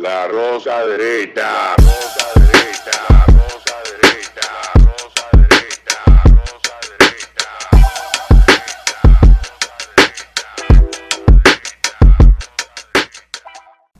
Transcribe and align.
La 0.00 0.28
rosa 0.28 0.86
derecha, 0.86 1.74
rosa 1.76 2.26
derecha, 2.36 3.26
rosa 3.26 3.76
derecha, 3.82 4.48
rosa 4.76 5.26
derecha, 5.32 6.22
rosa 6.24 6.74
derecha. 6.98 7.48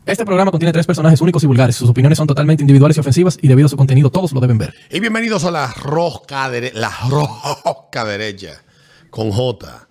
Este 0.07 0.25
programa 0.25 0.51
contiene 0.51 0.73
tres 0.73 0.87
personajes 0.87 1.21
únicos 1.21 1.43
y 1.43 1.47
vulgares. 1.47 1.77
Sus 1.77 1.91
opiniones 1.91 2.17
son 2.17 2.27
totalmente 2.27 2.63
individuales 2.63 2.97
y 2.97 3.01
ofensivas 3.01 3.37
y 3.43 3.49
debido 3.49 3.67
a 3.67 3.69
su 3.69 3.77
contenido 3.77 4.11
todos 4.11 4.33
lo 4.33 4.41
deben 4.41 4.57
ver. 4.59 4.75
Y 4.91 5.01
bienvenidos 5.01 5.45
a 5.45 5.51
la 5.51 5.67
rosca, 5.67 6.49
dere- 6.51 6.73
la 6.75 6.93
rosca 7.09 8.05
derecha 8.05 8.63
con 9.11 9.31
J. 9.33 9.88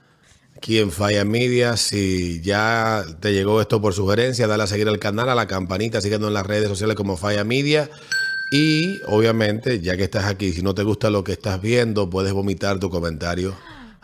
Aquí 0.58 0.80
en 0.80 0.92
Falla 0.92 1.24
Media. 1.24 1.78
Si 1.78 2.42
ya 2.42 3.06
te 3.20 3.32
llegó 3.32 3.62
esto 3.62 3.80
por 3.80 3.94
sugerencia, 3.94 4.48
dale 4.48 4.64
a 4.64 4.68
seguir 4.68 4.88
al 4.88 4.98
canal, 4.98 5.30
a 5.30 5.36
la 5.36 5.46
campanita, 5.46 6.02
síguenos 6.02 6.30
en 6.30 6.34
las 6.34 6.48
redes 6.48 6.68
sociales 6.68 6.96
como 6.96 7.16
Falla 7.16 7.44
Media. 7.44 7.92
Y 8.52 9.00
obviamente, 9.06 9.82
ya 9.82 9.96
que 9.96 10.04
estás 10.04 10.26
aquí, 10.26 10.52
si 10.54 10.64
no 10.64 10.74
te 10.74 10.82
gusta 10.82 11.12
lo 11.12 11.24
que 11.24 11.34
estás 11.34 11.62
viendo, 11.62 12.10
puedes 12.10 12.34
vomitar 12.34 12.80
tu 12.80 12.90
comentario 12.90 13.54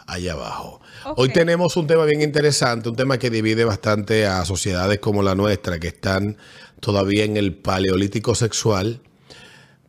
allá 0.05 0.34
abajo. 0.34 0.80
Hoy 1.16 1.30
tenemos 1.30 1.75
un 1.75 1.88
tema 1.88 2.05
bien 2.05 2.21
interesante, 2.21 2.88
un 2.88 2.95
tema 2.95 3.17
que 3.17 3.31
divide 3.31 3.66
bastante 3.66 4.27
a 4.27 4.45
sociedades 4.45 4.99
como 4.99 5.23
la 5.23 5.33
nuestra, 5.33 5.80
que 5.80 5.88
están 5.88 6.38
todavía 6.80 7.23
en 7.23 7.35
el 7.35 7.55
paleolítico 7.55 8.35
sexual 8.35 9.02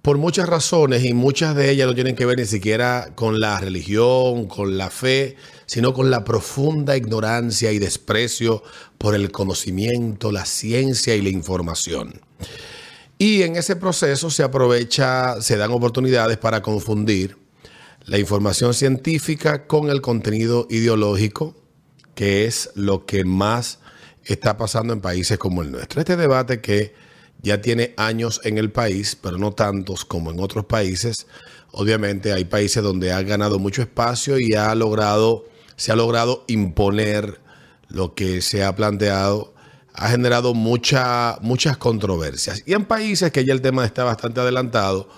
por 0.04 0.18
muchas 0.18 0.46
razones 0.46 1.02
y 1.04 1.14
muchas 1.14 1.56
de 1.56 1.70
ellas 1.70 1.86
no 1.86 1.94
tienen 1.94 2.14
que 2.14 2.26
ver 2.26 2.38
ni 2.38 2.44
siquiera 2.44 3.12
con 3.14 3.40
la 3.40 3.58
religión, 3.58 4.46
con 4.48 4.76
la 4.76 4.90
fe, 4.90 5.36
sino 5.66 5.94
con 5.94 6.10
la 6.10 6.24
profunda 6.24 6.96
ignorancia 6.96 7.72
y 7.72 7.78
desprecio 7.78 8.62
por 8.98 9.14
el 9.14 9.30
conocimiento, 9.30 10.32
la 10.32 10.44
ciencia 10.44 11.14
y 11.14 11.22
la 11.22 11.30
información. 11.30 12.20
Y 13.18 13.42
en 13.42 13.56
ese 13.56 13.76
proceso 13.76 14.30
se 14.30 14.42
aprovecha, 14.42 15.40
se 15.40 15.56
dan 15.56 15.70
oportunidades 15.70 16.36
para 16.36 16.62
confundir 16.62 17.36
la 18.06 18.18
información 18.18 18.74
científica 18.74 19.66
con 19.66 19.88
el 19.88 20.00
contenido 20.00 20.66
ideológico, 20.68 21.56
que 22.14 22.44
es 22.44 22.70
lo 22.74 23.06
que 23.06 23.24
más 23.24 23.78
está 24.24 24.56
pasando 24.56 24.92
en 24.92 25.00
países 25.00 25.38
como 25.38 25.62
el 25.62 25.70
nuestro. 25.70 26.00
Este 26.00 26.16
debate 26.16 26.60
que 26.60 26.94
ya 27.42 27.60
tiene 27.60 27.94
años 27.96 28.40
en 28.44 28.58
el 28.58 28.72
país, 28.72 29.16
pero 29.20 29.38
no 29.38 29.52
tantos 29.52 30.04
como 30.04 30.30
en 30.30 30.40
otros 30.40 30.64
países. 30.64 31.26
Obviamente 31.72 32.32
hay 32.32 32.44
países 32.44 32.82
donde 32.82 33.12
ha 33.12 33.22
ganado 33.22 33.58
mucho 33.58 33.82
espacio 33.82 34.38
y 34.38 34.54
ha 34.54 34.74
logrado, 34.74 35.44
se 35.76 35.92
ha 35.92 35.96
logrado 35.96 36.44
imponer 36.48 37.40
lo 37.88 38.14
que 38.14 38.42
se 38.42 38.64
ha 38.64 38.74
planteado, 38.74 39.54
ha 39.92 40.08
generado 40.08 40.54
mucha, 40.54 41.38
muchas 41.40 41.76
controversias. 41.76 42.62
Y 42.66 42.74
en 42.74 42.84
países 42.84 43.30
que 43.30 43.44
ya 43.44 43.52
el 43.52 43.60
tema 43.60 43.84
está 43.84 44.04
bastante 44.04 44.40
adelantado, 44.40 45.08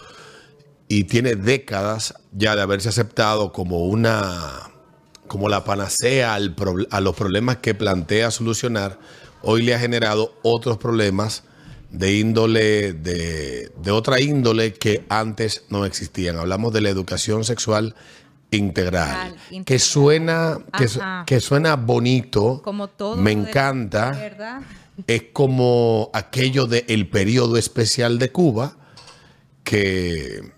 y 0.89 1.05
tiene 1.05 1.35
décadas 1.35 2.15
ya 2.33 2.55
de 2.55 2.63
haberse 2.63 2.89
aceptado 2.89 3.53
como 3.53 3.87
una 3.87 4.71
como 5.27 5.49
la 5.49 5.65
panacea 5.65 6.35
a 6.35 7.01
los 7.01 7.17
problemas 7.17 7.57
que 7.57 7.75
plantea 7.75 8.31
solucionar, 8.31 9.01
hoy 9.43 9.63
le 9.63 9.75
ha 9.75 9.79
generado 9.81 10.33
otros 10.43 10.79
problemas 10.79 11.43
de 11.91 12.17
índole, 12.17 12.93
de, 12.93 13.73
de 13.83 13.91
otra 13.91 14.21
índole 14.21 14.75
que 14.75 15.05
antes 15.09 15.65
no 15.69 15.85
existían. 15.85 16.37
Hablamos 16.37 16.73
de 16.73 16.81
la 16.81 16.91
educación 16.91 17.43
sexual 17.43 17.97
integral, 18.57 19.35
Integral, 19.51 19.65
que 19.65 19.79
suena, 19.79 20.59
que, 20.77 20.87
que 21.27 21.41
suena 21.41 21.77
bonito, 21.77 22.61
Como 22.65 22.89
todo. 22.89 23.17
me 23.17 23.35
de- 23.35 23.43
encanta 23.43 24.19
es 25.07 25.25
como 25.33 26.11
aquello 26.15 26.67
del 26.67 27.09
periodo 27.09 27.57
especial 27.59 28.19
de 28.19 28.33
Cuba, 28.33 28.77
que, 29.63 30.53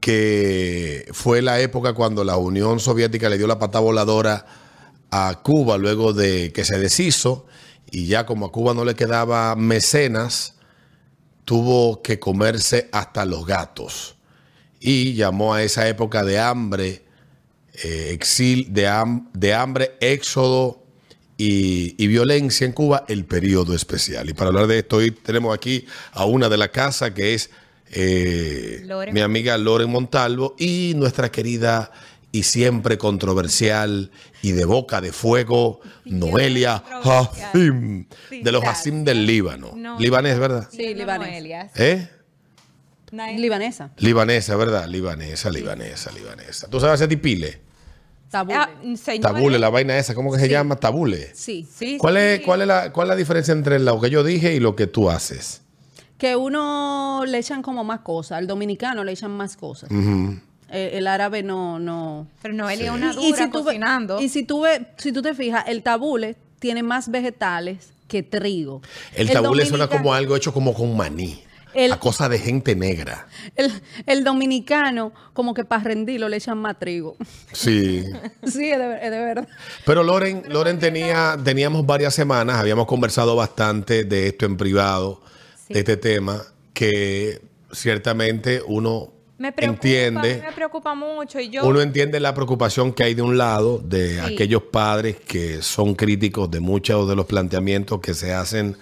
que 0.00 1.08
fue 1.12 1.42
la 1.42 1.60
época 1.60 1.92
cuando 1.94 2.24
la 2.24 2.36
Unión 2.36 2.80
Soviética 2.80 3.28
le 3.28 3.38
dio 3.38 3.46
la 3.46 3.58
pata 3.58 3.80
voladora 3.80 4.46
a 5.10 5.40
Cuba 5.42 5.76
luego 5.78 6.12
de 6.12 6.52
que 6.52 6.64
se 6.64 6.78
deshizo 6.78 7.46
y 7.90 8.06
ya 8.06 8.26
como 8.26 8.46
a 8.46 8.52
Cuba 8.52 8.74
no 8.74 8.84
le 8.84 8.94
quedaba 8.94 9.54
mecenas, 9.56 10.54
tuvo 11.44 12.02
que 12.02 12.18
comerse 12.18 12.88
hasta 12.92 13.24
los 13.24 13.46
gatos. 13.46 14.16
Y 14.80 15.14
llamó 15.14 15.54
a 15.54 15.62
esa 15.62 15.88
época 15.88 16.24
de 16.24 16.38
hambre, 16.40 17.03
eh, 17.82 18.10
exil, 18.12 18.68
de, 18.72 18.86
ham- 18.88 19.28
de 19.32 19.52
hambre, 19.54 19.96
éxodo 20.00 20.82
y, 21.36 21.94
y 22.02 22.06
violencia 22.06 22.64
en 22.64 22.72
Cuba, 22.72 23.04
el 23.08 23.24
periodo 23.24 23.74
especial. 23.74 24.28
Y 24.30 24.34
para 24.34 24.48
hablar 24.48 24.66
de 24.68 24.78
esto, 24.78 24.96
hoy 24.96 25.10
tenemos 25.10 25.54
aquí 25.54 25.84
a 26.12 26.24
una 26.24 26.48
de 26.48 26.56
la 26.56 26.68
casa 26.68 27.12
que 27.12 27.34
es 27.34 27.50
eh, 27.90 28.82
mi 29.12 29.20
amiga 29.20 29.58
Loren 29.58 29.90
Montalvo 29.90 30.54
y 30.58 30.92
nuestra 30.96 31.30
querida 31.32 31.90
y 32.32 32.42
siempre 32.42 32.98
controversial 32.98 34.10
y 34.42 34.52
de 34.52 34.64
boca 34.64 35.00
de 35.00 35.12
fuego, 35.12 35.80
Noelia 36.04 36.82
de 38.30 38.52
los. 38.52 38.64
Hassim 38.64 39.04
del 39.04 39.24
Líbano. 39.26 39.72
No. 39.76 39.98
Libanés, 40.00 40.38
¿verdad? 40.38 40.68
Sí, 40.70 40.94
libanés. 40.94 41.70
¿Eh? 41.76 42.08
Libanesa. 43.36 43.92
Libanesa, 43.98 44.56
¿verdad? 44.56 44.88
Libanesa, 44.88 45.48
libanesa, 45.50 46.10
libanesa. 46.10 46.68
¿Tú 46.68 46.80
sabes 46.80 46.94
hacer 46.94 47.08
tipile? 47.08 47.60
Tabule. 48.38 48.56
Ah, 48.58 48.68
señores, 48.96 49.20
Tabule, 49.20 49.58
la 49.58 49.68
vaina 49.70 49.96
esa, 49.96 50.14
¿cómo 50.14 50.32
que 50.32 50.38
se 50.38 50.46
Sí. 50.46 50.50
llama? 50.50 50.76
Tabule. 50.76 51.30
Sí. 51.34 51.66
Sí, 51.72 51.96
¿Cuál 51.98 52.16
es, 52.16 52.40
cuál, 52.40 52.62
es 52.62 52.66
la, 52.68 52.92
¿Cuál 52.92 53.06
es 53.06 53.10
la 53.10 53.16
diferencia 53.16 53.52
entre 53.52 53.78
lo 53.78 54.00
que 54.00 54.10
yo 54.10 54.24
dije 54.24 54.54
y 54.54 54.60
lo 54.60 54.74
que 54.76 54.86
tú 54.86 55.08
haces? 55.10 55.62
Que 56.18 56.36
uno 56.36 57.24
le 57.26 57.38
echan 57.38 57.62
como 57.62 57.84
más 57.84 58.00
cosas. 58.00 58.38
Al 58.38 58.46
dominicano 58.46 59.04
le 59.04 59.12
echan 59.12 59.30
más 59.30 59.56
cosas. 59.56 59.90
Eh, 60.70 60.90
el 60.94 61.06
árabe 61.06 61.42
no, 61.42 61.78
no. 61.78 62.26
Pero 62.42 62.54
Noelia 62.54 62.86
es 62.86 62.90
Sí. 62.92 62.96
una 62.96 63.12
Y- 63.12 63.26
y 63.28 63.30
dura 63.32 63.44
si 63.44 63.50
tú 63.50 63.64
cocinando. 63.64 64.20
y 64.20 64.28
si 64.28 64.42
tú, 64.44 64.60
ve- 64.62 64.86
si 64.96 65.12
tú 65.12 65.22
te 65.22 65.34
fijas, 65.34 65.64
el 65.68 65.82
tabule 65.82 66.36
tiene 66.58 66.82
más 66.82 67.10
vegetales 67.10 67.92
que 68.08 68.22
trigo. 68.22 68.80
El 69.14 69.30
tabule 69.30 69.66
suena 69.66 69.86
como 69.88 70.12
algo 70.14 70.34
hecho 70.36 70.52
como 70.52 70.74
con 70.74 70.96
maní. 70.96 71.42
El- 71.74 71.92
a 71.92 71.98
cosa 71.98 72.28
de 72.28 72.38
gente 72.38 72.74
negra. 72.76 73.26
El, 73.56 73.72
el 74.06 74.24
dominicano, 74.24 75.12
como 75.32 75.54
que 75.54 75.64
para 75.64 75.82
rendirlo, 75.84 76.28
le 76.28 76.36
echan 76.36 76.58
más 76.58 76.78
trigo. 76.78 77.16
Sí. 77.52 78.04
sí, 78.44 78.70
es 78.70 78.78
de, 78.78 78.94
es 79.02 79.10
de 79.10 79.18
verdad. 79.18 79.48
Pero 79.84 80.02
Loren, 80.02 80.44
Loren 80.48 80.78
tenía, 80.78 81.36
teníamos 81.42 81.84
varias 81.86 82.14
semanas, 82.14 82.56
habíamos 82.56 82.86
conversado 82.86 83.34
bastante 83.36 84.04
de 84.04 84.28
esto 84.28 84.46
en 84.46 84.56
privado, 84.56 85.20
Sí. 85.66 85.74
de 85.74 85.80
este 85.80 85.96
tema, 85.96 86.42
que 86.74 87.40
ciertamente 87.72 88.60
uno 88.66 89.12
me 89.38 89.50
preocupa, 89.52 89.74
entiende. 89.76 90.42
me 90.46 90.52
preocupa 90.52 90.94
mucho 90.94 91.40
y 91.40 91.50
yo 91.50 91.64
Uno 91.66 91.80
entiende 91.80 92.20
la 92.20 92.34
preocupación 92.34 92.92
que 92.92 93.02
hay 93.02 93.14
de 93.14 93.22
un 93.22 93.36
lado 93.36 93.78
de 93.78 94.14
Sí. 94.14 94.34
aquellos 94.34 94.62
padres 94.64 95.16
que 95.26 95.60
son 95.62 95.94
críticos 95.94 96.50
de 96.50 96.60
muchos 96.60 97.08
de 97.08 97.16
los 97.16 97.26
planteamientos 97.26 98.00
que 98.00 98.14
se 98.14 98.32
hacen 98.32 98.76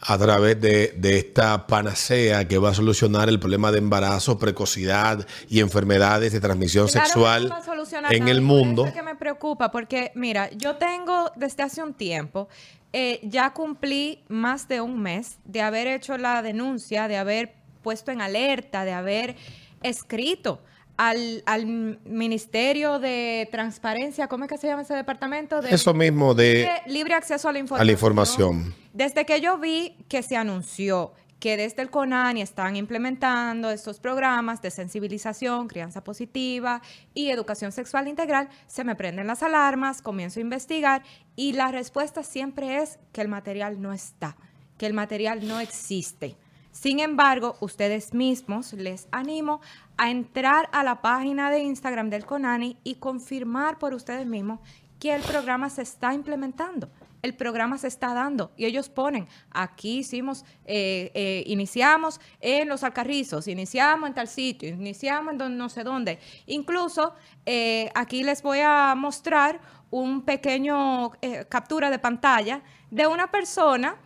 a 0.00 0.18
través 0.18 0.60
de, 0.60 0.94
de 0.96 1.18
esta 1.18 1.66
panacea 1.66 2.46
que 2.46 2.58
va 2.58 2.70
a 2.70 2.74
solucionar 2.74 3.28
el 3.28 3.40
problema 3.40 3.72
de 3.72 3.78
embarazo, 3.78 4.38
precocidad 4.38 5.26
y 5.48 5.60
enfermedades 5.60 6.32
de 6.32 6.40
transmisión 6.40 6.88
Claro 6.88 7.06
sexual 7.06 7.48
no 7.48 8.10
en 8.10 8.28
el 8.28 8.40
mundo. 8.40 8.82
eso 8.82 8.88
es 8.88 8.94
que 8.94 9.02
me 9.02 9.16
preocupa, 9.16 9.70
porque 9.70 10.12
mira, 10.14 10.50
yo 10.52 10.76
tengo 10.76 11.30
desde 11.36 11.62
hace 11.62 11.82
un 11.82 11.94
tiempo, 11.94 12.48
eh, 12.92 13.20
ya 13.22 13.52
cumplí 13.52 14.22
más 14.28 14.68
de 14.68 14.80
un 14.80 15.00
mes 15.00 15.38
de 15.44 15.62
haber 15.62 15.86
hecho 15.86 16.16
la 16.18 16.42
denuncia, 16.42 17.08
de 17.08 17.16
haber 17.16 17.54
puesto 17.82 18.10
en 18.10 18.20
alerta, 18.20 18.84
de 18.84 18.92
haber 18.92 19.36
escrito 19.82 20.60
al, 20.96 21.42
al 21.46 21.66
Ministerio 21.66 22.98
de 22.98 23.48
Transparencia, 23.50 24.28
¿cómo 24.28 24.44
es 24.44 24.50
que 24.50 24.58
se 24.58 24.66
llama 24.66 24.82
ese 24.82 24.94
departamento? 24.94 25.60
De, 25.60 25.74
Eso 25.74 25.94
mismo 25.94 26.34
de 26.34 26.68
Libre, 26.86 27.14
acceso 27.14 27.48
a 27.48 27.52
la 27.52 27.58
información. 27.58 27.82
a 27.82 27.84
la 27.84 27.92
información. 27.92 28.74
Desde 28.92 29.26
que 29.26 29.40
yo 29.40 29.58
vi 29.58 29.96
que 30.08 30.22
se 30.22 30.36
anunció 30.36 31.12
que 31.38 31.56
desde 31.56 31.82
el 31.82 31.90
CONANI 31.90 32.40
están 32.40 32.76
implementando 32.76 33.70
estos 33.70 34.00
programas 34.00 34.62
de 34.62 34.70
sensibilización, 34.70 35.68
crianza 35.68 36.02
positiva 36.02 36.80
y 37.12 37.30
educación 37.30 37.72
sexual 37.72 38.08
integral, 38.08 38.48
se 38.66 38.84
me 38.84 38.96
prenden 38.96 39.26
las 39.26 39.42
alarmas, 39.42 40.00
comienzo 40.00 40.40
a 40.40 40.42
investigar 40.42 41.02
y 41.36 41.52
la 41.52 41.70
respuesta 41.70 42.22
siempre 42.22 42.78
es 42.78 42.98
que 43.12 43.20
el 43.20 43.28
material 43.28 43.82
no 43.82 43.92
está, 43.92 44.36
que 44.78 44.86
el 44.86 44.94
material 44.94 45.46
no 45.46 45.60
existe. 45.60 46.36
Sin 46.72 47.00
embargo, 47.00 47.56
ustedes 47.60 48.12
mismos 48.12 48.74
les 48.74 49.08
animo 49.10 49.60
a 49.96 50.10
entrar 50.10 50.68
a 50.72 50.82
la 50.82 51.00
página 51.02 51.50
de 51.50 51.60
Instagram 51.60 52.10
del 52.10 52.26
CONANI 52.26 52.78
y 52.84 52.96
confirmar 52.96 53.78
por 53.78 53.94
ustedes 53.94 54.26
mismos 54.26 54.60
que 55.00 55.14
el 55.14 55.22
programa 55.22 55.68
se 55.70 55.82
está 55.82 56.14
implementando. 56.14 56.88
El 57.22 57.34
programa 57.34 57.76
se 57.76 57.88
está 57.88 58.14
dando 58.14 58.52
y 58.56 58.66
ellos 58.66 58.88
ponen, 58.88 59.26
aquí 59.50 59.98
hicimos, 59.98 60.44
eh, 60.64 61.10
eh, 61.14 61.42
iniciamos 61.46 62.20
en 62.40 62.68
los 62.68 62.84
alcarrizos, 62.84 63.48
iniciamos 63.48 64.08
en 64.08 64.14
tal 64.14 64.28
sitio, 64.28 64.68
iniciamos 64.68 65.32
en 65.32 65.38
don- 65.38 65.56
no 65.58 65.68
sé 65.68 65.82
dónde. 65.82 66.18
Incluso 66.46 67.14
eh, 67.44 67.90
aquí 67.94 68.22
les 68.22 68.42
voy 68.42 68.60
a 68.62 68.94
mostrar 68.96 69.60
un 69.90 70.22
pequeño 70.22 71.12
eh, 71.20 71.46
captura 71.48 71.90
de 71.90 71.98
pantalla 71.98 72.60
de 72.90 73.06
una 73.06 73.30
persona 73.30 73.96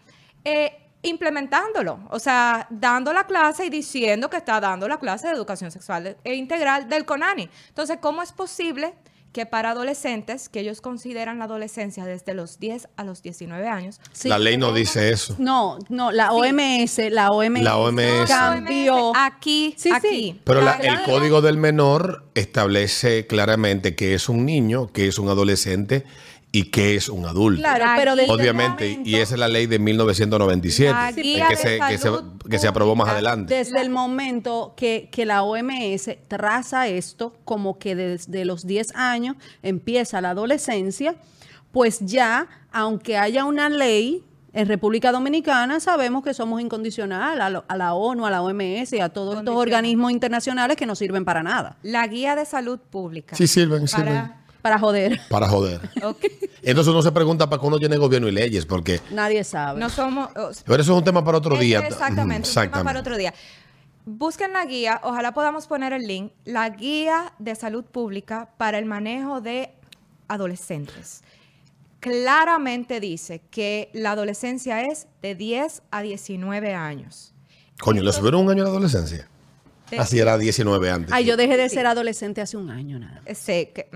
implementándolo, 1.03 2.01
o 2.11 2.19
sea, 2.19 2.67
dando 2.71 3.13
la 3.13 3.25
clase 3.27 3.67
y 3.67 3.71
diciendo 3.71 4.29
que 4.31 4.37
está 4.37 4.61
dando 4.61 4.87
la 4.89 4.99
clase 4.99 5.29
de 5.29 5.35
educación 5.35 5.71
sexual 5.71 6.17
e 6.25 6.35
integral 6.35 6.89
del 6.89 7.05
CONANI. 7.05 7.49
Entonces, 7.69 7.99
¿cómo 8.01 8.23
es 8.23 8.33
posible 8.33 8.95
que 9.33 9.47
para 9.47 9.71
adolescentes, 9.71 10.49
que 10.49 10.59
ellos 10.59 10.81
consideran 10.81 11.39
la 11.39 11.45
adolescencia 11.45 12.05
desde 12.05 12.35
los 12.35 12.59
10 12.59 12.89
a 12.97 13.05
los 13.05 13.23
19 13.23 13.69
años, 13.69 14.01
Sí. 14.13 14.29
la 14.29 14.41
ley 14.41 14.57
no 14.57 14.73
dice 14.73 15.11
eso. 15.11 15.37
No, 15.39 15.79
no, 15.89 16.11
la 16.11 16.33
OMS, 16.33 16.99
la 17.11 17.29
OMS, 17.31 17.63
La 17.63 17.77
OMS. 17.77 18.27
cambió. 18.29 19.13
aquí, 19.15 19.75
Sí, 19.79 19.89
sí. 19.91 19.95
aquí. 19.95 20.41
Pero 20.43 20.63
la- 20.63 20.73
el 20.79 21.03
código 21.05 21.43
del 21.43 21.59
menor 21.59 22.25
establece 22.35 23.29
claramente 23.29 23.95
que 23.95 24.15
es 24.15 24.29
un 24.29 24.45
niño, 24.45 24.89
que 24.93 25.07
es 25.07 25.17
un 25.21 25.29
adolescente 25.29 26.05
y 26.53 26.65
que 26.71 26.97
es 26.97 27.09
un 27.09 27.27
adulto. 27.27 27.61
Claro, 27.61 27.85
La 27.85 27.95
pero 27.97 28.13
Obviamente, 28.33 29.01
y 29.05 29.15
esa 29.17 29.35
es 29.35 29.41
la 29.41 29.49
ley 29.49 29.67
de 29.67 29.79
1997, 29.79 30.93
La 30.93 31.11
eh, 31.11 31.13
guía 31.15 31.49
que, 31.49 31.55
de 31.57 31.63
se, 31.63 31.79
que, 31.89 31.99
se, 31.99 32.11
que 32.49 32.59
se 32.59 32.69
aprobó 32.69 32.97
más 32.97 33.09
adelante. 33.09 33.55
Desde 33.55 33.81
el 33.81 33.91
momento 33.91 34.75
que, 34.77 35.09
que 35.13 35.27
la 35.27 35.43
OMS 35.43 36.11
traza 36.29 36.89
esto, 36.89 37.35
como 37.45 37.79
que 37.79 37.95
desde 37.95 38.45
los 38.45 38.67
10 38.67 38.95
años 38.97 39.37
empieza 39.63 40.21
la 40.21 40.31
adolescencia, 40.31 41.15
pues 41.73 42.01
ya, 42.01 42.49
aunque 42.73 43.17
haya 43.17 43.45
una 43.45 43.69
ley 43.69 44.25
en 44.53 44.67
República 44.67 45.13
Dominicana, 45.13 45.79
sabemos 45.79 46.25
que 46.25 46.35
somos 46.35 46.61
incondicional 46.61 47.41
a, 47.41 47.51
lo- 47.51 47.65
a 47.69 47.77
la 47.77 47.95
ONU, 47.95 48.27
a 48.27 48.31
la 48.33 48.43
OMS 48.43 48.93
y 48.93 48.99
a 48.99 49.09
todos 49.11 49.37
estos 49.39 49.55
organismos 49.55 50.11
internacionales 50.11 50.77
que 50.77 50.87
no 50.87 50.97
sirven 50.97 51.25
para 51.25 51.45
nada, 51.45 51.77
La 51.85 52.05
guía 52.09 52.35
de 52.35 52.45
salud 52.45 52.81
pública. 52.81 53.37
Sí 53.37 53.47
sirven, 53.47 53.85
Para- 53.87 53.87
sirven. 54.05 54.40
Para 54.63 54.79
joder. 54.79 55.21
Para 55.29 55.49
joder. 55.49 55.81
Ok. 56.03 56.25
Entonces 56.63 56.91
uno 56.93 57.03
se 57.03 57.13
pregunta 57.13 57.49
para 57.49 57.61
qué 57.61 57.67
uno 57.67 57.79
tiene 57.79 57.97
gobierno 57.97 58.29
y 58.29 58.33
leyes, 58.33 58.67
porque... 58.67 59.01
Nadie 59.11 59.43
sabe. 59.45 59.81
No 59.81 59.89
somos... 59.89 60.29
Pero 60.65 60.83
eso 60.83 60.93
es 60.93 60.99
un 60.99 61.05
tema 61.05 61.25
para 61.25 61.39
otro 61.39 61.55
Ese- 61.55 61.65
día. 61.65 61.79
Exactamente, 61.81 62.49
Ujú, 62.49 62.61
un 62.61 62.71
tema 62.71 62.85
para 62.85 63.01
otro 63.01 63.17
día. 63.17 63.33
Busquen 64.05 64.53
la 64.53 64.65
guía, 64.65 65.01
ojalá 65.05 65.33
podamos 65.33 65.67
poner 65.67 65.93
el 65.93 66.07
link, 66.07 66.33
la 66.45 66.69
guía 66.71 67.33
de 67.39 67.55
salud 67.55 67.85
pública 67.85 68.51
para 68.57 68.79
el 68.79 68.85
manejo 68.87 69.41
de 69.41 69.71
adolescentes. 70.29 71.23
Claramente 72.01 72.99
dice 72.99 73.43
que 73.51 73.91
la 73.93 74.13
adolescencia 74.13 74.83
es 74.83 75.07
de 75.23 75.35
10 75.35 75.83
a 75.91 76.01
19 76.03 76.75
años. 76.75 77.35
Coño, 77.81 78.03
¿le 78.03 78.13
subieron 78.13 78.43
un 78.43 78.51
año 78.51 78.63
a 78.63 78.65
la 78.65 78.71
adolescencia? 78.71 79.29
Así 79.99 80.19
era 80.19 80.39
19 80.39 80.91
antes. 80.91 81.13
Ay, 81.13 81.25
yo 81.25 81.37
dejé 81.37 81.57
de 81.57 81.69
ser 81.69 81.87
adolescente 81.87 82.41
hace 82.41 82.57
un 82.57 82.71
año 82.71 82.99
nada. 82.99 83.23
Sé 83.35 83.71
que... 83.75 83.89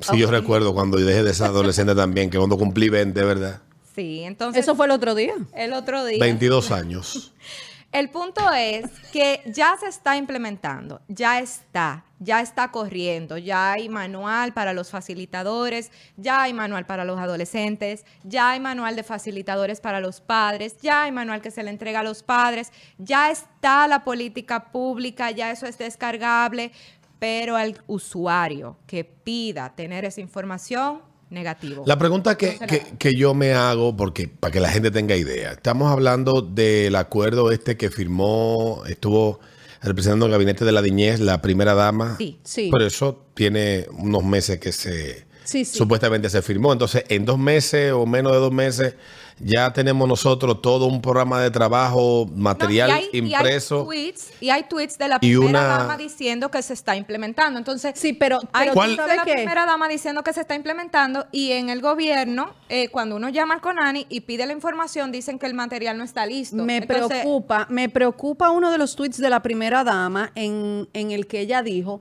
Sí, 0.00 0.18
yo 0.18 0.30
recuerdo 0.30 0.74
cuando 0.74 0.98
yo 0.98 1.06
dejé 1.06 1.22
de 1.22 1.34
ser 1.34 1.46
adolescente 1.46 1.94
también, 1.94 2.30
que 2.30 2.38
cuando 2.38 2.56
cumplí 2.56 2.88
20, 2.88 3.22
¿verdad? 3.24 3.60
Sí, 3.94 4.22
entonces... 4.22 4.62
Eso 4.62 4.74
fue 4.74 4.86
el 4.86 4.92
otro 4.92 5.14
día. 5.14 5.34
el 5.54 5.72
otro 5.72 6.04
día. 6.04 6.18
22 6.20 6.70
años. 6.70 7.32
El 7.96 8.10
punto 8.10 8.52
es 8.52 8.84
que 9.10 9.40
ya 9.46 9.74
se 9.80 9.86
está 9.86 10.18
implementando, 10.18 11.00
ya 11.08 11.38
está, 11.40 12.04
ya 12.18 12.42
está 12.42 12.70
corriendo, 12.70 13.38
ya 13.38 13.72
hay 13.72 13.88
manual 13.88 14.52
para 14.52 14.74
los 14.74 14.90
facilitadores, 14.90 15.90
ya 16.18 16.42
hay 16.42 16.52
manual 16.52 16.84
para 16.84 17.06
los 17.06 17.18
adolescentes, 17.18 18.04
ya 18.22 18.50
hay 18.50 18.60
manual 18.60 18.96
de 18.96 19.02
facilitadores 19.02 19.80
para 19.80 20.00
los 20.00 20.20
padres, 20.20 20.76
ya 20.82 21.04
hay 21.04 21.10
manual 21.10 21.40
que 21.40 21.50
se 21.50 21.62
le 21.62 21.70
entrega 21.70 22.00
a 22.00 22.02
los 22.02 22.22
padres, 22.22 22.70
ya 22.98 23.30
está 23.30 23.88
la 23.88 24.04
política 24.04 24.70
pública, 24.72 25.30
ya 25.30 25.50
eso 25.50 25.64
es 25.64 25.78
descargable, 25.78 26.72
pero 27.18 27.56
al 27.56 27.82
usuario 27.86 28.76
que 28.86 29.04
pida 29.04 29.74
tener 29.74 30.04
esa 30.04 30.20
información, 30.20 31.00
negativo. 31.36 31.84
La 31.86 31.96
pregunta 31.96 32.36
que, 32.36 32.56
No 32.60 32.66
que- 32.66 32.82
que 32.98 33.14
yo 33.14 33.32
me 33.34 33.52
hago, 33.52 33.96
porque 33.96 34.26
para 34.26 34.50
que 34.50 34.58
la 34.60 34.68
gente 34.70 34.90
tenga 34.90 35.14
idea, 35.14 35.52
estamos 35.52 35.92
hablando 35.92 36.42
del 36.42 36.96
acuerdo 36.96 37.52
este 37.52 37.76
que 37.76 37.90
firmó, 37.90 38.82
estuvo 38.88 39.38
representando 39.82 40.26
el 40.26 40.32
gabinete 40.32 40.64
de 40.64 40.72
la 40.72 40.82
niñez, 40.82 41.20
la 41.20 41.40
primera 41.42 41.74
dama. 41.74 42.16
Sí. 42.18 42.38
Sí. 42.42 42.70
Pero 42.72 42.86
eso 42.86 43.22
tiene 43.34 43.86
unos 43.92 44.24
meses 44.24 44.58
que 44.58 44.72
se 44.72 45.24
Sí, 45.46 45.64
sí. 45.64 45.78
supuestamente 45.78 46.28
se 46.28 46.42
firmó. 46.42 46.72
Entonces, 46.72 47.04
en 47.08 47.24
dos 47.24 47.38
meses 47.38 47.92
o 47.92 48.04
menos 48.04 48.32
de 48.32 48.38
dos 48.38 48.52
meses, 48.52 48.94
ya 49.38 49.70
tenemos 49.72 50.08
nosotros 50.08 50.62
todo 50.62 50.86
un 50.86 51.02
programa 51.02 51.42
de 51.42 51.50
trabajo, 51.50 52.26
material 52.34 52.88
No, 52.90 52.96
y 52.96 52.98
hay- 52.98 53.08
y 53.12 53.16
hay 53.16 53.32
impreso. 53.34 53.84
tweets, 53.84 54.30
y 54.40 54.48
hay 54.48 54.62
tweets 54.62 54.96
de 54.96 55.08
la 55.08 55.18
primera 55.20 55.46
una- 55.46 55.62
dama 55.78 55.96
diciendo 55.98 56.50
que 56.50 56.62
se 56.62 56.72
está 56.72 56.96
implementando. 56.96 57.58
Entonces, 57.58 57.92
Sí, 57.98 58.14
pero, 58.14 58.38
hay 58.54 58.70
¿Cuál- 58.70 58.96
tweets 58.96 59.10
de 59.10 59.16
la 59.16 59.24
qué? 59.24 59.32
primera 59.34 59.66
dama 59.66 59.88
diciendo 59.88 60.22
que 60.24 60.32
se 60.32 60.40
está 60.40 60.54
implementando 60.54 61.26
y 61.32 61.52
en 61.52 61.68
el 61.68 61.82
gobierno, 61.82 62.50
eh, 62.70 62.88
cuando 62.88 63.16
uno 63.16 63.28
llama 63.28 63.54
al 63.54 63.60
CONANI 63.60 64.06
y 64.08 64.22
pide 64.22 64.46
la 64.46 64.52
información, 64.54 65.12
dicen 65.12 65.38
que 65.38 65.44
el 65.46 65.52
material 65.54 65.98
no 65.98 66.04
está 66.04 66.24
listo. 66.24 66.56
Me 66.56 66.78
Entonces, 66.78 67.08
preocupa, 67.20 67.66
me 67.68 67.90
preocupa 67.90 68.50
uno 68.50 68.70
de 68.72 68.78
los 68.78 68.96
tweets 68.96 69.18
de 69.18 69.28
la 69.28 69.42
primera 69.42 69.84
dama 69.84 70.32
en, 70.34 70.88
en 70.94 71.10
el 71.10 71.26
que 71.26 71.40
ella 71.40 71.62
dijo, 71.62 72.00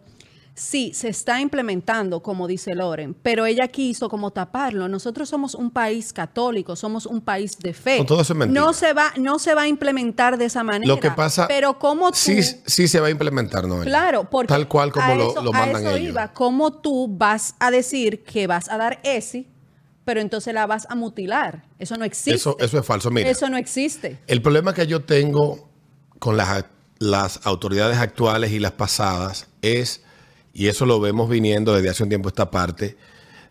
sí, 0.58 0.92
se 0.94 1.10
está 1.10 1.42
implementando, 1.42 2.24
como 2.24 2.48
dice 2.48 2.74
Loren, 2.76 3.14
pero 3.14 3.46
ella 3.46 3.68
quiso 3.68 4.08
como 4.10 4.32
taparlo. 4.32 4.88
Nosotros 4.88 5.28
somos 5.28 5.54
un 5.54 5.70
país 5.70 6.14
católico, 6.14 6.76
somos 6.78 7.06
un 7.06 7.20
país 7.22 7.60
de 7.60 7.74
fe. 7.74 8.00
No, 8.00 8.06
todo 8.06 8.22
eso 8.22 8.32
es 8.34 8.40
mentira. 8.40 8.62
No 8.62 8.72
se 8.74 8.94
va, 8.94 9.12
no 9.18 9.38
se 9.38 9.54
va 9.54 9.64
a 9.64 9.68
implementar 9.68 10.38
de 10.38 10.46
esa 10.46 10.64
manera. 10.64 10.88
Lo 10.88 11.00
que 11.00 11.12
pasa, 11.12 11.48
pero 11.48 11.78
como 11.78 12.10
tú, 12.12 12.18
sí, 12.18 12.42
sí 12.66 12.88
se 12.88 13.00
va 13.02 13.08
a 13.08 13.10
implementar, 13.12 13.68
¿no? 13.68 13.82
Claro, 13.82 14.30
porque 14.30 14.48
Tal 14.48 14.68
cual 14.70 14.92
como 14.94 15.06
a 15.06 15.16
lo, 15.16 15.32
eso- 15.32 15.42
lo 15.44 15.50
a 15.54 15.60
mandan 15.60 15.82
eso 15.88 15.96
ellos. 15.98 16.10
iba. 16.12 16.32
¿Cómo 16.34 16.72
tú 16.74 17.08
vas 17.10 17.56
a 17.60 17.70
decir 17.70 18.24
que 18.24 18.48
vas 18.48 18.70
a 18.70 18.78
dar 18.78 19.02
ESI, 19.04 19.50
pero 20.06 20.22
entonces 20.22 20.54
la 20.54 20.66
vas 20.68 20.88
a 20.90 20.96
mutilar? 20.96 21.66
Eso 21.80 21.98
no 21.98 22.06
existe. 22.06 22.34
Eso, 22.36 22.56
eso 22.60 22.80
es 22.80 22.86
falso. 22.86 23.12
Mira, 23.12 23.30
Eso 23.30 23.50
no 23.50 23.58
existe. 23.58 24.20
el 24.28 24.42
problema 24.42 24.74
que 24.74 24.88
yo 24.88 25.04
tengo 25.04 25.68
con 26.20 26.38
las, 26.38 26.64
las 27.00 27.46
autoridades 27.46 27.98
actuales 27.98 28.52
y 28.54 28.60
las 28.60 28.72
pasadas 28.72 29.48
es, 29.62 30.02
y 30.56 30.70
eso 30.70 30.86
lo 30.86 31.02
vemos 31.02 31.30
viniendo 31.30 31.76
desde 31.76 31.90
hace 31.90 32.04
un 32.04 32.10
tiempo 32.10 32.30
esta 32.30 32.50
parte, 32.50 32.96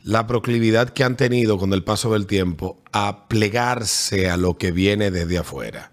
la 0.03 0.27
proclividad 0.27 0.89
que 0.89 1.05
han 1.05 1.19
tenido 1.19 1.59
con 1.59 1.75
el 1.75 1.85
paso 1.85 2.15
del 2.15 2.27
tiempo 2.27 2.79
a 2.93 3.29
plegarse 3.29 4.31
a 4.31 4.39
lo 4.39 4.57
que 4.57 4.73
viene 4.73 5.11
desde 5.11 5.37
afuera. 5.37 5.93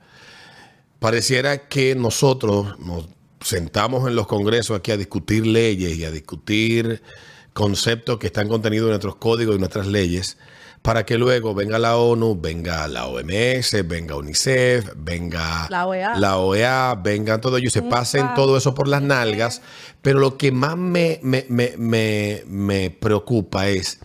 Pareciera 0.99 1.67
que 1.67 1.95
nosotros 1.95 2.79
nos 2.79 3.09
sentamos 3.41 4.07
en 4.07 4.15
los 4.15 4.25
congresos 4.25 4.77
aquí 4.77 4.91
a 4.91 4.97
discutir 4.97 5.45
leyes 5.45 5.97
y 5.97 6.05
a 6.05 6.11
discutir 6.11 7.03
conceptos 7.51 8.17
que 8.17 8.27
están 8.27 8.47
contenidos 8.47 8.85
en 8.85 8.91
nuestros 8.91 9.17
códigos 9.17 9.57
y 9.57 9.59
nuestras 9.59 9.87
leyes, 9.87 10.37
para 10.81 11.05
que 11.05 11.17
luego 11.17 11.53
venga 11.53 11.77
la 11.77 11.97
ONU, 11.97 12.39
venga 12.41 12.87
la 12.87 13.05
OMS, 13.05 13.87
venga 13.87 14.15
UNICEF, 14.15 14.93
venga 14.97 15.67
La 15.69 15.85
OEA. 15.85 16.15
la 16.17 16.37
OEA, 16.37 16.95
vengan 16.95 17.39
todo 17.39 17.57
ello 17.57 17.67
y 17.67 17.71
se 17.71 17.83
pasen 17.83 18.33
todo 18.33 18.57
eso 18.57 18.73
por 18.73 18.87
las 18.87 19.01
nalgas. 19.01 19.61
Pero 20.01 20.19
lo 20.19 20.37
que 20.37 20.51
más 20.51 20.77
me, 20.77 21.19
me, 21.21 21.45
me, 21.49 21.75
me, 21.77 22.43
me 22.47 22.89
preocupa 22.89 23.67
es 23.67 23.99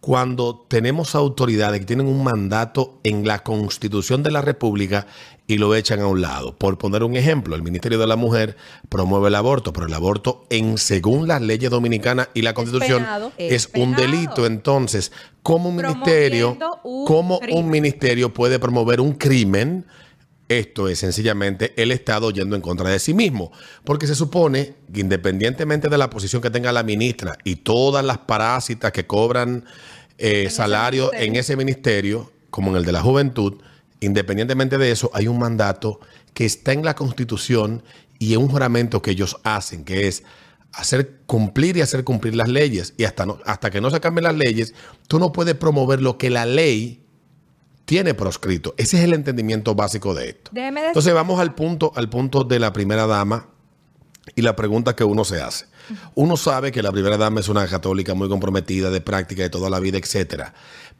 cuando 0.00 0.64
tenemos 0.68 1.14
autoridades 1.14 1.80
que 1.80 1.86
tienen 1.86 2.06
un 2.06 2.22
mandato 2.22 3.00
en 3.02 3.26
la 3.26 3.42
Constitución 3.42 4.22
de 4.22 4.30
la 4.30 4.40
República 4.40 5.06
y 5.46 5.58
lo 5.58 5.74
echan 5.74 6.00
a 6.00 6.06
un 6.06 6.20
lado. 6.20 6.56
Por 6.56 6.78
poner 6.78 7.02
un 7.02 7.16
ejemplo, 7.16 7.54
el 7.54 7.62
Ministerio 7.62 7.98
de 7.98 8.06
la 8.06 8.16
Mujer 8.16 8.56
promueve 8.88 9.28
el 9.28 9.34
aborto, 9.34 9.72
pero 9.72 9.86
el 9.86 9.94
aborto 9.94 10.46
en 10.50 10.78
según 10.78 11.28
las 11.28 11.40
leyes 11.40 11.70
dominicanas 11.70 12.28
y 12.34 12.42
la 12.42 12.54
Constitución 12.54 13.02
penado. 13.02 13.32
es, 13.36 13.66
Es 13.66 13.70
un 13.74 13.94
delito. 13.94 14.46
Entonces, 14.46 15.12
¿cómo 15.42 15.68
un 15.68 15.76
ministerio, 15.76 16.56
un 16.82 17.04
cómo 17.06 17.40
un 17.50 17.68
ministerio 17.68 18.34
puede 18.34 18.58
promover 18.58 19.00
un 19.00 19.12
crimen? 19.12 19.86
Esto 20.48 20.88
es 20.88 21.00
sencillamente 21.00 21.74
el 21.76 21.90
Estado 21.90 22.30
yendo 22.30 22.54
en 22.54 22.62
contra 22.62 22.88
de 22.88 23.00
sí 23.00 23.14
mismo, 23.14 23.50
porque 23.82 24.06
se 24.06 24.14
supone 24.14 24.74
que 24.92 25.00
independientemente 25.00 25.88
de 25.88 25.98
la 25.98 26.08
posición 26.08 26.40
que 26.40 26.50
tenga 26.50 26.70
la 26.70 26.84
ministra 26.84 27.36
y 27.42 27.56
todas 27.56 28.04
las 28.04 28.18
parásitas 28.18 28.92
que 28.92 29.06
cobran 29.06 29.64
eh, 30.18 30.48
salario 30.50 31.12
en 31.12 31.34
ese 31.34 31.56
ministerio, 31.56 32.30
como 32.50 32.70
en 32.70 32.76
el 32.76 32.84
de 32.84 32.92
la 32.92 33.02
juventud, 33.02 33.54
independientemente 34.00 34.78
de 34.78 34.90
eso, 34.90 35.10
hay 35.14 35.28
un 35.28 35.38
mandato 35.38 36.00
que 36.34 36.44
está 36.44 36.72
en 36.72 36.84
la 36.84 36.94
Constitución 36.94 37.82
y 38.18 38.34
en 38.34 38.40
un 38.40 38.48
juramento 38.48 39.02
que 39.02 39.10
ellos 39.12 39.36
hacen, 39.44 39.84
que 39.84 40.06
es 40.08 40.22
hacer 40.72 41.20
cumplir 41.26 41.76
y 41.76 41.80
hacer 41.80 42.04
cumplir 42.04 42.34
las 42.34 42.48
leyes. 42.48 42.94
Y 42.98 43.04
hasta, 43.04 43.24
no- 43.26 43.38
hasta 43.46 43.70
que 43.70 43.80
no 43.80 43.90
se 43.90 44.00
cambien 44.00 44.24
las 44.24 44.36
leyes, 44.36 44.74
tú 45.08 45.18
no 45.18 45.32
puedes 45.32 45.54
promover 45.54 46.02
lo 46.02 46.18
que 46.18 46.28
la 46.30 46.44
ley 46.46 47.02
tiene 47.86 48.14
proscrito. 48.14 48.74
Ese 48.76 48.98
es 48.98 49.04
el 49.04 49.12
entendimiento 49.14 49.74
básico 49.74 50.12
de 50.14 50.30
esto. 50.30 50.50
Déjeme 50.52 50.88
Entonces 50.88 51.14
vamos 51.14 51.40
al 51.40 51.54
punto, 51.54 51.92
al 51.94 52.10
punto 52.10 52.42
de 52.44 52.58
la 52.58 52.72
primera 52.72 53.06
dama 53.06 53.48
y 54.34 54.42
la 54.42 54.56
pregunta 54.56 54.96
que 54.96 55.04
uno 55.04 55.24
se 55.24 55.40
hace. 55.40 55.66
Uno 56.16 56.36
sabe 56.36 56.72
que 56.72 56.82
la 56.82 56.90
primera 56.90 57.16
dama 57.16 57.38
es 57.38 57.48
una 57.48 57.64
católica 57.68 58.12
muy 58.14 58.28
comprometida, 58.28 58.90
de 58.90 59.00
práctica 59.00 59.42
de 59.44 59.50
toda 59.50 59.70
la 59.70 59.78
vida, 59.78 59.98
etcétera. 59.98 60.52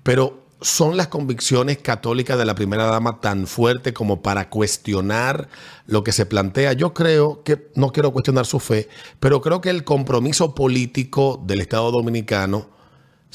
Pero 0.05 0.46
son 0.61 0.97
las 0.97 1.09
convicciones 1.09 1.79
católicas 1.79 2.39
de 2.39 2.45
la 2.45 2.55
primera 2.55 2.85
dama 2.85 3.21
tan 3.21 3.47
fuertes 3.47 3.93
como 3.93 4.23
para 4.23 4.49
cuestionar 4.49 5.49
lo 5.87 6.03
que 6.03 6.13
se 6.13 6.27
plantea. 6.27 6.73
Yo 6.73 6.95
creo 6.95 7.43
que 7.43 7.71
no 7.75 7.93
quiero 7.93 8.13
cuestionar 8.13 8.47
su 8.47 8.59
fe, 8.59 8.89
pero 9.21 9.41
creo 9.41 9.61
que 9.61 9.71
el 9.71 9.85
compromiso 9.85 10.55
político 10.55 11.43
del 11.47 11.61
Estado 11.61 11.91
Dominicano 11.91 12.76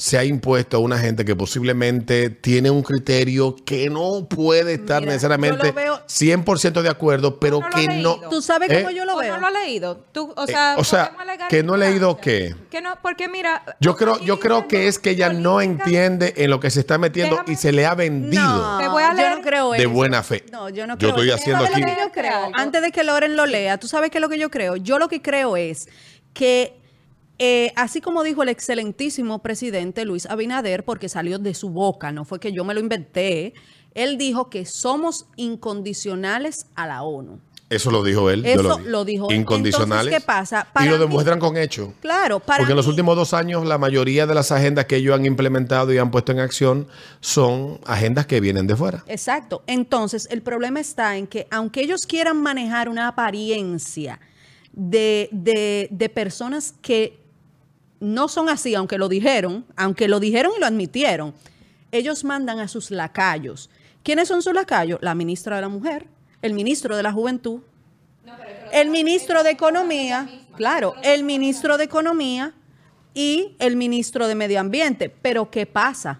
se 0.02 0.18
ha 0.18 0.24
impuesto 0.24 0.78
a 0.78 0.80
una 0.80 0.98
gente 0.98 1.24
que 1.24 1.36
posiblemente 1.36 2.28
tiene 2.28 2.70
un 2.72 2.82
criterio 2.82 3.54
que 3.64 3.88
no 3.88 4.26
puede 4.28 4.74
estar 4.74 5.00
Mira, 5.00 5.12
necesariamente 5.12 5.70
veo- 5.70 6.00
100% 6.08 6.82
de 6.82 6.88
acuerdo, 6.88 7.38
pero 7.38 7.60
No 7.60 7.70
que 7.70 7.84
he 7.84 7.86
no... 7.86 7.92
leído. 8.16 8.28
¿Tú 8.28 8.42
sabes 8.42 8.68
¿Eh? 8.68 8.78
cómo 8.82 8.90
yo 8.90 9.04
lo 9.04 9.14
¿O 9.14 9.18
veo? 9.20 9.34
no 9.34 9.40
lo 9.42 9.46
ha 9.46 9.50
leído? 9.52 10.04
Tú, 10.10 10.32
o 10.36 10.42
Eh, 10.42 10.46
sea, 10.48 10.74
o 10.76 10.82
sea, 10.82 11.12
que 11.48 11.62
no 11.62 11.76
he 11.76 11.78
leído 11.78 12.16
qué. 12.16 12.52
Que 12.68 12.80
no, 12.80 12.94
porque 13.00 13.28
mira... 13.28 13.62
Yo 13.78 13.94
creo, 13.94 14.18
yo 14.18 14.40
creo 14.40 14.66
que 14.66 14.88
es 14.88 14.98
que 14.98 15.10
ella 15.10 15.32
no 15.32 15.60
entiende 15.60 16.34
en 16.36 16.50
lo 16.50 16.58
que 16.58 16.70
se 16.70 16.80
está 16.80 16.98
metiendo 16.98 17.36
Déjame- 17.36 17.52
y 17.52 17.54
se 17.54 17.70
le 17.70 17.86
ha 17.86 17.94
vendido 17.94 18.42
No, 18.42 18.78
Te 18.78 18.88
voy 18.88 19.04
a 19.04 19.10
yo 19.10 19.16
leer 19.18 19.36
no 19.36 19.42
creo 19.42 19.70
de 19.70 19.78
eso. 19.78 19.90
buena 19.90 20.24
fe. 20.24 20.44
No, 20.50 20.68
yo 20.68 20.84
no 20.88 20.94
Yo 20.94 20.98
creo 20.98 21.10
estoy 21.10 21.26
eso. 21.28 21.36
haciendo 21.36 21.62
¿Sabes 21.64 21.76
aquí... 21.76 21.80
lo 21.88 21.94
que 21.96 22.02
yo 22.02 22.10
creo? 22.10 22.50
Antes 22.54 22.82
de 22.82 22.90
que 22.90 23.04
Loren 23.04 23.36
lo 23.36 23.46
lea, 23.46 23.78
¿tú 23.78 23.86
sabes 23.86 24.10
qué 24.10 24.18
es 24.18 24.22
lo 24.22 24.28
que 24.28 24.40
yo 24.40 24.50
creo? 24.50 24.74
Yo 24.74 24.98
lo 24.98 25.08
que 25.08 25.22
creo 25.22 25.56
es 25.56 25.88
que, 26.34 26.81
eh, 27.44 27.72
así 27.74 28.00
como 28.00 28.22
dijo 28.22 28.42
el 28.44 28.48
excelentísimo 28.50 29.40
presidente 29.42 30.04
Luis 30.04 30.26
Abinader, 30.26 30.84
porque 30.84 31.08
salió 31.08 31.38
de 31.40 31.54
su 31.54 31.70
boca, 31.70 32.12
no 32.12 32.24
fue 32.24 32.38
que 32.38 32.52
yo 32.52 32.64
me 32.64 32.72
lo 32.72 32.78
inventé, 32.78 33.52
él 33.94 34.16
dijo 34.16 34.48
que 34.48 34.64
somos 34.64 35.26
incondicionales 35.36 36.66
a 36.76 36.86
la 36.86 37.02
ONU. 37.02 37.40
Eso 37.68 37.90
lo 37.90 38.02
dijo 38.04 38.28
él. 38.28 38.44
Eso 38.44 38.78
lo 38.80 39.04
dijo 39.06 39.30
él. 39.30 39.36
Incondicionales. 39.36 40.12
Entonces, 40.12 40.20
¿qué 40.20 40.26
pasa? 40.26 40.68
y 40.80 40.84
lo 40.88 40.92
mí- 40.92 40.98
demuestran 40.98 41.38
con 41.38 41.56
hechos. 41.56 41.88
Claro, 42.02 42.38
para 42.38 42.58
Porque 42.58 42.72
en 42.72 42.76
los 42.76 42.86
últimos 42.86 43.16
dos 43.16 43.32
años 43.32 43.64
la 43.66 43.78
mayoría 43.78 44.26
de 44.26 44.34
las 44.34 44.52
agendas 44.52 44.84
que 44.84 44.96
ellos 44.96 45.14
han 45.14 45.24
implementado 45.24 45.90
y 45.90 45.96
han 45.96 46.10
puesto 46.10 46.32
en 46.32 46.40
acción 46.40 46.86
son 47.20 47.80
agendas 47.86 48.26
que 48.26 48.40
vienen 48.40 48.66
de 48.66 48.76
fuera. 48.76 49.02
Exacto. 49.06 49.62
Entonces, 49.66 50.28
el 50.30 50.42
problema 50.42 50.80
está 50.80 51.16
en 51.16 51.26
que 51.26 51.46
aunque 51.50 51.80
ellos 51.80 52.02
quieran 52.06 52.36
manejar 52.42 52.90
una 52.90 53.08
apariencia 53.08 54.20
de, 54.74 55.30
de- 55.32 55.88
de 55.90 56.08
personas 56.10 56.74
que 56.82 57.21
no 58.02 58.26
son 58.26 58.48
así, 58.48 58.74
aunque 58.74 58.98
lo 58.98 59.08
dijeron, 59.08 59.64
aunque 59.76 60.08
lo 60.08 60.18
dijeron 60.18 60.52
y 60.56 60.60
lo 60.60 60.66
admitieron, 60.66 61.32
ellos 61.92 62.24
mandan 62.24 62.58
a 62.58 62.66
sus 62.66 62.90
lacayos. 62.90 63.70
¿Quiénes 64.02 64.26
son 64.26 64.42
sus 64.42 64.52
lacayos? 64.52 64.98
La 65.02 65.14
ministra 65.14 65.56
de 65.56 65.62
la 65.62 65.68
Mujer, 65.68 66.08
el 66.42 66.52
ministro 66.52 66.96
de 66.96 67.04
la 67.04 67.12
Juventud, 67.12 67.60
el 68.72 68.90
ministro 68.90 69.44
de 69.44 69.50
Economía, 69.50 70.28
claro, 70.56 70.96
el 71.04 71.22
ministro 71.22 71.78
de 71.78 71.84
Economía 71.84 72.52
y 73.14 73.54
el 73.60 73.76
ministro 73.76 74.26
de 74.26 74.34
Medio 74.34 74.58
Ambiente. 74.58 75.08
Pero 75.08 75.48
¿qué 75.48 75.66
pasa? 75.66 76.18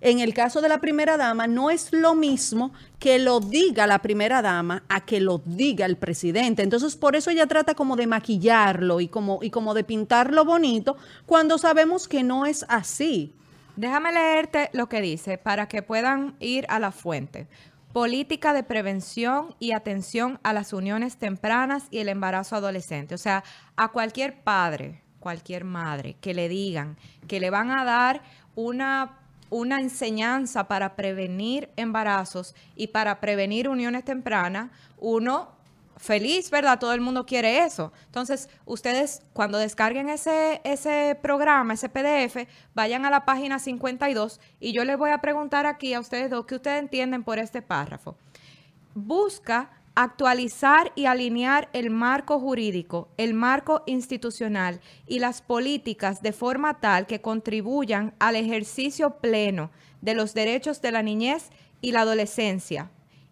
En 0.00 0.20
el 0.20 0.32
caso 0.32 0.62
de 0.62 0.68
la 0.68 0.80
primera 0.80 1.16
dama, 1.18 1.46
no 1.46 1.70
es 1.70 1.92
lo 1.92 2.14
mismo 2.14 2.72
que 2.98 3.18
lo 3.18 3.40
diga 3.40 3.86
la 3.86 4.00
primera 4.00 4.40
dama 4.40 4.82
a 4.88 5.04
que 5.04 5.20
lo 5.20 5.42
diga 5.44 5.84
el 5.84 5.96
presidente. 5.96 6.62
Entonces, 6.62 6.96
por 6.96 7.16
eso 7.16 7.30
ella 7.30 7.46
trata 7.46 7.74
como 7.74 7.96
de 7.96 8.06
maquillarlo 8.06 9.00
y 9.00 9.08
como, 9.08 9.40
y 9.42 9.50
como 9.50 9.74
de 9.74 9.84
pintarlo 9.84 10.44
bonito, 10.44 10.96
cuando 11.26 11.58
sabemos 11.58 12.08
que 12.08 12.22
no 12.22 12.46
es 12.46 12.64
así. 12.68 13.34
Déjame 13.76 14.12
leerte 14.12 14.70
lo 14.72 14.88
que 14.88 15.00
dice 15.00 15.38
para 15.38 15.68
que 15.68 15.82
puedan 15.82 16.34
ir 16.40 16.66
a 16.70 16.78
la 16.78 16.92
fuente. 16.92 17.46
Política 17.92 18.52
de 18.52 18.62
prevención 18.62 19.54
y 19.58 19.72
atención 19.72 20.38
a 20.42 20.52
las 20.52 20.72
uniones 20.72 21.16
tempranas 21.16 21.88
y 21.90 21.98
el 21.98 22.08
embarazo 22.08 22.56
adolescente. 22.56 23.14
O 23.14 23.18
sea, 23.18 23.44
a 23.76 23.88
cualquier 23.88 24.42
padre, 24.42 25.02
cualquier 25.18 25.64
madre 25.64 26.16
que 26.20 26.34
le 26.34 26.48
digan 26.48 26.96
que 27.28 27.40
le 27.40 27.50
van 27.50 27.70
a 27.70 27.84
dar 27.84 28.22
una, 28.54 29.19
una 29.50 29.80
enseñanza 29.80 30.68
para 30.68 30.96
prevenir 30.96 31.68
embarazos 31.76 32.54
y 32.76 32.88
para 32.88 33.20
prevenir 33.20 33.68
uniones 33.68 34.04
tempranas, 34.04 34.70
uno 34.98 35.60
feliz, 36.00 36.50
¿verdad? 36.50 36.78
Todo 36.78 36.94
el 36.94 37.02
mundo 37.02 37.26
quiere 37.26 37.64
eso. 37.64 37.92
Entonces, 38.06 38.48
ustedes 38.64 39.22
cuando 39.34 39.58
descarguen 39.58 40.08
ese, 40.08 40.62
ese 40.64 41.18
programa, 41.20 41.74
ese 41.74 41.90
PDF, 41.90 42.48
vayan 42.74 43.04
a 43.04 43.10
la 43.10 43.26
página 43.26 43.58
52 43.58 44.40
y 44.60 44.72
yo 44.72 44.84
les 44.84 44.96
voy 44.96 45.10
a 45.10 45.18
preguntar 45.18 45.66
aquí 45.66 45.92
a 45.92 46.00
ustedes 46.00 46.30
dos 46.30 46.46
qué 46.46 46.54
ustedes 46.54 46.80
entienden 46.80 47.22
por 47.22 47.38
este 47.38 47.60
párrafo. 47.60 48.16
Busca 48.94 49.70
actualizar 49.94 50.92
y 50.94 51.06
alinear 51.06 51.68
el 51.72 51.90
marco 51.90 52.38
jurídico, 52.40 53.08
el 53.16 53.34
marco 53.34 53.82
institucional 53.86 54.80
y 55.06 55.18
las 55.18 55.42
políticas 55.42 56.22
de 56.22 56.32
forma 56.32 56.80
tal 56.80 57.06
que 57.06 57.20
contribuyan 57.20 58.14
al 58.18 58.36
ejercicio 58.36 59.16
pleno 59.20 59.70
de 60.00 60.14
los 60.14 60.32
derechos 60.34 60.80
de 60.80 60.92
la 60.92 61.02
niñez 61.02 61.50
y 61.82 61.92
la 61.92 62.02
adolescencia, 62.02 62.90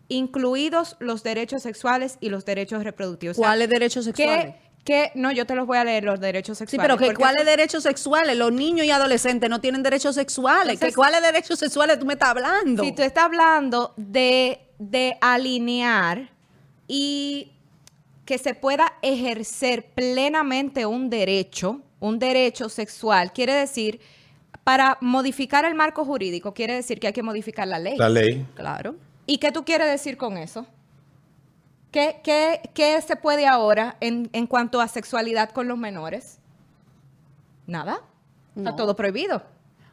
incluidos 0.09 0.97
los 1.01 1.23
derechos 1.23 1.63
sexuales 1.63 2.17
y 2.21 2.29
los 2.31 2.45
derechos 2.45 2.83
reproductivos. 2.85 3.37
O 3.37 3.41
sea, 3.41 3.49
¿Cuáles 3.51 3.69
derechos 3.69 4.05
sexuales? 4.05 4.55
¿qué- 4.55 4.59
qué? 4.85 5.13
No, 5.15 5.31
yo 5.33 5.47
te 5.47 5.55
los 5.55 5.67
voy 5.67 5.77
a 5.79 5.85
leer, 5.85 6.05
los 6.05 6.19
derechos 6.21 6.57
Sí, 6.59 6.65
sexuales. 6.65 6.83
pero 6.87 6.99
que 6.99 7.07
porque 7.07 7.19
cuáles 7.23 7.43
eso- 7.43 7.51
derechos 7.51 7.83
sexuales? 7.83 8.37
Los 8.37 8.53
niños 8.53 8.87
y 8.87 8.91
adolescentes 8.91 9.49
no 9.51 9.61
tienen 9.61 9.83
derechos 9.83 10.15
sexuales. 10.15 10.75
Entonces- 10.75 10.91
¿Que 10.91 10.95
¿Cuáles 10.97 11.23
derechos 11.23 11.59
sexuales 11.59 11.99
tú 11.99 12.07
me 12.07 12.15
estás 12.15 12.31
hablando? 12.31 12.83
Si 12.85 12.93
tú 12.93 13.03
estás 13.03 13.25
hablando 13.25 13.93
de, 13.97 14.61
de 14.79 15.17
alinear 15.21 16.31
y 16.89 17.53
que 18.25 18.39
se 18.39 18.55
pueda 18.55 18.95
ejercer 19.03 19.91
plenamente 19.95 20.85
un 20.87 21.09
derecho, 21.11 21.81
un 22.01 22.19
derecho 22.19 22.69
sexual, 22.69 23.33
quiere 23.33 23.53
decir, 23.55 24.01
para 24.65 24.99
modificar 25.01 25.65
el 25.65 25.75
marco 25.75 26.05
jurídico, 26.05 26.53
quiere 26.53 26.75
decir 26.75 26.99
que 27.01 27.07
hay 27.07 27.13
que 27.13 27.23
modificar 27.23 27.67
la 27.69 27.79
ley. 27.79 27.97
La 27.97 28.09
ley. 28.09 28.47
Claro. 28.55 28.97
¿Y 29.27 29.39
qué 29.39 29.53
tú 29.53 29.65
quieres 29.65 29.89
decir 29.91 30.17
con 30.17 30.37
eso? 30.37 30.67
¿Qué, 31.91 32.21
qué- 32.23 32.61
qué 32.75 33.01
se 33.01 33.17
puede 33.17 33.47
ahora 33.47 33.97
en, 34.01 34.29
en 34.35 34.47
cuanto 34.47 34.81
a 34.81 34.89
sexualidad 34.89 35.51
con 35.51 35.69
los 35.69 35.79
menores? 35.79 36.39
Nada. 37.67 38.01
Está 38.57 38.77
todo 38.77 38.95
prohibido. 38.97 39.43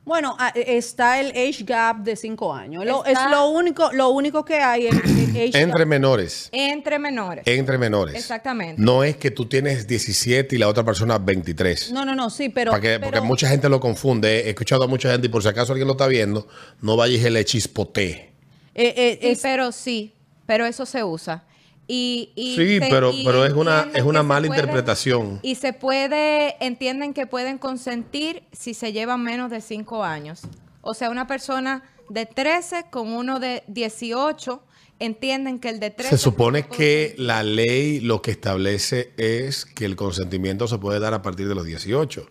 Bueno, 0.06 0.36
ah, 0.40 0.52
eh, 0.56 0.78
está 0.78 1.20
el 1.20 1.30
age 1.32 1.64
gap 1.64 1.98
de 2.04 2.16
cinco 2.16 2.54
años. 2.54 2.86
Lo- 2.86 3.04
es 3.06 3.18
lo 3.32 3.50
único, 3.50 3.92
lo 3.92 4.10
único 4.10 4.46
que 4.46 4.60
hay. 4.60 4.86
El, 4.88 4.96
el 4.98 5.30
age 5.50 5.60
Entre 5.60 5.80
gap. 5.80 5.88
menores. 5.88 6.50
Entre 6.52 7.00
menores. 7.00 7.44
Entre 7.48 7.78
menores. 7.80 8.16
Exactamente. 8.16 8.80
No 8.82 9.04
es 9.04 9.18
que 9.18 9.32
tú 9.32 9.48
tienes 9.48 9.88
17 9.88 10.56
y 10.56 10.60
la 10.60 10.68
otra 10.68 10.84
persona 10.84 11.18
23. 11.18 11.92
No, 11.92 12.06
no, 12.06 12.14
no, 12.16 12.30
sí, 12.30 12.50
pero. 12.50 12.70
Para 12.72 12.82
que- 12.82 12.88
pero- 13.00 13.02
porque 13.02 13.22
mucha 13.22 13.48
gente 13.50 13.68
lo 13.68 13.80
confunde. 13.80 14.42
He 14.42 14.50
escuchado 14.50 14.84
a 14.84 14.88
mucha 14.88 15.12
gente 15.12 15.26
y 15.26 15.30
por 15.32 15.42
si 15.42 15.50
acaso 15.50 15.74
alguien 15.74 15.88
lo 15.88 15.94
está 15.94 16.06
viendo, 16.08 16.48
no 16.82 16.96
vayas 16.96 17.26
y 17.26 17.30
le 17.32 17.44
chispote. 17.44 18.32
eh, 18.78 18.94
eh, 18.98 19.18
Sí, 19.22 19.28
es- 19.30 19.40
pero 19.42 19.72
sí, 19.72 20.14
pero 20.46 20.66
eso 20.68 20.86
se 20.86 21.04
usa. 21.04 21.44
Y, 21.88 22.32
y 22.36 22.56
Sí, 22.56 22.80
se- 22.80 22.88
pero- 22.89 23.12
y 23.12 23.24
pero 23.24 23.46
es 23.46 23.54
una- 23.54 23.89
es 23.94 24.01
una 24.04 24.24
mala 24.24 24.48
interpretación. 24.48 25.39
Y 25.44 25.56
se 25.56 25.74
puede, 25.74 26.56
entienden 26.65 27.13
que 27.13 27.27
pueden 27.27 27.58
consentir 27.58 28.44
si 28.51 28.74
se 28.74 28.92
llevan 28.92 29.22
menos 29.24 29.51
de 29.51 29.62
cinco 29.62 30.04
años. 30.04 30.42
O 30.82 30.94
sea, 30.94 31.10
una 31.10 31.27
persona 31.27 31.84
de 32.10 32.25
13 32.25 32.86
con 32.89 33.10
uno 33.13 33.39
de 33.39 33.63
18, 33.68 34.63
entienden 35.00 35.60
que 35.60 35.70
el 35.70 35.80
de 35.80 35.89
13... 35.92 36.12
Se 36.12 36.18
supone 36.18 36.68
que 36.68 37.15
la 37.18 37.44
ley 37.44 38.00
lo 38.00 38.22
que 38.22 38.32
establece 38.32 39.12
es 39.18 39.65
que 39.65 39.86
el 39.86 39.96
consentimiento 39.96 40.68
se 40.68 40.77
puede 40.77 41.00
dar 41.00 41.13
a 41.13 41.22
partir 41.22 41.48
de 41.48 41.56
los 41.56 41.65
18. 41.65 42.27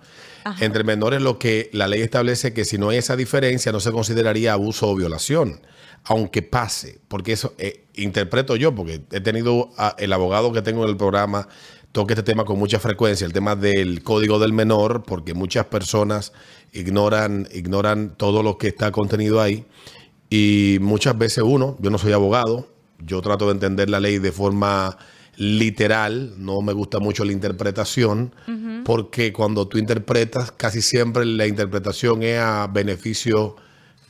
Entre 0.61 0.85
menores 0.85 1.23
lo 1.23 1.39
que 1.39 1.71
la 1.73 1.89
ley 1.89 2.03
establece 2.03 2.53
que 2.53 2.65
si 2.65 2.77
no 2.79 2.91
hay 2.91 2.99
esa 2.99 3.17
diferencia 3.17 3.73
no 3.73 3.81
se 3.81 3.93
consideraría 3.93 4.53
abuso 4.53 4.89
o 4.91 4.95
violación, 4.95 5.61
aunque 6.05 6.43
pase, 6.43 7.01
porque 7.09 7.33
eso 7.33 7.55
eh, 7.59 7.87
interpreto 7.95 8.57
yo, 8.57 8.75
porque 8.75 9.03
he 9.11 9.21
tenido 9.21 9.71
a- 9.77 9.95
el 9.99 10.13
abogado 10.13 10.53
que 10.53 10.63
tengo 10.63 10.85
en 10.85 10.91
el 10.91 10.97
programa 10.97 11.49
toca 11.93 12.13
este 12.15 12.25
tema 12.25 12.45
con 12.45 12.59
mucha 12.59 12.81
frecuencia, 12.81 13.25
el 13.27 13.33
tema 13.33 13.55
del 13.57 14.03
código 14.03 14.39
del 14.39 14.53
menor, 14.53 15.05
porque 15.05 15.33
muchas 15.33 15.67
personas 15.67 16.33
ignoran, 16.73 17.49
ignoran 17.53 18.15
todo 18.17 18.43
lo 18.43 18.59
que 18.59 18.67
está 18.69 18.91
contenido 18.91 19.41
ahí. 19.41 19.65
Y 20.29 20.79
muchas 20.81 21.17
veces 21.17 21.45
uno, 21.47 21.77
yo 21.81 21.91
no 21.91 21.99
soy 21.99 22.13
abogado, 22.13 22.69
yo 22.99 23.21
trato 23.23 23.47
de 23.47 23.53
entender 23.53 23.89
la 23.91 24.01
ley 24.01 24.19
de 24.19 24.33
forma 24.33 24.99
literal, 25.37 26.35
no 26.37 26.63
me 26.63 26.73
gusta 26.73 26.99
mucho 26.99 27.25
la 27.25 27.33
interpretación, 27.33 28.35
porque 28.85 29.33
cuando 29.33 29.69
tú 29.69 29.79
interpretas, 29.79 30.51
casi 30.53 30.83
siempre 30.83 31.25
la 31.25 31.47
interpretación 31.47 32.23
es 32.25 32.39
a 32.41 32.67
beneficio 32.67 33.55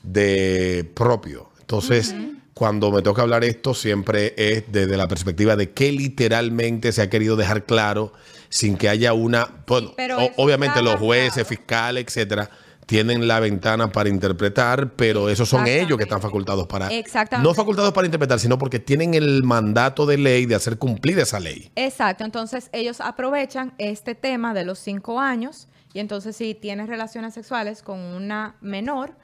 de 0.02 0.90
propio. 0.94 1.50
Entonces, 1.64 2.14
cuando 2.52 2.92
me 2.92 3.00
toca 3.00 3.22
hablar 3.22 3.42
esto, 3.42 3.72
siempre 3.72 4.34
es 4.36 4.64
desde 4.70 4.96
la 4.98 5.08
perspectiva 5.08 5.56
de 5.56 5.70
qué 5.70 5.90
literalmente 5.92 6.92
se 6.92 7.00
ha 7.02 7.08
querido 7.08 7.36
dejar 7.36 7.64
claro 7.64 8.12
sin 8.50 8.76
que 8.76 8.88
haya 8.90 9.14
una... 9.14 9.48
Bueno, 9.66 9.92
pero 9.96 10.18
o- 10.22 10.30
obviamente 10.36 10.82
los 10.82 10.96
jueces, 10.96 11.46
fiscales, 11.48 12.04
etcétera, 12.06 12.50
tienen 12.86 13.26
la 13.26 13.40
ventana 13.40 13.90
para 13.90 14.10
interpretar, 14.10 14.90
pero 14.92 15.30
esos 15.30 15.48
son 15.48 15.66
ellos 15.66 15.96
que 15.96 16.04
están 16.04 16.20
facultados 16.20 16.66
para... 16.66 16.88
Exactamente. 16.92 17.48
No 17.48 17.54
facultados 17.54 17.92
para 17.94 18.06
interpretar, 18.06 18.38
sino 18.38 18.58
porque 18.58 18.78
tienen 18.78 19.14
el 19.14 19.42
mandato 19.42 20.04
de 20.04 20.18
ley 20.18 20.44
de 20.44 20.54
hacer 20.54 20.76
cumplir 20.76 21.18
esa 21.18 21.40
ley. 21.40 21.72
Exacto, 21.76 22.24
entonces 22.24 22.68
ellos 22.72 23.00
aprovechan 23.00 23.72
este 23.78 24.14
tema 24.14 24.52
de 24.52 24.64
los 24.64 24.78
cinco 24.78 25.18
años 25.18 25.66
y 25.94 25.98
entonces 26.00 26.36
si 26.36 26.54
tienes 26.54 26.88
relaciones 26.88 27.32
sexuales 27.34 27.82
con 27.82 27.98
una 28.00 28.56
menor, 28.60 29.14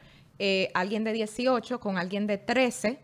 eh, 0.41 0.71
alguien 0.75 1.05
de 1.05 1.13
18 1.13 1.79
con 1.79 1.99
alguien 1.99 2.27
de 2.27 2.39
13, 2.39 2.99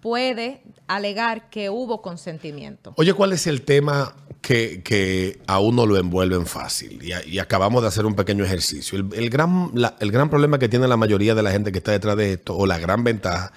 puede 0.00 0.60
alegar 0.86 1.48
que 1.50 1.70
hubo 1.70 2.02
consentimiento. 2.02 2.92
Oye, 2.96 3.12
¿cuál 3.14 3.32
es 3.32 3.46
el 3.46 3.62
tema 3.62 4.14
que, 4.40 4.82
que 4.82 5.38
a 5.46 5.60
uno 5.60 5.84
lo 5.84 5.98
envuelven 5.98 6.46
fácil. 6.46 7.02
Y, 7.04 7.12
a- 7.12 7.24
y 7.26 7.38
acabamos 7.38 7.82
de 7.82 7.88
hacer 7.88 8.06
un 8.06 8.14
pequeño 8.14 8.42
ejercicio. 8.44 8.98
El, 8.98 9.08
el 9.14 9.28
gran, 9.28 9.70
la- 9.74 9.96
el 10.00 10.10
gran 10.10 10.30
problema 10.30 10.58
que 10.58 10.68
tiene 10.68 10.88
la 10.88 10.96
mayoría 10.96 11.34
de 11.34 11.42
la 11.42 11.50
gente 11.50 11.70
que 11.72 11.78
está 11.78 11.92
detrás 11.92 12.16
de 12.16 12.32
esto, 12.32 12.56
o 12.56 12.66
la 12.66 12.78
gran 12.78 13.04
ventaja, 13.04 13.52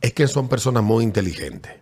es 0.00 0.12
que 0.12 0.28
son 0.28 0.48
personas 0.48 0.84
muy 0.84 1.02
inteligentes. 1.02 1.72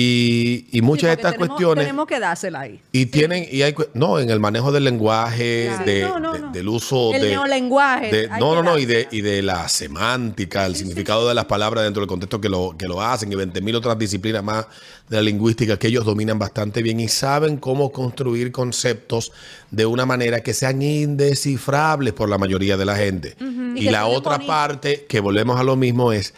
Y, 0.00 0.66
y 0.70 0.80
muchas 0.82 1.00
Sí, 1.02 1.06
de 1.06 1.12
estas 1.14 1.32
tenemos- 1.32 1.48
cuestiones... 1.56 1.84
Tenemos 1.84 2.06
que 2.06 2.20
dársela 2.20 2.60
ahí. 2.60 2.80
Y 2.92 3.06
tienen, 3.06 3.46
y 3.50 3.62
hay, 3.62 3.74
no, 3.94 4.20
en 4.20 4.30
el 4.30 4.38
manejo 4.38 4.70
del 4.70 4.84
lenguaje, 4.84 5.66
Claro. 5.70 5.84
de- 5.84 6.02
No, 6.02 6.20
no, 6.20 6.32
de- 6.34 6.38
no. 6.38 6.52
del 6.52 6.68
uso 6.68 7.12
El 7.12 7.22
de. 7.22 7.28
neolenguaje, 7.30 8.10
de- 8.12 8.28
no, 8.28 8.54
no, 8.54 8.62
no, 8.62 8.78
y 8.78 8.86
de, 8.86 9.08
y 9.10 9.22
de 9.22 9.42
la 9.42 9.68
semántica, 9.68 10.66
el 10.66 10.76
significado 10.76 11.26
de 11.26 11.34
las 11.34 11.46
palabras 11.46 11.82
dentro 11.82 12.00
del 12.00 12.08
contexto 12.08 12.40
que 12.40 12.48
lo, 12.48 12.76
que 12.78 12.86
lo 12.86 13.02
hacen, 13.02 13.32
y 13.32 13.34
20.000 13.34 13.74
otras 13.74 13.98
disciplinas 13.98 14.44
más 14.44 14.66
de 15.08 15.16
la 15.16 15.22
lingüística 15.22 15.76
que 15.78 15.88
ellos 15.88 16.04
dominan 16.04 16.38
bastante 16.38 16.80
bien 16.80 17.00
y 17.00 17.08
saben 17.08 17.56
cómo 17.56 17.90
construir 17.90 18.52
conceptos 18.52 19.32
de 19.72 19.84
una 19.84 20.06
manera 20.06 20.40
que 20.42 20.54
sean 20.54 20.80
indescifrables 20.80 22.12
por 22.12 22.28
la 22.28 22.38
mayoría 22.38 22.76
de 22.76 22.84
la 22.84 22.94
gente. 22.94 23.34
Y 23.74 23.90
la 23.90 24.06
otra 24.06 24.32
bonito. 24.34 24.46
parte, 24.52 25.06
que 25.08 25.18
volvemos 25.18 25.58
a 25.58 25.64
lo 25.64 25.74
mismo, 25.74 26.12
es 26.12 26.34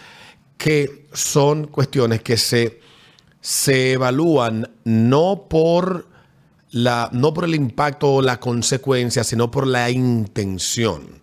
que 0.56 1.06
son 1.12 1.66
cuestiones 1.66 2.22
que 2.22 2.36
se 2.36 2.80
se 3.40 3.92
evalúan 3.92 4.70
no 4.84 5.46
por 5.48 6.06
la 6.70 7.08
no 7.12 7.34
por 7.34 7.44
el 7.44 7.54
impacto 7.54 8.14
o 8.14 8.22
la 8.22 8.38
consecuencia, 8.38 9.24
sino 9.24 9.50
por 9.50 9.66
la 9.66 9.90
intención. 9.90 11.20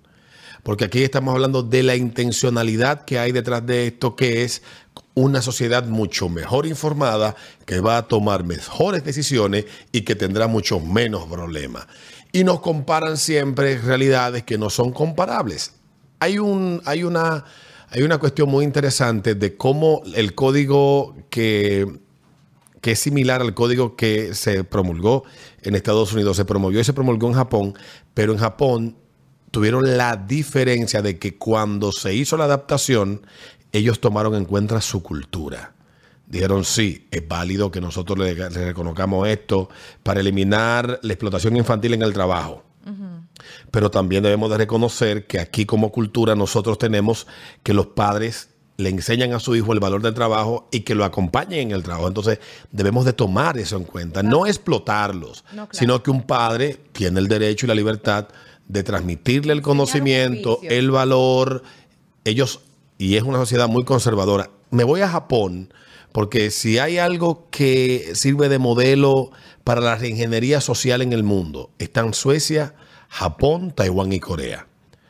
Porque 0.64 0.86
aquí 0.86 1.04
estamos 1.04 1.34
hablando 1.34 1.64
de 1.64 1.82
la 1.84 1.96
intencionalidad 1.96 3.06
que 3.06 3.20
hay 3.20 3.32
detrás 3.32 3.66
de 3.66 3.88
esto, 3.88 4.18
que 4.18 4.44
es 4.44 4.62
una 5.14 5.42
sociedad 5.42 5.86
mucho 5.86 6.28
mejor 6.28 6.66
informada, 6.66 7.36
que 7.66 7.80
va 7.80 7.98
a 7.98 8.08
tomar 8.08 8.44
mejores 8.44 9.04
decisiones 9.04 9.66
y 9.94 10.02
que 10.02 10.16
tendrá 10.16 10.48
mucho 10.48 10.82
menos 10.82 11.26
problemas. 11.26 11.88
Y 12.34 12.44
nos 12.44 12.60
comparan 12.60 13.16
siempre 13.18 13.78
realidades 13.78 14.44
que 14.44 14.58
no 14.58 14.70
son 14.70 14.92
comparables. 14.92 15.74
Hay, 16.20 16.38
un, 16.38 16.82
hay, 16.84 17.04
una, 17.04 17.46
hay 17.90 18.04
una 18.04 18.18
cuestión 18.18 18.50
muy 18.50 18.66
interesante 18.66 19.36
de 19.36 19.56
cómo 19.56 20.02
el 20.14 20.36
código 20.36 21.16
que 21.30 21.88
que 22.88 22.94
es 22.94 23.00
similar 23.00 23.42
al 23.42 23.54
código 23.54 23.98
que 23.98 24.34
se 24.34 24.64
promulgó 24.64 25.26
en 25.62 25.76
Estados 25.76 26.14
Unidos. 26.14 26.38
Se 26.38 26.46
promovió 26.46 26.80
y 26.80 26.86
se 26.86 26.94
promulgó 26.94 27.28
en 27.28 27.34
Japón, 27.34 27.74
pero 28.14 28.32
en 28.32 28.40
Japón 28.40 28.96
tuvieron 29.52 29.98
la 29.98 30.16
diferencia 30.16 31.02
de 31.02 31.20
que 31.20 31.38
cuando 31.38 31.92
se 31.92 32.16
hizo 32.16 32.38
la 32.38 32.46
adaptación, 32.46 33.28
ellos 33.74 34.00
tomaron 34.00 34.36
en 34.36 34.46
cuenta 34.46 34.80
su 34.80 35.04
cultura. 35.04 35.74
Dijeron, 36.28 36.64
sí, 36.64 37.10
es 37.12 37.28
válido 37.28 37.72
que 37.72 37.82
nosotros 37.82 38.18
le, 38.20 38.34
le 38.34 38.48
reconozcamos 38.48 39.28
esto 39.28 39.68
para 40.02 40.22
eliminar 40.22 41.02
la 41.04 41.12
explotación 41.12 41.58
infantil 41.58 41.94
en 41.94 42.04
el 42.04 42.14
trabajo. 42.14 42.64
Pero 43.70 43.92
también 43.92 44.24
debemos 44.24 44.50
de 44.50 44.60
reconocer 44.60 45.28
que 45.28 45.42
aquí 45.42 45.66
como 45.66 45.92
cultura 45.92 46.36
nosotros 46.36 46.78
tenemos 46.78 47.28
que 47.64 47.74
los 47.74 47.88
padres 47.88 48.48
le 48.78 48.90
enseñan 48.90 49.34
a 49.34 49.40
su 49.40 49.56
hijo 49.56 49.74
el 49.74 49.80
valor 49.80 50.02
del 50.04 50.14
trabajo 50.14 50.68
y 50.72 50.82
que 50.82 50.94
lo 50.96 51.04
acompañen 51.04 51.60
en 51.60 51.72
el 51.72 51.84
trabajo. 51.84 52.08
Entonces 52.08 52.40
debemos 52.72 53.06
de 53.06 53.14
tomar 53.14 53.58
eso 53.58 53.76
en 53.76 53.84
cuenta, 53.84 54.22
no 54.24 54.46
explotarlos, 54.46 55.44
No, 55.50 55.68
claro. 55.68 55.70
sino 55.72 56.04
que 56.04 56.12
un 56.12 56.22
padre 56.24 56.78
tiene 56.92 57.20
el 57.20 57.28
derecho 57.28 57.66
y 57.66 57.70
la 57.70 57.76
libertad 57.76 58.28
de 58.68 58.84
transmitirle 58.84 59.54
el 59.54 59.62
conocimiento, 59.62 60.60
el 60.64 60.92
valor. 60.92 61.64
Ellos, 62.24 62.60
y 62.98 63.16
es 63.16 63.24
una 63.24 63.38
sociedad 63.40 63.68
muy 63.68 63.84
conservadora. 63.84 64.52
Me 64.70 64.84
voy 64.84 65.02
a 65.02 65.10
Japón 65.10 65.74
porque 66.12 66.52
si 66.52 66.78
hay 66.78 66.98
algo 66.98 67.48
que 67.50 68.12
sirve 68.14 68.50
de 68.50 68.60
modelo 68.60 69.32
para 69.64 69.82
la 69.82 69.96
reingeniería 69.96 70.62
social 70.62 71.02
en 71.02 71.14
el 71.14 71.24
mundo, 71.24 71.72
están 71.80 72.14
Suecia, 72.14 72.76
Japón, 73.10 73.72
Taiwán 73.72 74.14
y 74.14 74.20
Corea. 74.20 74.68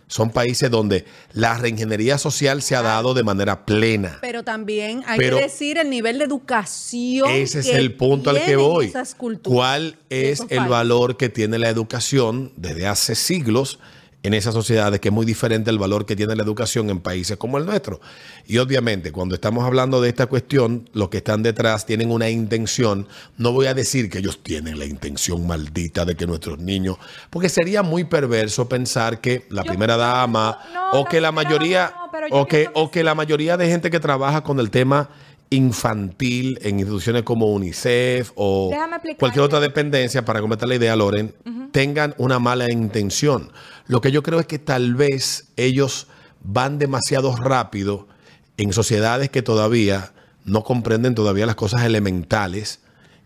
Son 0.08 0.30
países 0.32 0.72
donde 0.72 1.06
la 1.34 1.58
reingeniería 1.58 2.18
social 2.18 2.62
se 2.62 2.76
ha 2.78 2.82
dado 2.82 3.14
de 3.14 3.24
manera 3.24 3.66
plena. 3.66 4.20
Pero 4.22 4.44
también 4.44 5.04
hay 5.06 5.18
Pero- 5.20 5.36
que 5.38 5.44
decir 5.44 5.78
el 5.78 5.90
nivel 5.90 6.18
de 6.20 6.24
educación. 6.24 7.30
Ese 7.30 7.60
es 7.60 7.68
el 7.68 7.94
punto 7.96 8.30
al 8.30 8.44
que 8.44 8.56
voy. 8.56 8.92
culturas 9.18 9.44
¿Cuál 9.44 9.98
es 10.10 10.44
el 10.50 10.66
valor 10.68 11.18
que 11.18 11.28
tiene 11.28 11.60
la 11.60 11.68
educación 11.70 12.54
desde 12.56 12.88
hace 12.88 13.16
siglos 13.16 13.80
en 14.28 14.34
esas 14.34 14.54
sociedades, 14.54 15.00
que 15.00 15.08
es 15.08 15.14
muy 15.14 15.26
diferente 15.26 15.70
al 15.70 15.78
valor 15.78 16.06
que 16.06 16.16
tiene 16.16 16.36
la 16.36 16.44
educación 16.44 16.90
en 16.90 17.00
países 17.00 17.38
como 17.38 17.58
el 17.58 17.66
nuestro? 17.66 18.00
Y 18.46 18.58
obviamente, 18.58 19.12
cuando 19.12 19.36
estamos 19.36 19.66
hablando 19.66 20.02
de 20.02 20.10
esta 20.10 20.28
cuestión, 20.28 20.90
los 20.94 21.10
que 21.10 21.18
están 21.18 21.44
detrás 21.44 21.86
tienen 21.86 22.12
una 22.12 22.30
intención. 22.30 23.08
No 23.38 23.52
voy 23.52 23.68
a 23.68 23.74
decir 23.74 24.10
que 24.10 24.20
ellos 24.20 24.44
tienen 24.44 24.80
la 24.80 24.86
intención 24.86 25.48
maldita 25.48 26.06
de 26.06 26.16
que 26.16 26.28
nuestros 26.28 26.60
niños, 26.60 26.98
porque 27.30 27.50
sería 27.50 27.84
muy 27.84 28.04
perverso 28.04 28.70
pensar 28.70 29.22
que 29.22 29.46
la 29.50 29.64
Yo 29.64 29.70
primera 29.70 29.98
dama 29.98 30.60
no, 30.74 31.02
o 31.02 31.06
que 31.06 31.22
la 31.22 31.32
mayoría 31.32 31.94
no, 32.30 32.42
o 32.42 32.46
que 32.46 32.70
o 32.74 32.92
que 32.92 33.04
la 33.04 33.16
mayoría 33.16 33.58
de 33.58 33.68
gente 33.68 33.90
que 33.90 34.00
trabaja 34.00 34.44
con 34.44 34.60
el 34.60 34.70
tema 34.70 35.10
infantil 35.50 36.60
en 36.62 36.80
instituciones 36.80 37.24
como 37.24 37.48
UNICEF 37.48 38.32
o 38.36 38.72
cualquier 39.18 39.46
otra 39.46 39.60
dependencia, 39.60 40.26
para 40.26 40.42
completar 40.42 40.68
la 40.68 40.76
idea, 40.76 40.96
Loren, 40.96 41.34
tengan 41.72 42.14
una 42.18 42.40
mala 42.40 42.72
intención. 42.72 43.52
Lo 43.88 44.02
que 44.02 44.12
yo 44.12 44.24
creo 44.24 44.40
es 44.40 44.46
que 44.48 44.60
tal 44.60 44.96
vez 44.96 45.48
ellos 45.56 46.08
van 46.44 46.78
demasiado 46.80 47.36
rápido 47.36 48.08
en 48.58 48.74
sociedades 48.74 49.30
que 49.30 49.42
todavía 49.42 50.14
no 50.46 50.64
comprenden 50.64 51.16
todavía 51.16 51.46
las 51.46 51.56
cosas 51.56 51.84
elementales 51.84 52.80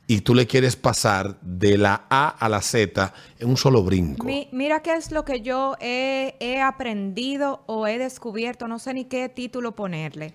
y 0.08 0.22
tú 0.22 0.36
le 0.36 0.46
quieres 0.48 0.76
pasar 0.76 1.40
de 1.42 1.78
la 1.78 2.06
A 2.10 2.28
a 2.28 2.50
la 2.50 2.62
Z 2.62 3.14
en 3.40 3.50
un 3.50 3.58
solo 3.58 3.84
brinco. 3.84 4.26
Mi- 4.26 4.50
mira 4.52 4.82
qué 4.82 4.94
es 4.96 5.12
lo 5.12 5.24
que 5.24 5.42
yo 5.42 5.76
he, 5.80 6.36
he 6.40 6.60
aprendido 6.62 7.64
o 7.68 7.88
he 7.88 7.98
descubierto, 7.98 8.68
no 8.68 8.78
sé 8.80 8.94
ni 8.94 9.06
qué 9.06 9.30
título 9.30 9.76
ponerle. 9.76 10.34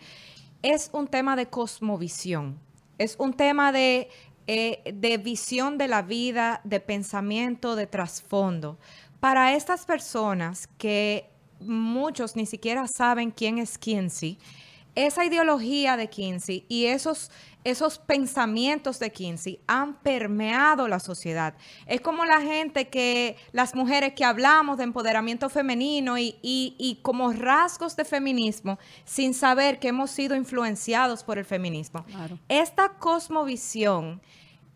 Es 0.62 0.88
un 0.92 1.08
tema 1.08 1.36
de 1.36 1.46
cosmovisión, 1.46 2.58
es 2.98 3.16
un 3.18 3.34
tema 3.34 3.70
de, 3.72 4.08
eh, 4.46 4.80
de 4.94 5.18
visión 5.18 5.76
de 5.76 5.88
la 5.88 6.02
vida, 6.02 6.60
de 6.64 6.80
pensamiento, 6.80 7.76
de 7.76 7.86
trasfondo. 7.86 8.78
Para 9.26 9.54
estas 9.56 9.84
personas 9.84 10.68
que 10.78 11.28
muchos 11.58 12.36
ni 12.36 12.46
siquiera 12.46 12.86
saben 12.86 13.32
quién 13.32 13.58
es 13.58 13.76
Kinsey, 13.76 14.38
esa 14.94 15.24
ideología 15.24 15.96
de 15.96 16.08
Kinsey 16.08 16.64
y 16.68 16.84
esos, 16.84 17.32
esos 17.64 17.98
pensamientos 17.98 19.00
de 19.00 19.10
Kinsey 19.10 19.58
han 19.66 19.94
permeado 19.96 20.86
la 20.86 21.00
sociedad. 21.00 21.54
Es 21.86 22.00
como 22.02 22.24
la 22.24 22.40
gente 22.40 22.86
que, 22.86 23.36
las 23.50 23.74
mujeres 23.74 24.12
que 24.14 24.24
hablamos 24.24 24.78
de 24.78 24.84
empoderamiento 24.84 25.48
femenino 25.50 26.16
y, 26.18 26.36
y- 26.40 26.76
y 26.78 27.00
como 27.02 27.32
rasgos 27.32 27.96
de 27.96 28.04
feminismo 28.04 28.78
sin 29.04 29.34
saber 29.34 29.80
que 29.80 29.88
hemos 29.88 30.12
sido 30.12 30.36
influenciados 30.36 31.24
por 31.24 31.36
el 31.36 31.44
feminismo. 31.44 32.04
Claro. 32.04 32.38
Esta 32.48 32.90
cosmovisión 32.90 34.20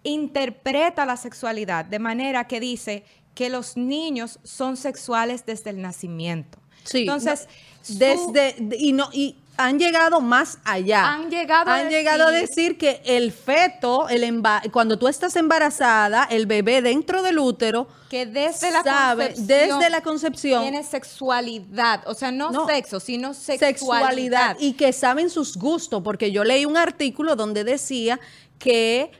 interpreta 0.02 1.04
la 1.04 1.16
sexualidad 1.18 1.84
de 1.84 1.98
manera 1.98 2.48
que 2.48 2.58
dice 2.58 3.04
que 3.34 3.48
los 3.50 3.76
niños 3.76 4.38
son 4.44 4.76
sexuales 4.76 5.44
desde 5.46 5.70
el 5.70 5.80
nacimiento. 5.80 6.58
Sí. 6.84 7.00
Entonces, 7.00 7.46
no, 7.88 7.96
desde 7.98 8.54
de- 8.58 8.76
y 8.78 8.92
no 8.92 9.08
y 9.12 9.36
han 9.56 9.78
llegado 9.78 10.22
más 10.22 10.56
allá. 10.64 11.06
Han 11.12 11.28
llegado 11.30 11.70
a 11.70 11.74
Han 11.76 11.90
llegado 11.90 12.28
a 12.28 12.30
decir- 12.30 12.48
decir 12.48 12.78
que 12.78 13.02
el 13.04 13.30
feto, 13.30 14.08
el 14.08 14.22
emba- 14.24 14.62
cuando 14.72 14.98
tú 14.98 15.06
estás 15.06 15.36
embarazada, 15.36 16.24
el 16.30 16.46
bebé 16.46 16.80
dentro 16.80 17.22
del 17.22 17.38
útero 17.38 17.86
que 18.08 18.24
desde 18.24 18.70
la 18.70 18.82
sabe, 18.82 19.26
concepción 19.34 19.78
desde 19.78 19.90
la 19.90 20.00
concepción 20.02 20.62
tiene 20.62 20.82
sexualidad, 20.82 22.02
o 22.08 22.14
sea, 22.14 22.32
no, 22.32 22.50
No. 22.50 22.66
sexo, 22.66 23.00
sino 23.00 23.34
sexualidad. 23.34 23.68
sexualidad 23.68 24.56
y 24.60 24.72
que 24.72 24.92
saben 24.94 25.28
sus 25.28 25.56
gustos, 25.58 26.02
porque 26.02 26.32
yo 26.32 26.42
leí 26.42 26.64
un 26.64 26.78
artículo 26.78 27.36
donde 27.36 27.62
decía 27.64 28.18
que 28.58 29.10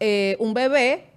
eh, 0.00 0.36
un 0.40 0.54
bebé 0.54 1.10